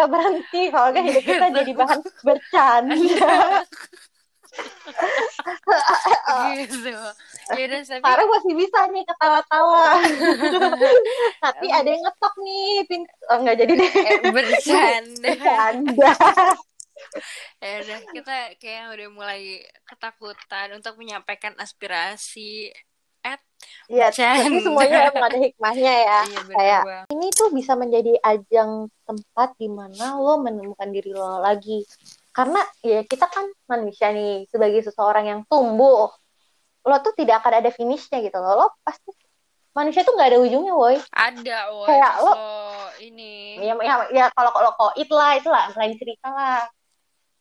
berhenti. 0.08 0.62
Kalau 0.72 0.88
nggak 0.94 1.04
hidup 1.04 1.24
kita 1.24 1.46
jadi 1.52 1.72
bahan 1.76 2.00
bercanda. 2.24 3.34
Gitu 6.54 6.90
Yaudah 7.52 7.80
tapi 7.84 8.00
Sarah 8.00 8.26
masih 8.26 8.54
bisa 8.56 8.78
nih 8.88 9.04
ketawa-tawa. 9.04 10.00
Tapi 11.44 11.66
ada 11.68 11.88
yang 11.88 12.02
ngetok 12.02 12.34
nih 12.40 12.68
pin 12.88 13.02
oh, 13.28 13.36
nggak 13.44 13.56
jadi 13.60 13.72
deh. 13.76 13.92
Eh, 13.92 14.18
Bercanda. 14.32 15.28
Bercanda. 15.28 16.12
Ya 17.60 17.72
udah 17.84 17.98
kita 18.16 18.36
kayak 18.56 18.84
udah 18.96 19.08
mulai 19.12 19.60
ketakutan 19.84 20.72
untuk 20.72 20.96
menyampaikan 20.96 21.52
aspirasi. 21.60 22.72
At 23.24 23.40
ya 23.88 24.12
tapi 24.12 24.60
semuanya 24.60 25.08
emang 25.08 25.32
ada 25.32 25.38
hikmahnya 25.40 25.94
ya. 26.04 26.18
Iya 26.28 26.40
kayak 26.44 26.82
ini 27.12 27.26
tuh 27.32 27.48
bisa 27.56 27.72
menjadi 27.72 28.20
ajang 28.20 28.92
tempat 29.08 29.56
di 29.56 29.68
mana 29.72 30.16
lo 30.20 30.40
menemukan 30.40 30.88
diri 30.92 31.12
lo 31.12 31.40
lagi. 31.40 31.84
Karena 32.32 32.60
ya 32.84 33.00
kita 33.04 33.28
kan 33.28 33.48
manusia 33.68 34.12
nih 34.12 34.44
sebagai 34.48 34.84
seseorang 34.84 35.24
yang 35.28 35.40
tumbuh. 35.48 36.12
Lo 36.88 36.96
tuh 37.04 37.12
tidak 37.16 37.40
akan 37.42 37.52
ada 37.64 37.70
finishnya 37.72 38.18
gitu 38.26 38.36
loh. 38.40 38.52
Lo 38.60 38.66
pasti 38.86 39.10
manusia 39.76 40.02
tuh 40.06 40.14
nggak 40.16 40.28
ada 40.34 40.38
ujungnya, 40.44 40.74
woi. 40.76 40.96
Ada 41.14 41.58
woy 41.72 41.88
Kayak 41.88 42.12
lo- 42.24 42.38
ini. 43.00 43.32
Ya, 43.68 43.74
ya, 43.88 43.94
ya 44.18 44.24
kalau 44.36 44.50
kalau 44.56 44.70
koit 44.78 45.08
lah 45.12 45.30
itu 45.38 45.48
lah 45.48 45.64
lain 45.78 45.94
cerita 46.00 46.26
lah. 46.30 46.58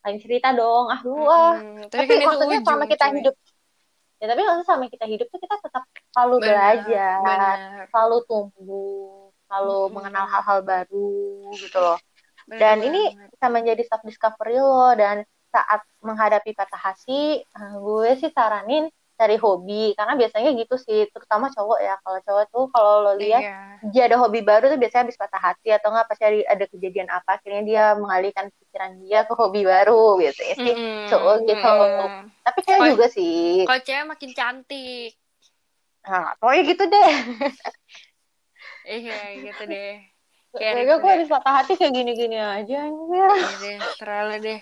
Lain 0.03 0.17
cerita 0.23 0.47
dong. 0.55 0.85
Ah 0.93 1.01
lu 1.05 1.27
ah. 1.31 1.53
Mm, 1.57 1.89
Tapi, 1.91 2.03
kan 2.09 2.17
itu 2.17 2.27
maksudnya 2.27 2.57
ujung, 2.59 2.65
selama 2.65 2.85
kita 2.91 3.05
cuy. 3.09 3.19
hidup 3.19 3.35
ya 4.21 4.25
tapi 4.31 4.41
maksudnya 4.47 4.67
selama 4.71 4.87
kita 4.87 5.05
hidup 5.11 5.27
tuh 5.33 5.39
kita 5.43 5.55
tetap 5.59 5.83
selalu 6.15 6.35
Benar, 6.39 6.47
belajar, 6.47 7.19
benar, 7.27 7.87
selalu 7.91 8.17
tumbuh, 8.29 9.29
selalu 9.47 9.77
Mm-mm. 9.79 9.93
mengenal 9.95 10.25
hal-hal 10.31 10.59
baru 10.63 11.11
gitu 11.59 11.77
loh. 11.83 11.97
benar 12.47 12.59
Dan 12.61 12.77
ini 12.87 13.01
banget. 13.09 13.31
bisa 13.33 13.47
menjadi 13.51 13.81
self 13.89 14.03
discovery 14.07 14.57
lo 14.61 14.93
dan 14.95 15.17
saat 15.53 15.81
menghadapi 16.01 16.51
patah 16.57 16.81
hati 16.81 17.43
eh, 17.43 17.73
gue 17.83 18.09
sih 18.21 18.31
saranin 18.33 18.87
cari 19.13 19.37
hobi 19.37 19.93
karena 19.93 20.13
biasanya 20.17 20.49
gitu 20.57 20.75
sih 20.75 21.05
terutama 21.13 21.47
cowok 21.53 21.79
ya 21.79 21.93
kalau 22.01 22.19
cowok 22.25 22.43
tuh 22.49 22.65
kalau 22.73 22.93
lo 23.05 23.13
lihat 23.15 23.43
Iya. 23.45 23.57
dia 23.93 24.03
ada 24.07 24.17
hobi 24.17 24.39
baru 24.41 24.71
tuh 24.71 24.79
biasanya 24.79 25.03
habis 25.05 25.19
patah 25.19 25.41
hati 25.43 25.69
atau 25.69 25.91
nggak 25.91 26.07
pasti 26.07 26.23
ada, 26.23 26.37
ada 26.55 26.65
kejadian 26.71 27.09
apa 27.11 27.29
akhirnya 27.35 27.61
dia 27.67 27.83
mengalihkan 27.99 28.47
pikiran 28.55 28.91
dia 29.03 29.19
ke 29.27 29.33
hobi 29.35 29.61
baru 29.63 30.17
biasanya 30.17 30.55
sih 30.55 30.73
Mm-mm, 30.73 31.07
cowok 31.11 31.35
gitu 31.45 31.67
mm-mm. 31.67 32.23
tapi 32.41 32.59
cewek 32.63 32.79
Oh, 32.79 32.87
juga 32.95 33.07
sih 33.11 33.67
Kalau 33.67 33.81
cewek 33.83 34.05
makin 34.07 34.31
cantik. 34.31 35.11
nah 36.03 36.35
pokoknya 36.39 36.61
gitu 36.67 36.83
deh 36.87 37.11
Iya 38.83 39.15
gitu 39.39 39.63
deh. 39.71 39.93
Kayak 40.53 40.73
kayaknya 40.75 40.83
gue 40.85 40.97
kayak- 41.01 41.15
habis 41.17 41.29
patah 41.33 41.53
hati 41.57 41.73
kayak 41.79 41.93
gini-gini 41.97 42.37
aja 42.37 42.79
deh, 42.85 43.77
terlalu 43.97 44.33
deh. 44.45 44.59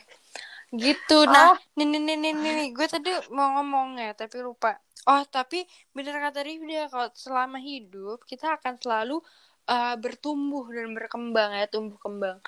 Gitu. 0.72 1.17
Nah, 1.28 1.51
Ah. 1.51 1.55
nih 1.76 1.84
nih 1.84 2.01
nih 2.07 2.17
nih 2.17 2.34
nih, 2.36 2.67
gue 2.72 2.88
tadi 2.88 3.11
mau 3.36 3.59
ngomong 3.59 3.99
ya, 3.99 4.11
tapi 4.15 4.39
lupa. 4.39 4.80
Oh, 5.09 5.24
tapi 5.28 5.65
bener 5.95 6.15
kata 6.22 6.45
Rifda, 6.45 6.88
kalau 6.88 7.09
selama 7.17 7.57
hidup 7.59 8.24
kita 8.24 8.55
akan 8.55 8.78
selalu 8.80 9.19
uh, 9.67 9.95
bertumbuh 9.99 10.65
dan 10.72 10.93
berkembang 10.95 11.51
ya, 11.57 11.65
tumbuh 11.67 11.97
kembang. 11.99 12.39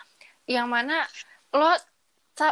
Yang 0.47 0.67
mana 0.69 0.95
lo 1.53 1.71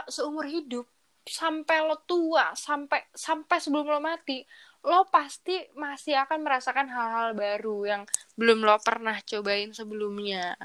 seumur 0.09 0.45
hidup 0.49 0.85
sampai 1.25 1.85
lo 1.85 1.95
tua, 2.03 2.51
sampai 2.57 3.07
sampai 3.13 3.57
sebelum 3.61 3.87
lo 3.87 3.99
mati, 4.03 4.43
lo 4.83 5.05
pasti 5.07 5.55
masih 5.77 6.17
akan 6.25 6.39
merasakan 6.41 6.87
hal-hal 6.89 7.29
baru 7.37 7.77
yang 7.85 8.03
belum 8.35 8.65
lo 8.65 8.75
pernah 8.81 9.17
cobain 9.23 9.71
sebelumnya. 9.71 10.57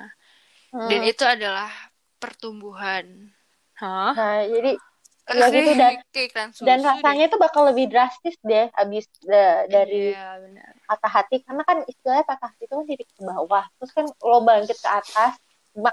Dan 0.73 1.01
Hmm. 1.01 1.11
itu 1.11 1.23
adalah 1.25 1.71
pertumbuhan. 2.19 3.33
Hah? 3.77 4.17
nah 4.17 4.41
jadi 4.49 4.73
ya 5.27 5.47
gitu 5.51 5.73
dan 5.75 5.93
Kayak 5.99 6.27
iklan 6.31 6.49
susu 6.55 6.67
dan 6.67 6.79
deh. 6.79 6.87
rasanya 6.87 7.25
itu 7.27 7.37
bakal 7.37 7.63
lebih 7.71 7.87
drastis 7.91 8.37
deh 8.47 8.67
abis 8.73 9.05
da- 9.27 9.67
dari 9.67 10.15
Iya, 10.15 10.39
benar. 10.39 10.71
patah 10.87 11.13
hati 11.13 11.37
karena 11.43 11.63
kan 11.67 11.79
istilahnya 11.85 12.25
patah 12.25 12.49
hati 12.55 12.63
itu 12.65 12.75
kan 12.79 12.85
titik 12.87 13.09
ke 13.11 13.23
bawah 13.27 13.65
terus 13.79 13.91
kan 13.91 14.07
lo 14.07 14.39
bangkit 14.47 14.79
ke 14.79 14.91
atas 14.91 15.33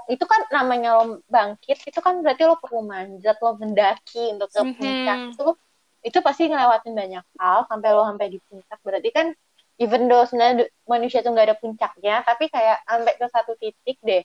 itu 0.08 0.24
kan 0.24 0.40
namanya 0.48 0.96
lo 0.96 1.20
bangkit 1.28 1.76
itu 1.84 2.00
kan 2.00 2.24
berarti 2.24 2.42
lo 2.48 2.56
perlu 2.56 2.80
manjat 2.86 3.36
lo 3.42 3.58
mendaki 3.58 4.32
untuk 4.32 4.48
ke 4.48 4.60
Mhm. 4.62 4.72
puncak 4.78 5.18
itu 5.34 5.46
itu 6.04 6.18
pasti 6.20 6.42
ngelewatin 6.48 6.92
banyak 6.94 7.24
hal 7.40 7.58
sampai 7.68 7.88
lo 7.92 8.02
sampai 8.06 8.26
di 8.30 8.38
puncak 8.48 8.78
berarti 8.80 9.08
kan 9.12 9.26
even 9.76 10.06
though 10.06 10.22
sebenarnya 10.24 10.70
manusia 10.86 11.20
tuh 11.20 11.34
nggak 11.34 11.46
ada 11.52 11.56
puncaknya 11.58 12.22
tapi 12.22 12.46
kayak 12.48 12.78
sampai 12.86 13.12
ke 13.18 13.26
satu 13.28 13.52
titik 13.58 13.98
deh 14.00 14.22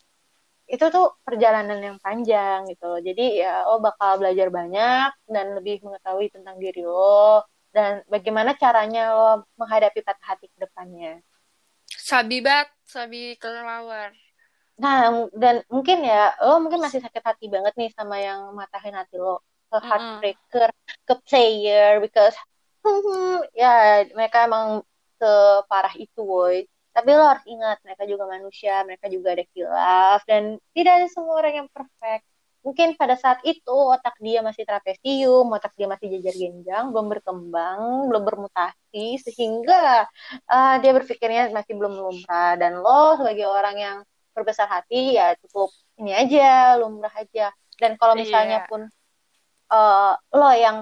itu 0.69 0.85
tuh 0.93 1.17
perjalanan 1.25 1.79
yang 1.81 1.97
panjang 1.97 2.69
gitu 2.69 2.85
loh 2.85 3.01
jadi 3.01 3.25
ya 3.41 3.53
lo 3.65 3.81
bakal 3.81 4.21
belajar 4.21 4.47
banyak 4.53 5.09
dan 5.25 5.45
lebih 5.57 5.81
mengetahui 5.81 6.29
tentang 6.29 6.55
diri 6.61 6.85
lo 6.85 7.43
dan 7.73 8.05
bagaimana 8.05 8.53
caranya 8.53 9.13
lo 9.17 9.49
menghadapi 9.57 9.99
patah 10.05 10.37
hati 10.37 10.45
ke 10.53 10.57
depannya 10.61 11.19
Sabi 11.97 12.41
bat, 12.41 12.69
sabi 12.85 13.33
kelelawar. 13.41 14.13
Nah, 14.79 15.27
dan 15.35 15.65
mungkin 15.67 16.05
ya, 16.05 16.37
lo 16.39 16.61
mungkin 16.61 16.79
masih 16.79 17.01
sakit 17.01 17.23
hati 17.25 17.45
banget 17.49 17.73
nih 17.75 17.89
sama 17.97 18.21
yang 18.21 18.53
matahin 18.53 18.95
hati 18.95 19.17
lo. 19.17 19.41
Ke 19.69 19.77
heartbreaker, 19.81 20.69
ke 21.05 21.13
player, 21.25 22.01
because 22.01 22.33
ya 23.61 24.05
mereka 24.13 24.45
emang 24.47 24.81
separah 25.19 25.93
itu, 25.97 26.21
woy. 26.23 26.65
Tapi 26.99 27.09
lo 27.15 27.23
harus 27.31 27.45
ingat, 27.47 27.77
mereka 27.87 28.03
juga 28.11 28.23
manusia, 28.27 28.83
mereka 28.83 29.07
juga 29.07 29.27
ada 29.35 29.45
kilaf, 29.55 30.19
dan 30.27 30.59
tidak 30.75 30.93
ada 30.99 31.07
semua 31.07 31.33
orang 31.39 31.53
yang 31.63 31.69
perfect. 31.71 32.27
Mungkin 32.59 32.99
pada 32.99 33.15
saat 33.15 33.39
itu 33.47 33.71
otak 33.71 34.19
dia 34.19 34.43
masih 34.43 34.67
trapesium, 34.67 35.47
otak 35.55 35.71
dia 35.79 35.87
masih 35.87 36.07
jajar 36.19 36.35
genjang, 36.35 36.91
belum 36.91 37.07
berkembang, 37.07 37.79
belum 38.11 38.23
bermutasi, 38.27 39.15
sehingga 39.23 40.03
eh, 40.51 40.75
dia 40.83 40.91
berpikirnya 40.91 41.55
masih 41.55 41.73
belum 41.79 41.93
lumrah. 42.03 42.59
Dan 42.59 42.83
lo 42.83 43.15
sebagai 43.15 43.47
orang 43.47 43.75
yang 43.79 43.97
berbesar 44.35 44.67
hati 44.71 45.15
ya 45.19 45.35
cukup 45.47 45.71
ini 45.99 46.11
aja 46.15 46.79
lumrah 46.79 47.11
aja 47.11 47.51
dan 47.81 47.99
kalau 47.99 48.15
misalnya 48.15 48.63
Iya. 48.63 48.69
pun 48.69 48.81
eh, 49.71 50.13
lo 50.39 50.49
yang 50.55 50.77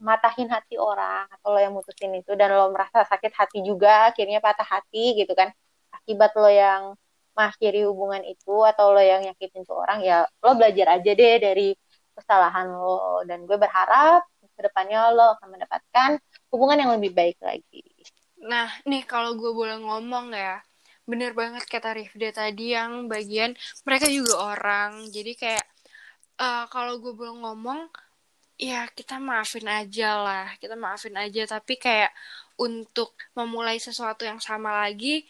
matahin 0.00 0.48
hati 0.48 0.80
orang 0.80 1.28
atau 1.28 1.52
lo 1.54 1.60
yang 1.60 1.76
mutusin 1.76 2.16
itu 2.16 2.32
dan 2.34 2.50
lo 2.56 2.72
merasa 2.72 3.04
sakit 3.04 3.32
hati 3.36 3.60
juga 3.60 4.10
akhirnya 4.10 4.40
patah 4.40 4.66
hati 4.66 5.20
gitu 5.20 5.32
kan. 5.36 5.52
Akibat 5.92 6.32
lo 6.34 6.48
yang 6.48 6.96
mengakhiri 7.36 7.84
hubungan 7.86 8.24
itu 8.24 8.64
atau 8.64 8.96
lo 8.96 9.02
yang 9.04 9.22
nyakitin 9.22 9.62
tuh 9.68 9.76
orang 9.78 10.00
ya 10.02 10.24
lo 10.42 10.56
belajar 10.56 10.98
aja 10.98 11.10
deh 11.12 11.36
dari 11.38 11.68
kesalahan 12.16 12.66
lo. 12.72 13.22
Dan 13.28 13.44
gue 13.44 13.56
berharap 13.60 14.24
ke 14.40 14.60
depannya 14.64 15.12
lo 15.12 15.36
akan 15.36 15.48
mendapatkan 15.52 16.10
hubungan 16.52 16.76
yang 16.80 16.90
lebih 16.96 17.12
baik 17.16 17.38
lagi. 17.40 17.84
Nah, 18.40 18.72
nih 18.88 19.04
kalau 19.04 19.36
gue 19.36 19.52
boleh 19.52 19.76
ngomong 19.84 20.32
ya, 20.32 20.64
bener 21.04 21.36
banget 21.36 21.64
kata 21.68 21.92
Rifda 21.92 22.32
tadi 22.32 22.72
yang 22.72 23.04
bagian 23.04 23.52
mereka 23.84 24.08
juga 24.08 24.56
orang, 24.56 25.08
jadi 25.12 25.32
kayak 25.36 25.64
uh, 26.40 26.64
kalau 26.72 27.00
gue 27.04 27.12
boleh 27.12 27.36
ngomong, 27.36 27.92
ya 28.60 28.84
kita 28.92 29.16
maafin 29.16 29.64
aja 29.64 30.20
lah, 30.20 30.46
kita 30.60 30.76
maafin 30.76 31.16
aja, 31.16 31.48
tapi 31.48 31.80
kayak 31.80 32.12
untuk 32.60 33.16
memulai 33.32 33.80
sesuatu 33.80 34.28
yang 34.28 34.36
sama 34.36 34.84
lagi, 34.84 35.24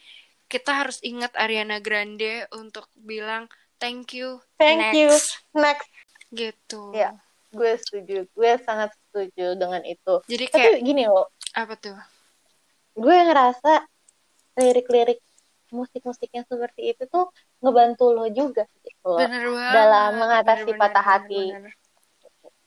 kita 0.51 0.83
harus 0.83 0.99
ingat 0.99 1.31
Ariana 1.39 1.79
Grande 1.79 2.43
untuk 2.51 2.91
bilang 2.99 3.47
thank 3.79 4.11
you, 4.11 4.43
thank 4.59 4.83
next. 4.83 4.99
you, 4.99 5.11
next, 5.55 5.87
gitu. 6.35 6.91
Ya, 6.91 7.15
gue 7.55 7.71
setuju, 7.79 8.27
gue 8.27 8.51
sangat 8.67 8.91
setuju 9.07 9.55
dengan 9.55 9.79
itu. 9.87 10.19
Jadi 10.27 10.45
kayak 10.51 10.83
Tapi 10.83 10.83
gini 10.83 11.07
loh, 11.07 11.31
apa 11.55 11.79
tuh? 11.79 11.95
Gue 12.99 13.15
ngerasa 13.15 13.87
lirik-lirik 14.59 15.23
musik-musik 15.71 16.27
yang 16.35 16.43
seperti 16.43 16.91
itu 16.91 17.07
tuh 17.07 17.31
ngebantu 17.63 18.11
lo 18.11 18.27
juga 18.27 18.67
gitu 18.83 19.07
loh 19.07 19.23
bener 19.23 19.47
banget, 19.47 19.71
dalam 19.71 20.09
mengatasi 20.19 20.67
bener, 20.67 20.79
patah 20.83 20.99
bener, 20.99 21.15
hati. 21.23 21.43
Bener. 21.55 21.73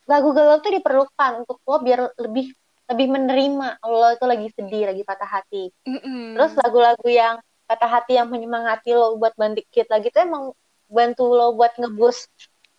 Lagu 0.04 0.36
galau 0.36 0.60
tuh 0.60 0.72
diperlukan 0.74 1.44
untuk 1.44 1.58
lo 1.64 1.78
biar 1.80 2.12
lebih 2.20 2.52
lebih 2.84 3.06
menerima 3.08 3.80
lo 3.80 4.08
itu 4.12 4.26
lagi 4.28 4.48
sedih, 4.52 4.92
lagi 4.92 5.02
patah 5.02 5.30
hati. 5.40 5.72
Mm 5.88 6.00
-mm. 6.00 6.22
Terus 6.36 6.52
lagu-lagu 6.60 7.08
yang 7.08 7.40
patah 7.64 7.88
hati 7.88 8.20
yang 8.20 8.28
menyemangati 8.28 8.92
lo 8.92 9.16
buat 9.16 9.32
bangkit 9.40 9.88
lagi 9.88 10.12
tuh 10.12 10.28
emang 10.28 10.44
bantu 10.92 11.32
lo 11.32 11.56
buat 11.56 11.72
ngebus 11.80 12.28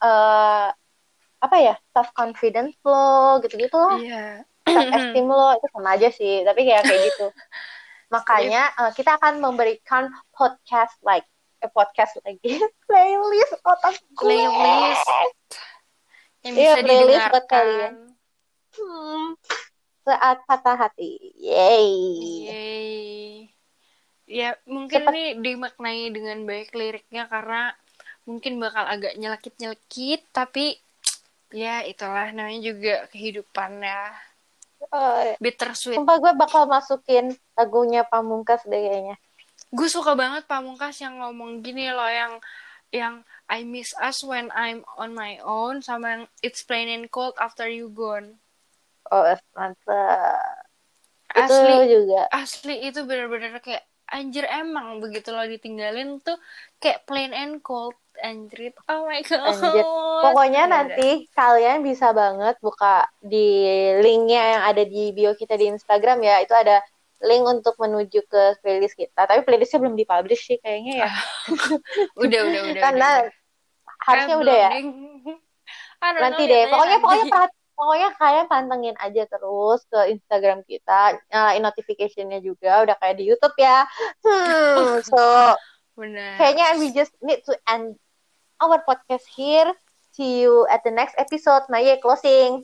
uh, 0.05 0.69
apa 1.41 1.57
ya 1.57 1.75
self 1.93 2.13
confidence 2.13 2.77
lo 2.85 3.41
gitu-gitu 3.41 3.77
lah. 3.77 3.97
Yeah. 4.01 4.35
Self 4.65 4.89
esteem 4.97 5.29
lo 5.29 5.53
itu 5.53 5.67
sama 5.69 5.93
aja 5.93 6.09
sih, 6.09 6.41
tapi 6.41 6.65
kayak 6.65 6.89
kayak 6.89 7.01
gitu. 7.13 7.27
Makanya 8.13 8.73
uh, 8.77 8.91
kita 8.93 9.17
akan 9.17 9.37
memberikan 9.41 10.09
podcast 10.33 10.97
like 11.05 11.25
eh, 11.61 11.69
podcast 11.69 12.17
lagi 12.25 12.61
playlist 12.89 13.53
otak 13.61 13.97
gue. 14.17 14.37
Playlist 14.41 15.09
yang 16.45 16.53
Iya, 16.53 16.73
bisa 16.77 16.83
playlist 16.85 17.01
didengarkan. 17.09 17.31
buat 17.33 17.45
kalian. 17.49 17.93
Hmm, 18.75 19.25
saat 20.01 20.37
patah 20.45 20.77
hati. 20.77 21.11
Yay. 21.35 21.89
Yeay. 22.45 22.93
Ya 24.25 24.57
mungkin 24.65 25.05
ini 25.09 25.37
dimaknai 25.37 26.09
dengan 26.09 26.45
baik 26.45 26.73
liriknya 26.73 27.25
karena 27.25 27.73
mungkin 28.25 28.57
bakal 28.57 28.85
agak 28.85 29.13
nyelekit-nyelekit 29.17 30.25
tapi 30.33 30.81
ya 31.53 31.85
itulah 31.85 32.33
namanya 32.33 32.61
juga 32.61 32.95
kehidupan 33.09 33.81
ya. 33.81 34.13
Oh, 34.89 35.17
Bittersweet. 35.41 35.97
sumpah 35.97 36.17
gue 36.19 36.33
bakal 36.35 36.65
masukin 36.65 37.33
lagunya 37.53 38.05
Pamungkas 38.05 38.65
deh 38.65 38.77
kayaknya. 38.77 39.17
Gue 39.69 39.89
suka 39.89 40.13
banget 40.13 40.45
Pamungkas 40.45 40.97
yang 41.01 41.21
ngomong 41.21 41.61
gini 41.61 41.89
loh 41.89 42.09
yang 42.09 42.33
yang 42.89 43.13
I 43.45 43.61
miss 43.61 43.93
us 44.01 44.25
when 44.25 44.49
I'm 44.53 44.81
on 44.97 45.13
my 45.13 45.37
own 45.45 45.85
sama 45.85 46.07
yang 46.17 46.23
It's 46.41 46.65
plain 46.65 46.89
and 46.89 47.07
cold 47.13 47.37
after 47.37 47.69
you 47.69 47.93
gone. 47.93 48.41
Oh, 49.13 49.21
mantap. 49.53 50.65
Itu 51.35 51.51
Asli 51.51 51.75
juga. 51.91 52.21
asli 52.31 52.75
itu 52.89 53.03
bener-bener 53.05 53.59
kayak 53.59 53.83
anjir 54.07 54.45
emang 54.47 55.01
begitu 55.01 55.33
lo 55.33 55.43
ditinggalin 55.45 56.21
tuh 56.21 56.37
kayak 56.77 57.03
plain 57.09 57.33
and 57.33 57.59
cold 57.65 57.97
anjir 58.23 58.71
oh 58.87 59.03
my 59.03 59.19
god 59.25 59.43
Anjir. 59.43 59.83
Pokoknya 60.23 60.63
Ya 60.65 60.71
nanti 60.71 61.27
kalian 61.35 61.83
bisa 61.83 62.15
banget 62.15 62.55
buka 62.63 63.03
di 63.19 63.67
linknya 63.99 64.57
yang 64.57 64.63
ada 64.71 64.83
di 64.87 65.11
bio 65.11 65.35
kita 65.35 65.59
di 65.59 65.69
Instagram 65.69 66.23
ya. 66.23 66.39
Itu 66.39 66.55
ada 66.55 66.79
link 67.23 67.43
untuk 67.47 67.75
menuju 67.79 68.19
ke 68.27 68.43
playlist 68.59 68.99
kita. 68.99 69.23
Tapi 69.23 69.45
playlistnya 69.47 69.79
belum 69.79 69.95
dipublish 69.95 70.43
sih 70.51 70.57
kayaknya 70.59 71.07
ya. 71.07 71.11
udah 72.23 72.39
udah 72.49 72.61
udah 72.73 72.81
Karena 72.81 73.09
udah, 73.09 73.23
udah. 73.23 74.03
harusnya 74.05 74.35
Eh, 74.35 74.41
udah 74.43 74.55
ya. 74.57 74.69
Nanti 76.05 76.43
know, 76.45 76.51
deh. 76.51 76.59
lihat 76.59 76.69
Pokoknya 76.69 76.97
aja 76.97 77.01
pokoknya 77.01 77.23
nanti. 77.25 77.33
perhat- 77.33 77.57
pokoknya 77.75 78.09
kalian 78.15 78.47
pantengin 78.47 78.95
aja 79.03 79.23
terus 79.27 79.79
ke 79.91 79.99
Instagram 80.15 80.59
kita. 80.67 80.99
Nyalain 81.31 81.63
notificationnya 81.63 82.39
juga. 82.39 82.83
Udah 82.83 82.95
kayak 82.99 83.15
di 83.19 83.23
YouTube 83.31 83.55
ya. 83.59 83.83
Hmm. 84.23 84.99
So 85.11 85.21
benar 85.95 86.35
kayaknya 86.35 86.75
we 86.75 86.91
just 86.91 87.15
need 87.23 87.39
to 87.47 87.55
end 87.71 87.95
our 88.59 88.79
podcast 88.83 89.23
here. 89.31 89.71
See 90.15 90.43
you 90.43 90.63
at 90.71 90.83
the 90.87 90.91
next 90.91 91.15
episode. 91.19 91.67
Maya 91.67 91.99
closing. 91.99 92.63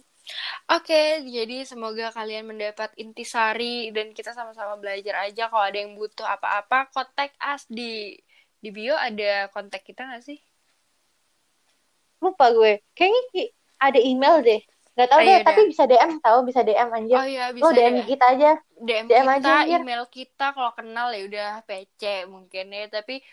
Oke, 0.72 1.02
jadi 1.36 1.56
semoga 1.72 2.06
kalian 2.18 2.46
mendapat 2.52 2.90
intisari 3.04 3.92
dan 3.96 4.08
kita 4.18 4.32
sama-sama 4.38 4.74
belajar 4.82 5.16
aja. 5.28 5.44
Kalau 5.52 5.64
ada 5.70 5.78
yang 5.84 5.94
butuh 6.00 6.26
apa-apa, 6.36 6.78
kontak 6.96 7.32
us 7.42 7.64
di 7.70 8.16
di 8.64 8.70
bio 8.76 8.94
ada 9.08 9.50
kontak 9.54 9.82
kita 9.88 10.02
nggak 10.08 10.24
sih? 10.28 10.40
Lupa 12.22 12.46
gue. 12.54 12.74
Kayaknya 12.94 13.44
ada 13.82 14.00
email 14.00 14.36
deh. 14.46 14.62
Gak 14.92 15.08
tau 15.10 15.20
Oh, 15.20 15.26
deh, 15.26 15.40
yaudah. 15.40 15.46
tapi 15.48 15.62
bisa 15.72 15.84
DM 15.88 16.12
tahu 16.22 16.38
bisa 16.46 16.62
DM 16.68 16.90
anjir. 16.92 17.18
Oh 17.18 17.26
iya, 17.26 17.50
bisa 17.56 17.64
Lo 17.64 17.72
DM 17.74 17.96
deh. 17.98 18.06
kita 18.06 18.26
aja. 18.38 18.52
DM, 18.78 19.06
DM 19.08 19.28
kita, 19.28 19.36
aja, 19.40 19.54
anjir. 19.64 19.82
email 19.82 20.04
kita 20.12 20.46
kalau 20.56 20.72
kenal 20.78 21.08
ya 21.16 21.22
udah 21.30 21.50
PC 21.68 22.02
mungkin 22.28 22.66
ya. 22.70 22.86
Tapi 22.92 23.24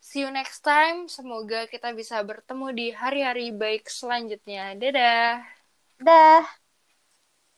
see 0.00 0.24
you 0.24 0.30
next 0.32 0.64
time. 0.64 1.06
Semoga 1.06 1.68
kita 1.70 1.92
bisa 1.94 2.16
bertemu 2.24 2.66
di 2.74 2.86
hari-hari 2.96 3.52
baik 3.54 3.86
selanjutnya. 3.86 4.74
Dadah. 4.74 5.61
Dah. 6.04 6.61